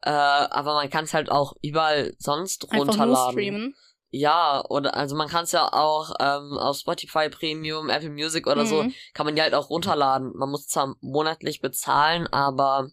äh, 0.00 0.08
aber 0.10 0.72
man 0.74 0.88
kann 0.88 1.04
es 1.04 1.12
halt 1.12 1.30
auch 1.30 1.52
überall 1.60 2.14
sonst 2.18 2.64
Einfach 2.70 2.76
nur 2.78 2.86
runterladen. 2.94 3.32
streamen. 3.32 3.74
Ja, 4.10 4.64
oder 4.70 4.94
also 4.94 5.16
man 5.16 5.28
kann 5.28 5.44
es 5.44 5.52
ja 5.52 5.70
auch 5.70 6.14
ähm, 6.20 6.56
auf 6.58 6.78
Spotify 6.78 7.28
Premium, 7.28 7.90
Apple 7.90 8.10
Music 8.10 8.46
oder 8.46 8.64
so, 8.64 8.84
Mhm. 8.84 8.94
kann 9.12 9.26
man 9.26 9.34
die 9.36 9.42
halt 9.42 9.54
auch 9.54 9.68
runterladen. 9.68 10.32
Man 10.34 10.48
muss 10.50 10.66
zwar 10.68 10.94
monatlich 11.02 11.60
bezahlen, 11.60 12.26
aber 12.28 12.88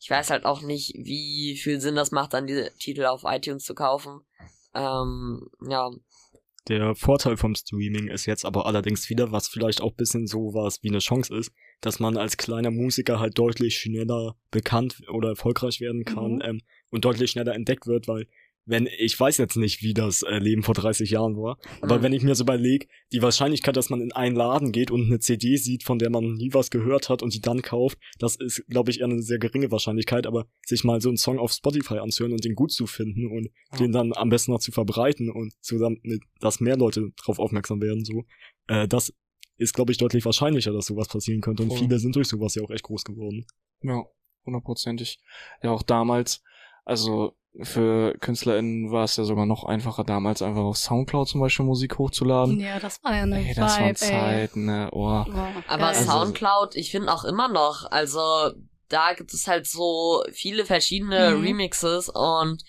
ich 0.00 0.10
weiß 0.10 0.30
halt 0.30 0.44
auch 0.44 0.62
nicht, 0.62 0.94
wie 0.96 1.56
viel 1.56 1.80
Sinn 1.80 1.94
das 1.94 2.10
macht, 2.10 2.34
dann 2.34 2.46
diese 2.46 2.70
Titel 2.78 3.04
auf 3.06 3.22
iTunes 3.24 3.64
zu 3.64 3.74
kaufen. 3.74 4.20
Ähm, 4.74 5.48
ja, 5.68 5.90
Der 6.68 6.94
Vorteil 6.94 7.36
vom 7.36 7.54
Streaming 7.54 8.08
ist 8.08 8.26
jetzt 8.26 8.44
aber 8.44 8.66
allerdings 8.66 9.08
wieder, 9.10 9.32
was 9.32 9.48
vielleicht 9.48 9.80
auch 9.80 9.92
bisschen 9.92 10.26
so 10.26 10.52
was 10.54 10.82
wie 10.82 10.88
eine 10.88 10.98
Chance 10.98 11.34
ist, 11.36 11.52
dass 11.80 12.00
man 12.00 12.16
als 12.16 12.36
kleiner 12.36 12.70
Musiker 12.70 13.20
halt 13.20 13.38
deutlich 13.38 13.78
schneller 13.78 14.36
bekannt 14.50 15.02
oder 15.08 15.30
erfolgreich 15.30 15.80
werden 15.80 16.04
kann 16.04 16.36
Mhm. 16.36 16.42
ähm, 16.44 16.60
und 16.90 17.04
deutlich 17.04 17.30
schneller 17.30 17.54
entdeckt 17.54 17.86
wird, 17.86 18.08
weil 18.08 18.26
wenn, 18.66 18.86
ich 18.98 19.18
weiß 19.18 19.36
jetzt 19.38 19.56
nicht, 19.56 19.82
wie 19.82 19.92
das 19.94 20.22
äh, 20.22 20.38
Leben 20.38 20.62
vor 20.62 20.74
30 20.74 21.10
Jahren 21.10 21.36
war, 21.36 21.58
aber 21.82 21.98
Mhm. 21.98 22.02
wenn 22.02 22.12
ich 22.14 22.22
mir 22.22 22.34
so 22.34 22.44
überlege, 22.44 22.86
die 23.12 23.20
Wahrscheinlichkeit, 23.20 23.76
dass 23.76 23.90
man 23.90 24.00
in 24.00 24.12
einen 24.12 24.34
Laden 24.34 24.72
geht 24.72 24.90
und 24.90 25.06
eine 25.06 25.18
CD 25.18 25.56
sieht, 25.56 25.82
von 25.82 25.98
der 25.98 26.08
man 26.10 26.34
nie 26.34 26.54
was 26.54 26.70
gehört 26.70 27.08
hat 27.10 27.22
und 27.22 27.34
die 27.34 27.40
dann 27.40 27.60
kauft, 27.62 27.98
das 28.18 28.36
ist, 28.36 28.64
glaube 28.68 28.90
ich, 28.90 29.00
eher 29.00 29.06
eine 29.06 29.20
sehr 29.22 29.38
geringe 29.38 29.70
Wahrscheinlichkeit, 29.70 30.26
aber 30.26 30.46
sich 30.66 30.82
mal 30.84 31.00
so 31.00 31.08
einen 31.10 31.18
Song 31.18 31.38
auf 31.38 31.52
Spotify 31.52 31.98
anzuhören 31.98 32.32
und 32.32 32.44
den 32.44 32.54
gut 32.54 32.72
zu 32.72 32.86
finden 32.86 33.26
und 33.30 33.50
Ja. 33.72 33.78
den 33.78 33.92
dann 33.92 34.12
am 34.14 34.30
besten 34.30 34.52
noch 34.52 34.60
zu 34.60 34.72
verbreiten 34.72 35.30
und 35.30 35.52
zusammen 35.60 35.98
mit, 36.02 36.22
dass 36.40 36.60
mehr 36.60 36.76
Leute 36.76 37.10
drauf 37.22 37.38
aufmerksam 37.38 37.82
werden, 37.82 38.04
so, 38.04 38.24
äh, 38.68 38.88
das 38.88 39.12
ist, 39.56 39.74
glaube 39.74 39.92
ich, 39.92 39.98
deutlich 39.98 40.24
wahrscheinlicher, 40.24 40.72
dass 40.72 40.86
sowas 40.86 41.06
passieren 41.08 41.40
könnte 41.40 41.62
und 41.62 41.68
Voll. 41.68 41.78
viele 41.80 41.98
sind 41.98 42.16
durch 42.16 42.28
sowas 42.28 42.54
ja 42.54 42.62
auch 42.62 42.70
echt 42.70 42.82
groß 42.84 43.04
geworden. 43.04 43.44
Ja, 43.82 44.02
hundertprozentig. 44.46 45.20
Ja, 45.62 45.70
auch 45.70 45.82
damals, 45.82 46.42
also 46.84 47.36
für 47.62 48.14
KünstlerInnen 48.18 48.90
war 48.90 49.04
es 49.04 49.16
ja 49.16 49.24
sogar 49.24 49.46
noch 49.46 49.64
einfacher, 49.64 50.02
damals 50.04 50.42
einfach 50.42 50.62
auf 50.62 50.76
Soundcloud 50.76 51.28
zum 51.28 51.40
Beispiel 51.40 51.64
Musik 51.64 51.98
hochzuladen. 51.98 52.58
Ja, 52.58 52.80
das 52.80 53.02
war 53.04 53.14
ja 53.14 53.22
eine 53.22 53.46
Ey, 53.46 53.54
das 53.54 53.76
Vibe, 53.78 53.86
ey. 53.88 53.94
Zeiten, 53.94 54.64
ne? 54.66 54.88
Oh. 54.92 54.98
Boah, 55.24 55.52
Aber. 55.68 55.86
Also- 55.88 56.10
Soundcloud, 56.10 56.74
ich 56.74 56.90
finde 56.90 57.12
auch 57.12 57.24
immer 57.24 57.48
noch, 57.48 57.90
also 57.90 58.50
da 58.88 59.12
gibt 59.14 59.32
es 59.32 59.46
halt 59.46 59.66
so 59.66 60.22
viele 60.32 60.64
verschiedene 60.66 61.30
Mhm. 61.30 61.42
Remixes 61.42 62.08
und 62.08 62.62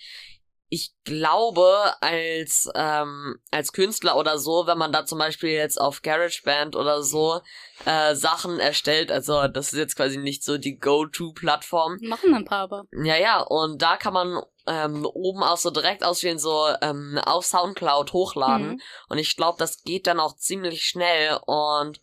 ich 0.68 0.92
glaube, 1.04 1.68
als, 2.00 2.68
ähm, 2.74 3.36
als 3.52 3.72
Künstler 3.72 4.16
oder 4.16 4.38
so, 4.40 4.66
wenn 4.66 4.78
man 4.78 4.90
da 4.90 5.04
zum 5.06 5.18
Beispiel 5.18 5.50
jetzt 5.50 5.80
auf 5.80 6.02
GarageBand 6.02 6.74
oder 6.74 7.02
so 7.04 7.40
äh, 7.84 8.16
Sachen 8.16 8.58
erstellt, 8.58 9.12
also 9.12 9.46
das 9.46 9.72
ist 9.72 9.78
jetzt 9.78 9.94
quasi 9.96 10.16
nicht 10.18 10.42
so 10.42 10.58
die 10.58 10.76
Go-To-Plattform. 10.78 11.98
Machen 12.02 12.34
ein 12.34 12.44
paar 12.44 12.62
aber. 12.62 12.84
Ja, 13.04 13.16
ja, 13.16 13.40
und 13.42 13.80
da 13.80 13.96
kann 13.96 14.12
man 14.12 14.40
ähm, 14.66 15.06
oben 15.06 15.42
auch 15.42 15.56
so 15.56 15.70
direkt 15.70 16.04
auswählen, 16.04 16.38
so 16.38 16.66
ähm, 16.82 17.18
auf 17.24 17.44
Soundcloud 17.46 18.12
hochladen. 18.12 18.68
Mhm. 18.68 18.80
Und 19.08 19.18
ich 19.18 19.36
glaube, 19.36 19.58
das 19.58 19.82
geht 19.82 20.06
dann 20.06 20.20
auch 20.20 20.36
ziemlich 20.36 20.82
schnell 20.84 21.38
und 21.46 22.00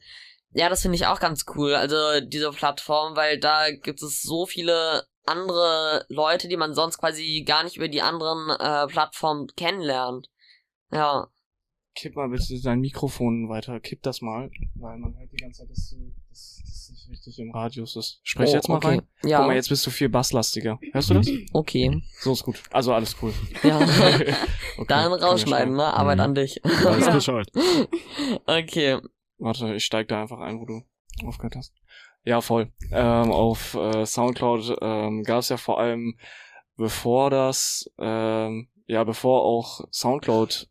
ja, 0.55 0.69
das 0.69 0.83
finde 0.83 0.95
ich 0.95 1.07
auch 1.07 1.19
ganz 1.19 1.45
cool, 1.55 1.73
also 1.73 2.21
diese 2.21 2.51
Plattform, 2.51 3.15
weil 3.15 3.39
da 3.39 3.71
gibt 3.71 4.03
es 4.03 4.21
so 4.21 4.45
viele 4.45 5.07
andere 5.25 6.05
Leute, 6.09 6.47
die 6.47 6.57
man 6.57 6.73
sonst 6.73 6.99
quasi 6.99 7.43
gar 7.45 7.63
nicht 7.63 7.77
über 7.77 7.87
die 7.87 8.01
anderen 8.01 8.49
äh, 8.49 8.87
Plattformen 8.87 9.47
kennenlernt. 9.55 10.29
Ja. 10.91 11.27
Kipp 11.95 12.15
mal 12.15 12.29
bitte 12.29 12.59
dein 12.61 12.79
Mikrofon 12.79 13.49
weiter, 13.49 13.79
kipp 13.79 14.01
das 14.03 14.21
mal, 14.21 14.49
weil 14.75 14.97
man 14.97 15.17
hört 15.17 15.31
die 15.31 15.37
ganze 15.37 15.61
Zeit, 15.61 15.69
dass 15.69 15.89
du, 15.91 16.11
dass 16.29 16.61
das 16.63 16.89
nicht 16.89 17.09
richtig 17.11 17.39
im 17.39 17.51
Radius 17.51 17.95
ist. 17.95 18.19
Sprech 18.23 18.49
Oh, 18.51 18.53
jetzt 18.55 18.67
mal 18.69 18.77
okay. 18.77 18.87
rein. 18.87 19.01
Ja, 19.23 19.37
Guck 19.39 19.47
mal, 19.47 19.55
jetzt 19.55 19.69
bist 19.69 19.85
du 19.85 19.91
viel 19.91 20.09
basslastiger. 20.09 20.79
Hörst 20.91 21.09
du 21.09 21.13
das? 21.15 21.27
okay. 21.53 22.01
So 22.19 22.33
ist 22.33 22.43
gut. 22.43 22.61
Also 22.71 22.93
alles 22.93 23.15
cool. 23.21 23.33
Ja. 23.63 23.79
Okay, 24.75 24.85
Dann 24.87 25.13
rausschneiden, 25.13 25.75
ne? 25.75 25.83
Arbeit 25.85 26.17
Mhm. 26.17 26.23
an 26.23 26.33
dich. 26.35 26.59
Ja. 26.65 27.11
Bescheid. 27.13 27.47
okay. 28.47 28.99
Warte, 29.37 29.75
ich 29.75 29.85
steig 29.85 30.07
da 30.07 30.21
einfach 30.23 30.39
ein, 30.39 30.59
wo 30.59 30.65
du 30.65 30.81
aufgehört 31.27 31.55
hast. 31.55 31.73
Ja, 32.23 32.41
voll. 32.41 32.71
Ähm, 32.91 33.31
auf 33.31 33.75
äh, 33.75 34.03
Soundcloud 34.03 34.77
ähm, 34.81 35.21
gab 35.23 35.39
es 35.41 35.49
ja 35.49 35.57
vor 35.57 35.79
allem, 35.79 36.17
bevor 36.75 37.29
das, 37.29 37.87
ähm, 37.99 38.67
ja, 38.87 39.03
bevor 39.03 39.43
auch 39.43 39.81
Soundcloud 39.91 40.69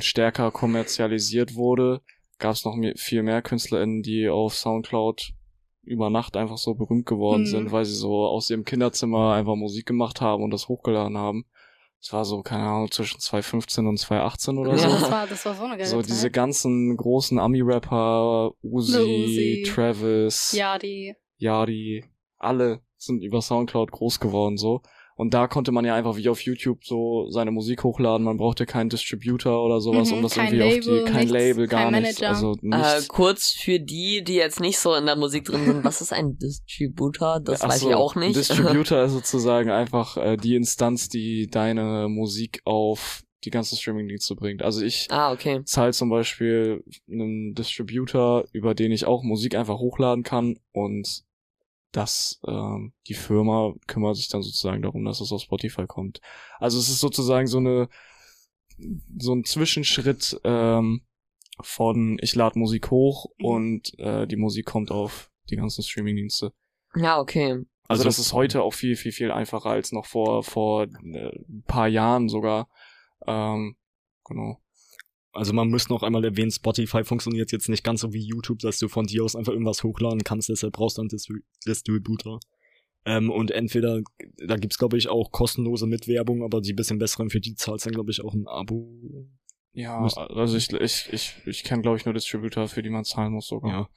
stärker 0.00 0.50
kommerzialisiert 0.50 1.54
wurde, 1.54 2.00
gab 2.38 2.52
es 2.54 2.64
noch 2.64 2.74
mehr, 2.74 2.94
viel 2.96 3.22
mehr 3.22 3.42
KünstlerInnen, 3.42 4.02
die 4.02 4.28
auf 4.28 4.54
Soundcloud 4.54 5.32
über 5.82 6.10
Nacht 6.10 6.36
einfach 6.36 6.56
so 6.58 6.74
berühmt 6.74 7.06
geworden 7.06 7.42
Mhm. 7.42 7.46
sind, 7.46 7.72
weil 7.72 7.84
sie 7.84 7.94
so 7.94 8.26
aus 8.26 8.50
ihrem 8.50 8.64
Kinderzimmer 8.64 9.34
einfach 9.34 9.54
Musik 9.54 9.86
gemacht 9.86 10.20
haben 10.20 10.42
und 10.42 10.50
das 10.50 10.68
hochgeladen 10.68 11.16
haben. 11.18 11.44
Es 12.00 12.12
war 12.12 12.24
so, 12.24 12.42
keine 12.42 12.64
Ahnung, 12.64 12.90
zwischen 12.90 13.18
2015 13.20 13.86
und 13.86 13.96
2018 13.98 14.58
oder 14.58 14.72
Ja, 14.72 14.78
so. 14.78 14.88
das 14.88 15.10
war, 15.10 15.26
das 15.26 15.46
war 15.46 15.54
so 15.54 15.64
eine 15.64 15.76
geile 15.78 15.88
So 15.88 16.00
Zeit. 16.02 16.08
diese 16.10 16.30
ganzen 16.30 16.96
großen 16.96 17.38
Ami-Rapper, 17.38 18.52
Uzi, 18.62 18.98
Uzi. 18.98 19.62
Travis, 19.66 20.52
ja, 20.52 20.78
die. 20.78 21.14
Yadi, 21.38 22.04
alle 22.38 22.80
sind 22.96 23.22
über 23.22 23.40
Soundcloud 23.42 23.90
groß 23.90 24.20
geworden 24.20 24.56
so. 24.56 24.82
Und 25.16 25.32
da 25.32 25.46
konnte 25.46 25.70
man 25.70 25.84
ja 25.84 25.94
einfach 25.94 26.16
wie 26.16 26.28
auf 26.28 26.40
YouTube 26.40 26.84
so 26.84 27.30
seine 27.30 27.52
Musik 27.52 27.84
hochladen. 27.84 28.24
Man 28.24 28.36
brauchte 28.36 28.66
keinen 28.66 28.88
Distributor 28.90 29.64
oder 29.64 29.80
sowas, 29.80 30.10
Mhm, 30.10 30.16
um 30.16 30.22
das 30.22 30.36
irgendwie 30.36 30.62
auf 30.62 30.70
Label, 30.70 30.98
die, 30.98 31.04
kein 31.04 31.16
nichts, 31.20 31.32
Label, 31.32 31.66
gar 31.68 31.90
kein 31.90 32.02
nichts. 32.02 32.22
Also 32.22 32.52
Äh, 32.62 32.66
nichts. 32.66 33.08
kurz 33.08 33.50
für 33.50 33.78
die, 33.78 34.24
die 34.24 34.34
jetzt 34.34 34.58
nicht 34.60 34.78
so 34.78 34.94
in 34.94 35.06
der 35.06 35.14
Musik 35.16 35.44
drin 35.44 35.64
sind, 35.66 35.84
was 35.84 36.00
ist 36.00 36.12
ein 36.12 36.36
Distributor? 36.38 37.40
Das 37.40 37.62
Ach 37.62 37.68
weiß 37.68 37.80
so, 37.80 37.90
ich 37.90 37.94
auch 37.94 38.16
Ein 38.16 38.20
nicht. 38.20 38.36
Distributor 38.36 39.02
ist 39.04 39.12
sozusagen 39.12 39.70
einfach 39.70 40.16
äh, 40.16 40.36
die 40.36 40.56
Instanz, 40.56 41.08
die 41.08 41.46
deine 41.48 42.08
Musik 42.08 42.60
auf 42.64 43.22
die 43.44 43.50
ganzen 43.50 43.76
Streaming-Dienste 43.76 44.34
bringt. 44.34 44.62
Also 44.62 44.82
ich 44.82 45.06
ah, 45.10 45.30
okay. 45.32 45.62
zahle 45.64 45.92
zum 45.92 46.08
Beispiel 46.10 46.82
einen 47.08 47.54
Distributor, 47.54 48.44
über 48.52 48.74
den 48.74 48.90
ich 48.90 49.04
auch 49.06 49.22
Musik 49.22 49.54
einfach 49.54 49.78
hochladen 49.78 50.24
kann 50.24 50.58
und 50.72 51.22
das, 51.96 52.40
ähm, 52.46 52.92
die 53.06 53.14
Firma 53.14 53.72
kümmert 53.86 54.16
sich 54.16 54.28
dann 54.28 54.42
sozusagen 54.42 54.82
darum, 54.82 55.04
dass 55.04 55.20
es 55.20 55.32
auf 55.32 55.40
Spotify 55.42 55.86
kommt. 55.86 56.20
Also 56.58 56.78
es 56.78 56.88
ist 56.88 57.00
sozusagen 57.00 57.46
so 57.46 57.58
eine, 57.58 57.88
so 59.18 59.32
ein 59.34 59.44
Zwischenschritt 59.44 60.40
ähm, 60.44 61.02
von 61.60 62.18
ich 62.20 62.34
lade 62.34 62.58
Musik 62.58 62.90
hoch 62.90 63.26
Mhm. 63.38 63.44
und 63.46 63.98
äh, 63.98 64.26
die 64.26 64.36
Musik 64.36 64.66
kommt 64.66 64.90
auf 64.90 65.30
die 65.50 65.56
ganzen 65.56 65.82
Streamingdienste. 65.84 66.52
Ja, 66.96 67.18
okay. 67.20 67.52
Also, 67.52 67.66
Also- 67.86 68.04
das 68.04 68.18
ist 68.18 68.32
heute 68.32 68.62
auch 68.62 68.72
viel, 68.74 68.96
viel, 68.96 69.12
viel 69.12 69.30
einfacher 69.30 69.70
als 69.70 69.92
noch 69.92 70.06
vor, 70.06 70.42
vor 70.42 70.84
äh, 70.84 70.88
ein 71.48 71.62
paar 71.66 71.86
Jahren 71.88 72.28
sogar. 72.28 72.68
Ähm, 73.26 73.76
genau. 74.24 74.58
Also 75.34 75.52
man 75.52 75.68
muss 75.68 75.88
noch 75.88 76.02
einmal 76.02 76.24
erwähnen, 76.24 76.50
Spotify 76.50 77.04
funktioniert 77.04 77.50
jetzt 77.52 77.68
nicht 77.68 77.82
ganz 77.84 78.00
so 78.02 78.12
wie 78.12 78.20
YouTube, 78.24 78.60
dass 78.60 78.78
du 78.78 78.88
von 78.88 79.06
dir 79.06 79.24
aus 79.24 79.34
einfach 79.36 79.52
irgendwas 79.52 79.82
hochladen 79.82 80.22
kannst, 80.24 80.48
deshalb 80.48 80.74
brauchst 80.74 80.96
du 80.98 81.02
einen 81.02 81.08
Distri 81.08 81.40
Distributor. 81.66 82.40
Ähm, 83.04 83.30
und 83.30 83.50
entweder, 83.50 84.00
da 84.46 84.56
gibt's 84.56 84.78
glaube 84.78 84.96
ich 84.96 85.08
auch 85.08 85.30
kostenlose 85.32 85.86
Mitwerbung, 85.86 86.42
aber 86.42 86.60
die 86.60 86.72
bisschen 86.72 86.98
besseren 86.98 87.30
für 87.30 87.40
die 87.40 87.54
zahlst 87.54 87.84
dann 87.84 87.92
glaube 87.92 88.10
ich 88.12 88.22
auch 88.24 88.32
ein 88.32 88.46
Abo. 88.46 89.28
Ja, 89.72 89.98
Muss- 90.00 90.16
also 90.16 90.56
ich, 90.56 90.72
ich, 90.72 91.08
ich, 91.12 91.34
ich 91.46 91.64
kenne, 91.64 91.82
glaube 91.82 91.98
ich, 91.98 92.04
nur 92.04 92.14
Distributor, 92.14 92.68
für 92.68 92.82
die 92.82 92.90
man 92.90 93.04
zahlen 93.04 93.32
muss 93.32 93.48
sogar. 93.48 93.70
Ja. 93.70 93.88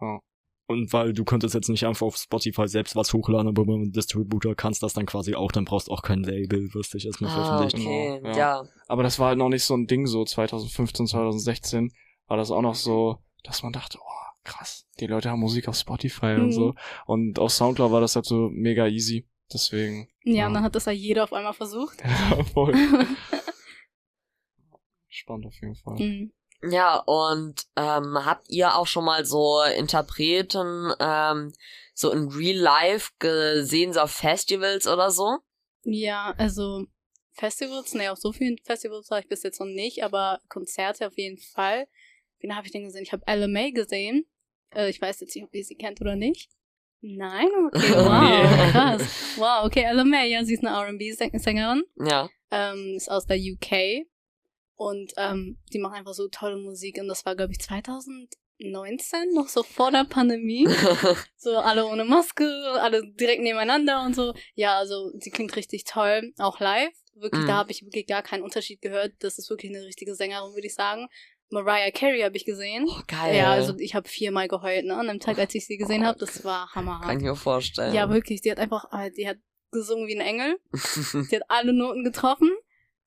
Ja. 0.00 0.20
Und 0.66 0.92
weil 0.92 1.12
du 1.12 1.24
könntest 1.24 1.54
jetzt 1.54 1.68
nicht 1.68 1.84
einfach 1.84 2.06
auf 2.06 2.16
Spotify 2.16 2.66
selbst 2.68 2.94
was 2.96 3.12
hochladen, 3.12 3.48
aber 3.48 3.64
beim 3.66 3.90
Distributor 3.92 4.54
kannst 4.54 4.82
das 4.82 4.92
dann 4.94 5.06
quasi 5.06 5.34
auch, 5.34 5.50
dann 5.52 5.64
brauchst 5.64 5.88
du 5.88 5.92
auch 5.92 6.02
kein 6.02 6.22
Label, 6.22 6.72
wirst 6.72 6.94
dich 6.94 7.04
erstmal 7.06 7.30
Ah, 7.30 7.34
veröffentlicht. 7.34 7.86
okay. 7.86 8.20
Genau, 8.22 8.36
Ja. 8.38 8.64
Aber 8.86 9.02
das 9.02 9.18
war 9.18 9.28
halt 9.28 9.38
noch 9.38 9.48
nicht 9.48 9.64
so 9.64 9.74
ein 9.74 9.86
Ding, 9.86 10.06
so 10.06 10.24
2015, 10.24 11.06
2016 11.08 11.92
war 12.28 12.36
das 12.36 12.50
auch 12.50 12.62
noch 12.62 12.76
so, 12.76 13.18
dass 13.42 13.62
man 13.64 13.72
dachte, 13.72 13.98
oh, 14.00 14.04
krass, 14.44 14.86
die 15.00 15.06
Leute 15.06 15.30
haben 15.30 15.40
Musik 15.40 15.68
auf 15.68 15.76
Spotify 15.76 16.34
und 16.36 16.46
Mhm. 16.46 16.52
so. 16.52 16.74
Und 17.06 17.38
auf 17.38 17.50
Soundcloud 17.50 17.90
war 17.90 18.00
das 18.00 18.14
halt 18.14 18.24
so 18.26 18.48
mega 18.50 18.86
easy. 18.86 19.26
Deswegen. 19.52 20.08
Ja, 20.24 20.34
Ja. 20.34 20.46
und 20.46 20.54
dann 20.54 20.62
hat 20.62 20.74
das 20.74 20.86
ja 20.86 20.92
jeder 20.92 21.24
auf 21.24 21.32
einmal 21.32 21.52
versucht. 21.52 21.98
Ja, 22.38 22.44
voll. 22.44 22.72
Spannend 25.08 25.46
auf 25.46 25.54
jeden 25.60 25.74
Fall. 25.74 25.96
Mhm. 25.98 26.32
Ja, 26.64 26.96
und 26.96 27.66
ähm, 27.76 28.24
habt 28.24 28.48
ihr 28.48 28.76
auch 28.76 28.86
schon 28.86 29.04
mal 29.04 29.24
so 29.24 29.62
Interpreten 29.62 30.92
ähm, 31.00 31.52
so 31.94 32.10
in 32.12 32.28
Real 32.28 32.56
Life 32.56 33.10
gesehen, 33.18 33.92
so 33.92 34.00
auf 34.00 34.12
Festivals 34.12 34.86
oder 34.86 35.10
so? 35.10 35.38
Ja, 35.84 36.34
also 36.38 36.86
Festivals, 37.32 37.94
ne, 37.94 38.12
auf 38.12 38.18
so 38.18 38.32
vielen 38.32 38.58
Festivals 38.58 39.10
war 39.10 39.18
ich 39.18 39.28
bis 39.28 39.42
jetzt 39.42 39.58
noch 39.60 39.66
nicht, 39.66 40.04
aber 40.04 40.40
Konzerte 40.48 41.06
auf 41.06 41.16
jeden 41.16 41.38
Fall. 41.38 41.86
Wen 42.40 42.54
habe 42.54 42.66
ich 42.66 42.72
denn 42.72 42.84
gesehen? 42.84 43.02
Ich 43.02 43.12
habe 43.12 43.24
LMA 43.26 43.70
gesehen. 43.70 44.26
Äh, 44.74 44.90
ich 44.90 45.00
weiß 45.00 45.20
jetzt 45.20 45.34
nicht, 45.34 45.44
ob 45.44 45.54
ihr 45.54 45.64
sie 45.64 45.76
kennt 45.76 46.00
oder 46.00 46.16
nicht. 46.16 46.50
Nein? 47.00 47.48
Okay, 47.66 47.92
wow, 47.94 48.70
krass. 48.70 49.02
Wow, 49.36 49.64
okay, 49.64 49.90
LMA, 49.92 50.24
ja, 50.24 50.44
sie 50.44 50.54
ist 50.54 50.64
eine 50.64 50.76
R&B-Sängerin. 50.76 51.82
Ja. 51.96 52.28
ähm, 52.52 52.94
ist 52.96 53.10
aus 53.10 53.26
der 53.26 53.38
UK 53.38 54.06
und 54.76 55.12
ähm, 55.16 55.58
die 55.72 55.78
machen 55.78 55.94
einfach 55.94 56.14
so 56.14 56.28
tolle 56.28 56.56
Musik. 56.56 56.98
Und 57.00 57.08
das 57.08 57.24
war 57.26 57.36
glaube 57.36 57.52
ich 57.52 57.60
2019 57.60 59.32
noch 59.34 59.48
so 59.48 59.62
vor 59.62 59.90
der 59.90 60.04
Pandemie. 60.04 60.66
So 61.36 61.56
alle 61.58 61.86
ohne 61.86 62.04
Maske 62.04 62.44
alle 62.80 63.02
direkt 63.14 63.42
nebeneinander 63.42 64.04
und 64.04 64.14
so. 64.14 64.32
Ja 64.54 64.78
also 64.78 65.10
sie 65.18 65.30
klingt 65.30 65.56
richtig 65.56 65.82
toll 65.84 66.32
auch 66.38 66.60
live. 66.60 66.92
Wirklich 67.14 67.42
Mhm. 67.42 67.46
da 67.48 67.54
habe 67.54 67.72
ich 67.72 67.82
wirklich 67.82 68.06
gar 68.06 68.22
keinen 68.22 68.42
Unterschied 68.44 68.80
gehört. 68.80 69.12
Das 69.18 69.38
ist 69.38 69.50
wirklich 69.50 69.74
eine 69.74 69.84
richtige 69.84 70.14
Sängerin 70.14 70.54
würde 70.54 70.66
ich 70.68 70.74
sagen. 70.74 71.08
Mariah 71.50 71.90
Carey 71.90 72.20
habe 72.22 72.36
ich 72.36 72.44
gesehen. 72.44 72.86
Oh, 72.88 73.02
geil. 73.08 73.36
ja 73.36 73.50
also 73.52 73.76
ich 73.78 73.94
habe 73.96 74.08
viermal 74.08 74.46
geheult 74.48 74.84
ne 74.86 74.94
an 74.96 75.08
dem 75.08 75.18
Tag 75.20 75.38
als 75.38 75.54
ich 75.54 75.66
sie 75.66 75.76
gesehen 75.76 76.06
habe 76.06 76.18
das 76.18 76.44
war 76.44 76.72
hammerhart. 76.74 77.04
Kann 77.06 77.18
ich 77.18 77.24
mir 77.24 77.34
vorstellen. 77.36 77.92
ja 77.92 78.08
wirklich 78.08 78.40
die 78.40 78.50
hat 78.52 78.58
einfach 78.58 78.86
äh, 78.92 79.10
die 79.10 79.28
hat 79.28 79.38
gesungen 79.72 80.06
wie 80.06 80.14
ein 80.14 80.20
Engel. 80.20 80.58
Sie 80.72 81.34
hat 81.36 81.42
alle 81.48 81.72
Noten 81.72 82.04
getroffen. 82.04 82.50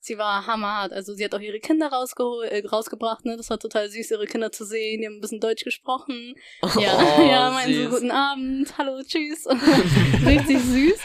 Sie 0.05 0.19
war 0.19 0.45
hammerhart. 0.45 0.91
Also 0.93 1.15
sie 1.15 1.25
hat 1.25 1.33
auch 1.33 1.39
ihre 1.39 1.59
Kinder 1.59 1.87
rausgeholt, 1.87 2.51
äh, 2.51 2.63
rausgebracht, 2.67 3.25
ne? 3.25 3.37
Das 3.37 3.49
war 3.49 3.57
total 3.57 3.89
süß, 3.89 4.11
ihre 4.11 4.27
Kinder 4.27 4.51
zu 4.51 4.63
sehen. 4.63 5.01
Die 5.01 5.07
haben 5.07 5.15
ein 5.15 5.19
bisschen 5.21 5.39
Deutsch 5.39 5.63
gesprochen. 5.63 6.35
Ja, 6.79 7.15
Oh, 7.17 7.21
ja, 7.23 7.49
meinten 7.53 7.85
so 7.85 7.89
guten 7.89 8.11
Abend, 8.11 8.77
hallo, 8.77 9.01
tschüss. 9.03 9.47
Richtig 10.25 10.59
süß. 10.59 10.99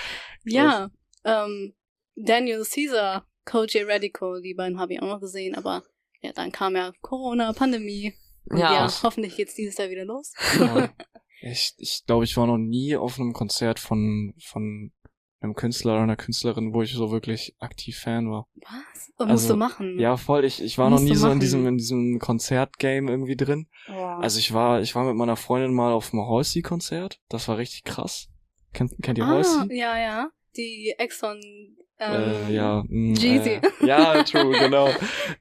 Ja, 0.45 0.91
ähm, 1.25 1.73
Daniel 2.15 2.63
Caesar, 2.65 3.27
Coach 3.47 3.75
Radical, 3.87 4.43
die 4.43 4.53
beiden 4.53 4.79
habe 4.79 4.93
ich 4.93 5.01
auch 5.01 5.07
noch 5.07 5.21
gesehen, 5.21 5.55
aber 5.55 5.83
ja, 6.21 6.33
dann 6.33 6.53
kam 6.53 6.77
ja 6.77 6.93
Corona, 7.01 7.55
Pandemie. 7.55 8.13
Und 8.51 8.59
Ja. 8.59 8.73
ja, 8.87 9.03
hoffentlich 9.03 9.35
geht's 9.37 9.55
dieses 9.55 9.79
Jahr 9.79 9.89
wieder 9.89 10.05
los. 10.05 10.35
Ja. 10.59 10.91
Ich, 11.43 11.73
ich 11.79 12.03
glaube, 12.05 12.25
ich 12.25 12.37
war 12.37 12.47
noch 12.47 12.59
nie 12.59 12.97
auf 12.97 13.19
einem 13.19 13.33
Konzert 13.33 13.79
von, 13.79 14.35
von 14.45 14.93
einem 15.41 15.55
Künstler 15.55 15.95
oder 15.95 16.03
einer 16.03 16.17
Künstlerin, 16.17 16.75
wo 16.75 16.83
ich 16.83 16.93
so 16.93 17.11
wirklich 17.11 17.55
aktiv 17.59 17.99
Fan 17.99 18.31
war. 18.31 18.47
Was? 18.57 19.11
Und 19.17 19.31
Also, 19.31 19.33
musst 19.33 19.51
du 19.51 19.57
machen. 19.57 19.99
Ja, 19.99 20.17
voll. 20.17 20.45
Ich, 20.45 20.63
ich 20.63 20.77
war 20.79 20.91
noch 20.91 20.99
Musst 20.99 21.05
nie 21.05 21.13
du 21.13 21.19
so 21.19 21.31
in 21.31 21.41
diesem, 21.41 21.67
in 21.67 21.79
diesem 21.79 22.19
Konzertgame 22.19 23.11
irgendwie 23.11 23.37
drin. 23.37 23.67
Boah. 23.87 24.19
Also 24.21 24.39
ich 24.39 24.53
war, 24.53 24.81
ich 24.83 24.95
war 24.95 25.05
mit 25.05 25.17
meiner 25.17 25.37
Freundin 25.37 25.75
mal 25.75 25.93
auf 25.93 26.11
dem 26.11 26.21
Halsey-Konzert. 26.21 27.21
Das 27.29 27.49
war 27.49 27.59
richtig 27.59 27.85
krass. 27.85 28.29
Kennt, 28.73 28.93
kennt 29.03 29.19
ihr 29.19 29.25
ah, 29.25 29.29
Halsey? 29.29 29.79
ja, 29.79 29.99
ja. 29.99 30.31
Die 30.57 30.95
Exxon. 30.99 31.41
Ähm, 31.99 32.33
äh, 32.49 32.55
ja. 32.55 32.83
mh, 32.87 33.19
Jeezy. 33.19 33.51
Äh, 33.51 33.61
ja, 33.87 34.23
true, 34.25 34.53
genau. 34.59 34.89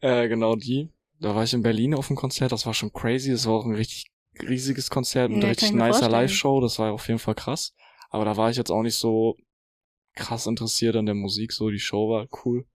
äh, 0.02 0.28
genau 0.28 0.56
die. 0.56 0.90
Da 1.20 1.36
war 1.36 1.44
ich 1.44 1.54
in 1.54 1.62
Berlin 1.62 1.94
auf 1.94 2.08
dem 2.08 2.16
Konzert. 2.16 2.52
Das 2.52 2.66
war 2.66 2.74
schon 2.74 2.94
crazy. 2.94 3.32
Das 3.32 3.46
war 3.46 3.54
auch 3.54 3.66
ein 3.66 3.76
richtig 3.76 4.12
riesiges 4.42 4.90
Konzert 4.90 5.32
mit 5.32 5.44
Ja, 5.44 5.50
richtig 5.50 5.74
nicer. 5.74 6.10
Live-Show. 6.10 6.62
Das 6.62 6.80
war 6.80 6.94
auf 6.94 7.08
jeden 7.08 7.20
Fall 7.20 7.36
krass. 7.36 7.74
Aber 8.10 8.26
da 8.26 8.38
war 8.38 8.50
ich 8.50 8.58
jetzt 8.58 8.72
auch 8.72 8.82
nicht 8.82 8.96
so 8.96 9.36
krass 10.16 10.46
interessiert 10.48 10.96
an 10.96 11.06
der 11.06 11.16
Musik. 11.16 11.52
So, 11.52 11.70
die 11.70 11.80
Show 11.80 12.10
war 12.10 12.28
cool. 12.46 12.66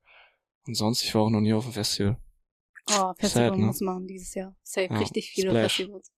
Und 0.67 0.75
sonst, 0.75 1.03
ich 1.05 1.15
war 1.15 1.23
auch 1.23 1.31
noch 1.31 1.41
nie 1.41 1.53
auf 1.53 1.65
dem 1.65 1.73
Festival. 1.73 2.17
Oh, 2.91 3.13
Festival 3.19 3.49
Sad, 3.51 3.59
ne? 3.59 3.67
muss 3.67 3.81
machen 3.81 4.07
dieses 4.07 4.35
Jahr. 4.35 4.55
Safe, 4.63 4.89
Ja, 4.93 4.99
richtig 4.99 5.31
viele 5.31 5.51
Splash. 5.51 5.77
Festivals. 5.77 6.11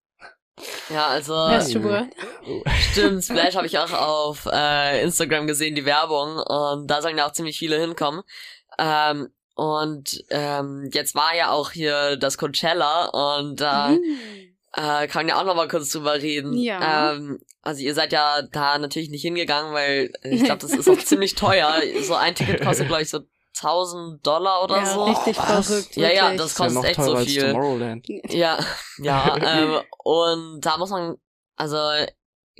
Ja, 0.89 1.07
also 1.07 1.47
Festival. 1.49 2.09
stimmt, 2.91 3.23
Splash 3.23 3.55
habe 3.55 3.67
ich 3.67 3.77
auch 3.77 3.93
auf 3.93 4.47
äh, 4.51 5.03
Instagram 5.03 5.47
gesehen, 5.47 5.75
die 5.75 5.85
Werbung. 5.85 6.37
Und 6.37 6.87
da 6.87 7.01
sollen 7.01 7.17
ja 7.17 7.27
auch 7.27 7.33
ziemlich 7.33 7.57
viele 7.59 7.79
hinkommen. 7.79 8.23
Ähm, 8.79 9.27
und 9.55 10.23
ähm, 10.29 10.89
jetzt 10.93 11.15
war 11.15 11.35
ja 11.35 11.51
auch 11.51 11.71
hier 11.71 12.15
das 12.17 12.37
Coachella 12.37 13.37
und 13.37 13.59
da 13.61 13.89
Mhm. 13.89 14.56
Äh, 14.77 15.07
kann 15.07 15.25
man 15.25 15.29
ja 15.29 15.41
auch 15.41 15.45
noch 15.45 15.55
mal 15.55 15.67
kurz 15.67 15.89
drüber 15.89 16.13
reden. 16.15 16.53
Ja. 16.53 17.13
Ähm, 17.13 17.39
also 17.63 17.81
ihr 17.81 17.95
seid 17.95 18.13
ja 18.13 18.43
da 18.43 18.77
natürlich 18.77 19.09
nicht 19.09 19.23
hingegangen, 19.23 19.73
weil 19.73 20.13
äh, 20.21 20.29
ich 20.29 20.43
glaube, 20.43 20.59
das 20.61 20.71
ist 20.71 20.87
auch 20.87 20.97
ziemlich 21.03 21.33
teuer. 21.35 21.81
So 22.01 22.13
ein 22.13 22.35
Ticket 22.35 22.61
kostet, 22.61 22.87
glaube 22.87 23.01
ich, 23.01 23.09
so 23.09 23.21
1000 23.57 24.25
Dollar 24.25 24.63
oder 24.63 24.77
ja, 24.77 24.85
so. 24.85 25.03
richtig 25.05 25.37
Was? 25.37 25.67
verrückt. 25.67 25.97
Ja, 25.97 26.11
ja, 26.11 26.33
das 26.35 26.57
ja 26.57 26.63
kostet 26.63 26.73
noch 26.73 26.83
echt 26.83 27.01
so 27.01 27.17
viel. 27.17 27.51
Tomorrowland. 27.51 28.07
Ja, 28.29 28.59
ja, 28.99 29.35
ähm, 29.41 29.81
und 30.03 30.61
da 30.61 30.77
muss 30.77 30.91
man, 30.91 31.17
also, 31.55 31.77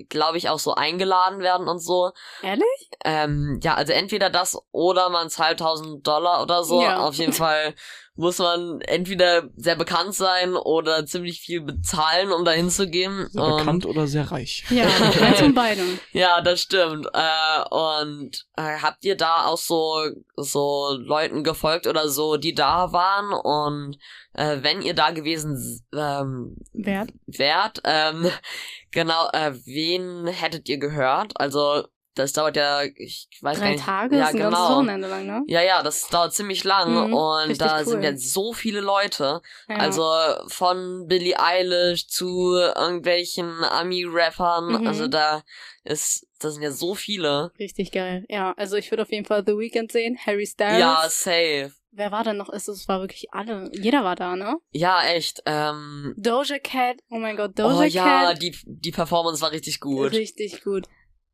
glaube 0.09 0.39
ich, 0.39 0.49
auch 0.49 0.59
so 0.59 0.73
eingeladen 0.73 1.39
werden 1.39 1.67
und 1.67 1.79
so. 1.79 2.11
Ehrlich? 2.41 2.89
Ähm, 3.05 3.59
ja, 3.61 3.75
also 3.75 3.93
entweder 3.93 4.31
das 4.31 4.57
oder 4.71 5.09
man 5.09 5.29
zahlt 5.29 5.61
1000 5.61 6.05
Dollar 6.05 6.41
oder 6.41 6.63
so. 6.63 6.81
Ja. 6.81 7.01
Auf 7.01 7.13
jeden 7.13 7.33
Fall 7.33 7.75
muss 8.18 8.39
man 8.39 8.82
entweder 8.82 9.49
sehr 9.55 9.76
bekannt 9.76 10.13
sein 10.15 10.55
oder 10.55 11.05
ziemlich 11.05 11.39
viel 11.39 11.61
bezahlen, 11.61 12.32
um 12.32 12.43
da 12.43 12.51
hinzugehen. 12.51 13.28
Sehr 13.30 13.41
Und- 13.43 13.57
bekannt 13.57 13.86
oder 13.86 14.07
sehr 14.07 14.30
reich. 14.32 14.65
Ja, 14.70 14.86
eins 15.22 15.39
von 15.39 15.53
beidem. 15.53 15.99
Ja, 16.11 16.41
das 16.41 16.61
stimmt. 16.61 17.07
Äh, 17.13 17.70
und 17.70 18.45
äh, 18.57 18.80
habt 18.82 19.05
ihr 19.05 19.15
da 19.15 19.45
auch 19.45 19.57
so 19.57 20.01
so 20.36 20.97
Leuten 20.99 21.43
gefolgt 21.43 21.88
oder 21.88 22.09
so, 22.09 22.38
die 22.38 22.53
da 22.55 22.91
waren? 22.91 23.32
Und 23.34 23.97
äh, 24.34 24.57
wenn 24.61 24.82
ihr 24.82 24.93
da 24.93 25.11
gewesen 25.11 25.82
ähm, 25.95 26.57
Wert? 26.74 27.11
wärt, 27.28 27.82
ähm, 27.86 28.30
genau, 28.91 29.30
äh, 29.32 29.53
wen 29.65 30.28
hättet 30.28 30.68
ihr 30.70 30.78
gehört? 30.80 31.39
Also 31.39 31.86
das 32.18 32.34
dauert 32.34 32.55
ja, 32.57 32.84
ich 32.84 33.28
weiß 33.41 33.57
gar 33.59 33.65
Drei 33.68 33.72
nicht. 33.74 33.86
Tage? 33.86 34.18
ja, 34.18 34.24
ist 34.26 34.30
ein 34.36 34.38
genau. 34.38 34.70
Wochenende 34.76 35.07
lang, 35.07 35.26
ne? 35.26 35.43
Ja, 35.47 35.61
ja, 35.61 35.84
das 35.84 36.07
dauert 36.09 36.34
ziemlich 36.34 36.63
lang 36.63 37.07
Mhm, 37.07 37.13
und 37.13 37.61
da 37.61 37.80
cool. 37.80 37.86
sind 37.86 38.03
ja 38.03 38.15
so 38.18 38.53
viele 38.53 38.80
Leute. 38.82 39.41
Ja. 39.70 39.76
Also 39.78 40.09
von 40.47 41.05
Billie 41.07 41.39
Eilish 41.39 42.07
zu 42.07 42.55
irgendwelchen 42.55 43.63
Ami-Rappern. 43.63 44.82
Mhm. 44.82 44.88
Also 44.88 45.07
da 45.07 45.43
ist, 45.84 46.28
das 46.39 46.53
sind 46.53 46.63
ja 46.63 46.72
so 46.72 46.95
viele. 46.95 47.51
Richtig 47.59 47.91
geil. 47.91 48.26
Ja, 48.30 48.53
also 48.57 48.76
ich 48.76 48.91
würde 48.91 49.03
auf 49.03 49.11
jeden 49.11 49.26
Fall 49.26 49.43
The 49.45 49.53
Weeknd 49.57 49.91
sehen. 49.91 50.18
Harry 50.26 50.45
Styles. 50.45 50.80
Ja, 50.80 51.05
safe. 51.09 51.72
Wer 51.91 52.11
war 52.11 52.24
denn 52.24 52.38
noch? 52.38 52.49
Es 52.49 52.68
war 52.88 52.99
wirklich 53.01 53.34
alle. 53.34 53.72
Jeder 53.74 54.03
war 54.03 54.15
da, 54.15 54.36
ne? 54.36 54.57
Ja, 54.72 55.03
echt. 55.03 55.41
Ähm, 55.47 56.13
Doja 56.15 56.59
Cat. 56.59 56.97
Oh 57.09 57.18
mein 57.18 57.36
Gott, 57.36 57.57
Doja 57.57 57.76
oh 57.80 57.82
ja, 57.84 58.03
Cat. 58.28 58.41
die, 58.41 58.55
die 58.65 58.91
Performance 58.91 59.41
war 59.41 59.51
richtig 59.51 59.80
gut. 59.80 60.11
Richtig 60.11 60.63
gut. 60.63 60.86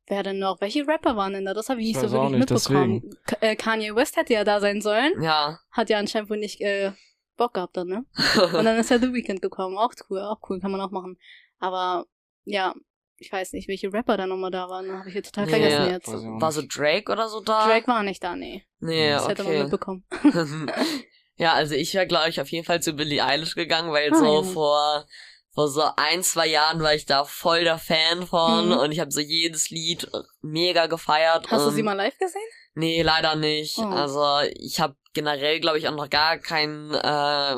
Wer 0.08 0.24
denn 0.24 0.40
noch? 0.40 0.60
Welche 0.60 0.86
Rapper 0.88 1.16
waren 1.16 1.34
denn 1.34 1.46
da? 1.46 1.54
Das 1.54 1.70
habe 1.70 1.80
ich 1.82 1.90
Ich 1.92 1.96
nicht 1.96 2.10
so 2.10 2.12
wirklich 2.12 2.40
nicht, 2.40 2.50
mitbekommen. 2.52 3.10
K 3.26 3.38
äh, 3.40 3.56
Kanye 3.56 3.96
West 3.96 4.18
hätte 4.18 4.34
ja 4.34 4.44
da 4.44 4.60
sein 4.60 4.82
sollen. 4.82 5.22
Ja. 5.22 5.60
Hat 5.72 5.90
ja 5.90 5.98
anscheinend 5.98 6.30
wohl 6.30 6.38
nicht 6.38 6.60
äh, 6.62 6.92
Bock 7.38 7.54
gehabt 7.54 7.78
dann, 7.78 7.88
ne? 7.88 8.06
Und 8.58 8.66
dann 8.66 8.78
ist 8.78 8.90
ja 8.90 9.00
The 9.00 9.14
Weeknd 9.14 9.42
gekommen. 9.42 9.78
Auch 9.78 9.94
cool, 10.10 10.20
auch 10.20 10.40
cool, 10.50 10.60
kann 10.60 10.72
man 10.72 10.82
auch 10.82 10.92
machen. 10.92 11.18
Aber 11.60 12.06
ja, 12.44 12.74
ich 13.18 13.32
weiß 13.32 13.54
nicht, 13.54 13.70
welche 13.70 13.94
Rapper 13.94 14.18
da 14.18 14.28
nochmal 14.28 14.52
da 14.52 14.68
waren. 14.68 14.92
Habe 14.92 15.08
ich 15.08 15.16
jetzt 15.16 15.34
total 15.34 15.46
Nee, 15.46 15.52
vergessen 15.52 15.90
jetzt. 15.92 16.08
war 16.42 16.52
so 16.52 16.62
Drake 16.68 17.10
oder 17.10 17.30
so 17.30 17.40
da? 17.40 17.66
Drake 17.66 17.88
war 17.88 18.04
nicht 18.04 18.22
da, 18.22 18.36
nee. 18.36 18.66
Nee, 18.80 19.12
Das 19.12 19.30
hätte 19.30 19.44
man 19.44 19.54
okay. 19.54 19.62
mitbekommen. 19.64 20.04
ja, 21.38 21.54
also 21.54 21.76
ich 21.76 21.94
wäre, 21.94 22.08
glaube 22.08 22.28
ich, 22.30 22.42
auf 22.42 22.50
jeden 22.50 22.66
Fall 22.66 22.82
zu 22.82 22.92
Billie 22.94 23.24
Eilish 23.24 23.56
gegangen, 23.56 23.92
weil 23.94 24.12
Ah, 24.12 24.18
so 24.18 24.42
ja. 24.42 24.44
vor, 24.44 25.06
vor 25.54 25.68
so 25.68 25.84
ein, 25.98 26.24
zwei 26.24 26.48
Jahren 26.48 26.82
war 26.82 26.94
ich 26.96 27.06
da 27.06 27.24
voll 27.26 27.64
der 27.64 27.78
Fan 27.78 28.26
von 28.26 28.70
Mhm. 28.70 28.78
und 28.78 28.92
ich 28.92 29.00
habe 29.00 29.12
so 29.12 29.20
jedes 29.20 29.70
Lied 29.70 30.10
mega 30.42 30.88
gefeiert. 30.88 31.50
Hast 31.52 31.66
du 31.68 31.72
sie 31.72 31.84
mal 31.84 31.94
live 31.94 32.18
gesehen? 32.18 32.42
Nee, 32.76 33.04
leider 33.04 33.36
nicht. 33.36 33.78
Oh. 33.78 33.84
Also 33.84 34.40
ich 34.56 34.80
habe 34.80 34.96
generell, 35.14 35.60
glaube 35.60 35.78
ich, 35.78 35.88
auch 35.88 35.96
noch 35.96 36.10
gar 36.10 36.38
kein 36.40 36.92
äh, 36.92 37.56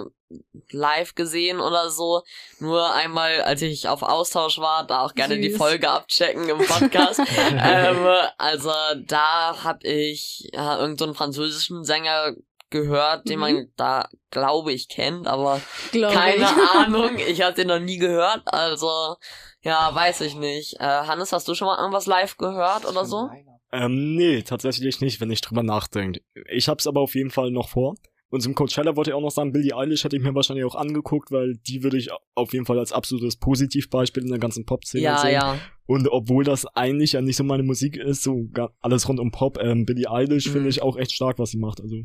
Live 0.72 1.16
gesehen 1.16 1.62
oder 1.62 1.89
so. 1.89 2.24
Nur 2.60 2.93
einmal, 2.93 3.41
als 3.43 3.62
ich 3.62 3.88
auf 3.88 4.02
Austausch 4.02 4.58
war, 4.60 4.86
da 4.86 5.06
auch 5.06 5.14
gerne 5.14 5.38
die 5.39 5.52
Süß. 5.52 5.58
Folge 5.58 5.89
abchecken 5.89 6.50
im 6.50 6.58
Podcast. 6.58 7.22
ähm, 7.58 8.06
also 8.38 8.74
da 9.06 9.64
habe 9.64 9.88
ich 9.88 10.50
äh, 10.52 10.58
irgendeinen 10.58 10.98
so 10.98 11.14
französischen 11.14 11.86
Sänger 11.86 12.34
gehört, 12.70 13.28
den 13.30 13.36
Mhm. 13.36 13.41
man 13.41 13.68
da, 13.76 14.09
glaube 14.32 14.74
ich, 14.74 14.89
kennt, 14.89 15.28
aber 15.28 15.61
Glaube 15.91 16.16
keine 16.16 16.43
ich. 16.43 16.43
Ahnung. 16.76 17.11
Ich 17.28 17.41
habe 17.41 17.55
den 17.55 17.68
noch 17.68 17.80
nie 17.80 17.97
gehört, 17.97 18.41
also 18.45 19.16
ja, 19.61 19.93
weiß 19.93 20.22
ich 20.22 20.36
nicht. 20.36 20.76
Äh, 20.80 20.84
Hannes, 20.84 21.32
hast 21.32 21.47
du 21.47 21.55
schon 21.55 21.68
mal 21.68 21.78
irgendwas 21.80 22.05
live 22.05 22.38
gehört 22.38 22.86
oder 22.86 23.05
so? 23.05 23.30
Ähm, 23.72 24.16
nee, 24.16 24.41
tatsächlich 24.41 25.01
nicht, 25.01 25.20
wenn 25.22 25.32
ich 25.32 25.41
drüber 25.41 25.63
nachdenke. 25.63 26.22
Ich 26.49 26.68
hab's 26.70 26.88
aber 26.88 27.01
auf 27.01 27.16
jeden 27.16 27.32
Fall 27.32 27.51
noch 27.51 27.70
vor. 27.70 27.95
Und 28.30 28.41
zum 28.41 28.55
Coachella 28.55 28.95
wollte 28.95 29.11
ich 29.11 29.13
auch 29.13 29.22
noch 29.22 29.32
sagen, 29.32 29.51
Billie 29.53 29.76
Eilish 29.78 30.03
hätte 30.03 30.16
ich 30.18 30.22
mir 30.22 30.34
wahrscheinlich 30.36 30.66
auch 30.66 30.76
angeguckt, 30.76 31.32
weil 31.32 31.55
die 31.68 31.84
würde 31.84 31.97
ich 31.97 32.09
auf 32.34 32.53
jeden 32.53 32.66
Fall 32.66 32.80
als 32.80 32.91
absolutes 32.91 33.38
Positivbeispiel 33.38 34.24
in 34.24 34.30
der 34.30 34.39
ganzen 34.39 34.66
Pop-Szene 34.66 35.03
Ja, 35.03 35.18
sehen. 35.18 35.32
ja. 35.34 35.59
Und 35.86 36.07
obwohl 36.09 36.43
das 36.43 36.66
eigentlich 36.66 37.13
ja 37.13 37.22
nicht 37.22 37.38
so 37.38 37.43
meine 37.43 37.63
Musik 37.63 37.95
ist, 37.97 38.24
so 38.24 38.47
gar, 38.51 38.74
alles 38.82 39.07
rund 39.07 39.20
um 39.20 39.32
Pop, 39.32 39.57
ähm, 39.61 39.86
Billie 39.86 40.09
Eilish 40.09 40.47
Mhm. 40.47 40.51
finde 40.51 40.70
ich 40.70 40.82
auch 40.82 40.97
echt 40.97 41.13
stark, 41.13 41.38
was 41.39 41.51
sie 41.51 41.59
macht. 41.59 41.80
Also 41.82 41.95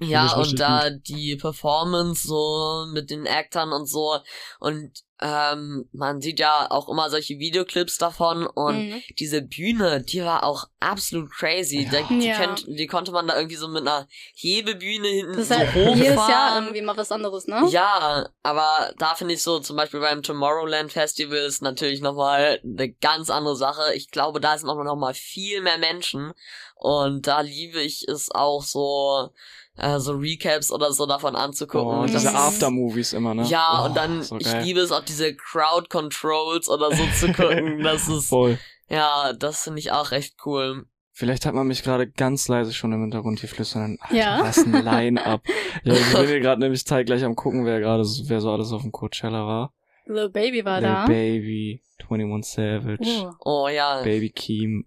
Ja, 0.00 0.34
und 0.34 0.58
da 0.58 0.90
die 0.90 1.36
Performance 1.36 2.26
so 2.26 2.84
mit 2.92 3.10
den 3.10 3.26
Actern 3.26 3.72
und 3.72 3.86
so. 3.86 4.18
Und 4.58 4.90
ähm, 5.20 5.88
man 5.92 6.20
sieht 6.20 6.40
ja 6.40 6.66
auch 6.70 6.88
immer 6.88 7.08
solche 7.08 7.38
Videoclips 7.38 7.96
davon 7.98 8.44
und 8.46 8.88
Mhm. 8.88 9.02
diese 9.20 9.40
Bühne, 9.40 10.02
die 10.02 10.22
war 10.24 10.42
auch 10.42 10.64
absolut 10.80 11.30
crazy. 11.30 11.84
Ja. 11.84 11.90
Da, 11.92 12.02
die, 12.08 12.26
Ja. 12.26 12.34
kennt, 12.34 12.66
die 12.66 12.86
konnte 12.88 13.12
man 13.12 13.28
da 13.28 13.36
irgendwie 13.36 13.54
so 13.56 13.68
mit 13.68 13.82
einer 13.82 14.08
Hebebühne 14.34 15.06
hinten 15.06 15.32
Das 15.34 15.42
ist 15.42 15.48
so 15.50 15.54
halt 15.54 15.68
hochfahren. 15.74 15.96
jedes 15.98 16.16
Jahr 16.28 16.56
irgendwie 16.60 16.82
mal 16.82 16.96
was 16.96 17.12
anderes, 17.12 17.46
ne? 17.46 17.62
Ja, 17.70 18.28
aber 18.42 18.92
da 18.98 19.14
finde 19.14 19.34
ich 19.34 19.42
so, 19.44 19.60
zum 19.60 19.76
Beispiel 19.76 20.00
beim 20.00 20.22
Tomorrowland 20.24 20.92
Festival 20.92 21.38
ist 21.38 21.62
natürlich 21.62 22.00
nochmal 22.00 22.60
eine 22.64 22.90
ganz 22.94 23.30
andere 23.30 23.56
Sache. 23.56 23.94
Ich 23.94 24.10
glaube, 24.10 24.40
da 24.40 24.58
sind 24.58 24.68
auch 24.68 24.82
noch 24.82 24.96
mal 24.96 25.14
viel 25.14 25.62
mehr 25.62 25.78
Menschen. 25.78 26.32
Und 26.74 27.28
da 27.28 27.40
liebe 27.40 27.80
ich 27.80 28.06
es 28.08 28.30
auch 28.32 28.62
so, 28.64 29.30
äh, 29.76 29.98
so 29.98 30.12
Recaps 30.12 30.70
oder 30.72 30.92
so 30.92 31.06
davon 31.06 31.34
anzugucken. 31.36 31.98
Oh, 32.00 32.04
diese 32.06 32.34
Aftermovies 32.34 33.12
immer, 33.12 33.34
ne? 33.34 33.44
Ja, 33.44 33.80
oh, 33.82 33.86
und 33.88 33.96
dann, 33.96 34.22
so 34.22 34.36
ich 34.38 34.52
liebe 34.62 34.80
es 34.80 34.92
auch, 34.92 35.04
diese 35.04 35.34
Crowd 35.34 35.88
Controls 35.88 36.68
oder 36.68 36.90
so 36.94 37.04
zu 37.18 37.32
gucken. 37.32 37.82
Das 37.82 38.08
ist, 38.08 38.28
Voll. 38.28 38.58
ja, 38.88 39.32
das 39.32 39.64
finde 39.64 39.80
ich 39.80 39.92
auch 39.92 40.10
recht 40.10 40.34
cool. 40.46 40.86
Vielleicht 41.16 41.46
hat 41.46 41.54
man 41.54 41.68
mich 41.68 41.84
gerade 41.84 42.08
ganz 42.10 42.48
leise 42.48 42.72
schon 42.74 42.92
im 42.92 43.00
Hintergrund 43.02 43.38
hier 43.38 43.48
flüstern. 43.48 43.98
Alter, 44.00 44.14
Ja. 44.16 44.38
was 44.42 44.58
ein 44.58 44.72
Line-Up. 44.72 45.42
ja, 45.84 45.92
ich 45.94 46.12
bin 46.12 46.26
hier 46.26 46.40
gerade 46.40 46.60
nämlich 46.60 46.84
zeitgleich 46.84 47.22
am 47.24 47.36
gucken, 47.36 47.64
wer 47.64 47.78
gerade, 47.78 48.04
so- 48.04 48.24
wer 48.28 48.40
so 48.40 48.50
alles 48.50 48.72
auf 48.72 48.82
dem 48.82 48.90
Coachella 48.90 49.46
war. 49.46 49.72
Lil 50.06 50.28
Baby 50.30 50.64
war 50.64 50.80
Lil 50.80 50.88
da. 50.90 51.06
Baby, 51.06 51.82
21 52.10 52.52
Savage, 52.52 53.26
Oh. 53.44 53.62
Oh 53.64 53.68
ja. 53.68 54.02
Baby 54.02 54.30
Keem. 54.30 54.84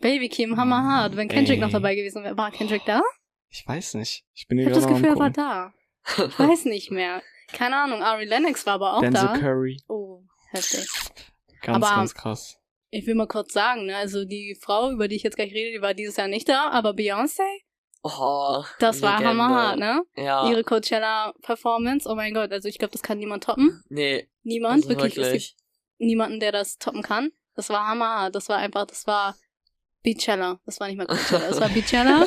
Baby 0.00 0.28
Kim, 0.28 0.56
hammerhart. 0.56 1.16
Wenn 1.16 1.28
Kendrick 1.28 1.56
Ey. 1.58 1.62
noch 1.64 1.70
dabei 1.72 1.94
gewesen 1.94 2.22
wäre. 2.24 2.36
War 2.36 2.50
Kendrick 2.50 2.82
da? 2.86 3.00
Ich 3.50 3.66
weiß 3.66 3.94
nicht. 3.94 4.24
Ich 4.34 4.46
bin 4.48 4.58
Ich 4.58 4.66
hier 4.66 4.74
hab 4.74 4.80
das 4.80 4.88
Gefühl, 4.88 5.08
er 5.08 5.18
war 5.18 5.30
da. 5.30 5.72
Ich 6.16 6.38
weiß 6.38 6.64
nicht 6.66 6.90
mehr. 6.90 7.22
Keine 7.52 7.76
Ahnung, 7.76 8.02
Ari 8.02 8.24
Lennox 8.24 8.64
war 8.66 8.74
aber 8.74 8.94
auch 8.96 9.00
Denzel 9.00 9.26
da. 9.26 9.38
Curry. 9.38 9.82
Oh, 9.88 10.22
heftig. 10.50 10.86
Ganz, 11.62 11.84
Aber- 11.84 11.96
ganz 11.96 12.14
krass. 12.14 12.56
Ich 12.92 13.06
will 13.06 13.14
mal 13.14 13.28
kurz 13.28 13.52
sagen, 13.52 13.86
ne, 13.86 13.96
also 13.96 14.24
die 14.24 14.56
Frau, 14.60 14.90
über 14.90 15.06
die 15.06 15.14
ich 15.14 15.22
jetzt 15.22 15.36
gleich 15.36 15.52
rede, 15.52 15.70
die 15.76 15.80
war 15.82 15.94
dieses 15.94 16.16
Jahr 16.16 16.26
nicht 16.26 16.48
da, 16.48 16.70
aber 16.70 16.90
Beyoncé, 16.90 17.42
Oh, 18.02 18.64
das 18.80 19.00
war 19.02 19.18
Legende. 19.20 19.28
hammerhart, 19.42 19.78
ne? 19.78 20.02
Ja. 20.16 20.48
Ihre 20.48 20.64
Coachella-Performance, 20.64 22.08
oh 22.08 22.14
mein 22.16 22.34
Gott, 22.34 22.50
also 22.50 22.66
ich 22.68 22.78
glaube, 22.78 22.92
das 22.92 23.02
kann 23.02 23.18
niemand 23.18 23.44
toppen. 23.44 23.82
nee, 23.90 24.28
Niemand, 24.42 24.84
also 24.84 24.88
wirklich, 24.88 25.16
wirklich. 25.16 25.56
niemanden, 25.98 26.40
der 26.40 26.50
das 26.50 26.78
toppen 26.78 27.02
kann. 27.02 27.30
Das 27.54 27.68
war 27.68 27.86
hammerhart, 27.86 28.34
das 28.34 28.48
war 28.48 28.56
einfach, 28.56 28.86
das 28.86 29.06
war 29.06 29.36
Beachella, 30.02 30.58
das 30.64 30.80
war 30.80 30.88
nicht 30.88 30.96
mal 30.96 31.06
Coachella, 31.06 31.48
das 31.48 31.60
war 31.60 31.68
Beachella. 31.74 32.26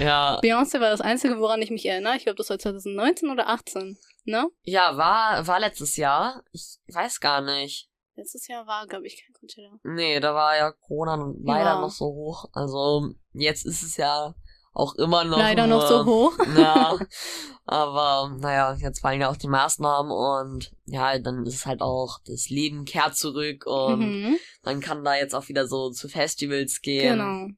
Ja, 0.00 0.40
Beyoncé 0.40 0.80
war 0.80 0.90
das 0.90 1.00
Einzige, 1.00 1.38
woran 1.38 1.62
ich 1.62 1.70
mich 1.70 1.86
erinnere. 1.86 2.16
Ich 2.16 2.24
glaube, 2.24 2.36
das 2.36 2.50
war 2.50 2.58
2019 2.58 3.30
oder 3.30 3.48
18, 3.48 3.98
ne? 4.24 4.48
ja, 4.62 4.96
war, 4.96 5.46
war 5.46 5.60
letztes 5.60 5.96
Jahr. 5.96 6.42
Ich 6.52 6.78
weiß 6.88 7.20
gar 7.20 7.40
nicht. 7.40 7.88
Letztes 8.14 8.46
Jahr 8.48 8.66
war, 8.66 8.86
glaube 8.86 9.06
ich, 9.06 9.22
kein 9.22 9.34
Coachella. 9.34 9.78
Nee, 9.84 10.20
da 10.20 10.34
war 10.34 10.56
ja 10.56 10.72
Corona 10.72 11.16
leider 11.42 11.70
Ja. 11.74 11.80
noch 11.80 11.90
so 11.90 12.06
hoch. 12.06 12.46
Also, 12.54 13.10
jetzt 13.34 13.66
ist 13.66 13.82
es 13.82 13.98
ja 13.98 14.34
auch 14.72 14.94
immer 14.94 15.24
noch. 15.24 15.36
Leider 15.38 15.66
noch 15.66 15.86
so 15.86 16.02
nur- 16.02 16.06
hoch. 16.06 16.38
Ja, 16.56 16.98
aber 17.66 18.34
naja, 18.38 18.74
jetzt 18.80 19.00
fallen 19.00 19.20
ja 19.20 19.30
auch 19.30 19.36
die 19.36 19.48
Maßnahmen 19.48 20.10
und 20.12 20.72
ja, 20.86 21.18
dann 21.18 21.44
ist 21.44 21.54
es 21.54 21.66
halt 21.66 21.82
auch, 21.82 22.18
das 22.24 22.48
Leben 22.48 22.84
kehrt 22.86 23.16
zurück 23.16 23.66
und 23.66 23.98
Mhm, 24.00 24.36
man 24.62 24.80
kann 24.80 25.04
da 25.04 25.14
jetzt 25.16 25.34
auch 25.34 25.48
wieder 25.48 25.66
so 25.66 25.90
zu 25.90 26.08
Festivals 26.08 26.80
gehen. 26.80 27.18
genau. 27.18 27.48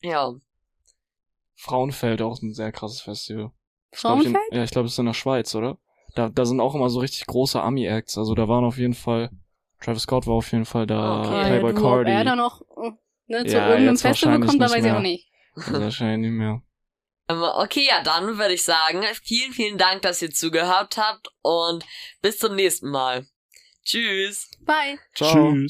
Ja, 0.00 0.32
Frauenfeld 1.58 2.22
auch 2.22 2.40
ein 2.40 2.54
sehr 2.54 2.72
krasses 2.72 3.00
Festival. 3.00 3.50
Ist, 3.90 4.00
glaub 4.02 4.20
ich, 4.20 4.26
in, 4.26 4.32
Frauenfeld? 4.32 4.54
ja, 4.54 4.64
ich 4.64 4.70
glaube, 4.70 4.86
es 4.86 4.92
ist 4.92 4.98
in 4.98 5.06
der 5.06 5.14
Schweiz, 5.14 5.54
oder? 5.54 5.78
Da, 6.14 6.28
da 6.28 6.44
sind 6.46 6.60
auch 6.60 6.74
immer 6.74 6.88
so 6.88 7.00
richtig 7.00 7.26
große 7.26 7.60
Ami-Acts. 7.60 8.16
Also 8.16 8.34
da 8.34 8.48
waren 8.48 8.64
auf 8.64 8.78
jeden 8.78 8.94
Fall, 8.94 9.30
Travis 9.80 10.02
Scott 10.04 10.26
war 10.26 10.34
auf 10.34 10.50
jeden 10.52 10.64
Fall 10.64 10.86
da, 10.86 11.20
Okay. 11.20 11.46
Playboy 11.48 11.72
du, 11.74 11.78
ob 11.78 11.82
Cardi. 11.84 12.10
er 12.12 12.24
da 12.24 12.36
noch 12.36 12.62
äh, 12.62 12.90
ne, 13.26 13.44
zu 13.44 13.56
Ja, 13.56 13.68
irgendeinem 13.70 13.88
jetzt 13.94 14.02
Festival 14.02 14.40
wahrscheinlich 14.40 14.48
kommt, 14.48 14.60
da 14.62 14.64
nicht 14.66 14.74
weiß 14.76 14.84
ich 14.84 14.90
auch 14.90 14.94
mehr. 14.94 15.02
nicht. 15.02 15.28
Wahrscheinlich 15.72 16.30
nicht 16.30 16.38
mehr. 16.38 16.62
Ähm, 17.28 17.42
Okay, 17.42 17.86
ja, 17.86 18.02
dann 18.02 18.38
würde 18.38 18.54
ich 18.54 18.62
sagen, 18.62 19.02
vielen, 19.22 19.52
vielen 19.52 19.76
Dank, 19.78 20.02
dass 20.02 20.22
ihr 20.22 20.30
zugehört 20.30 20.96
habt 20.96 21.28
und 21.42 21.84
bis 22.22 22.38
zum 22.38 22.54
nächsten 22.54 22.90
Mal. 22.90 23.26
Tschüss. 23.84 24.50
Bye. 24.60 24.98
Ciao. 25.14 25.52
tschüss. 25.52 25.66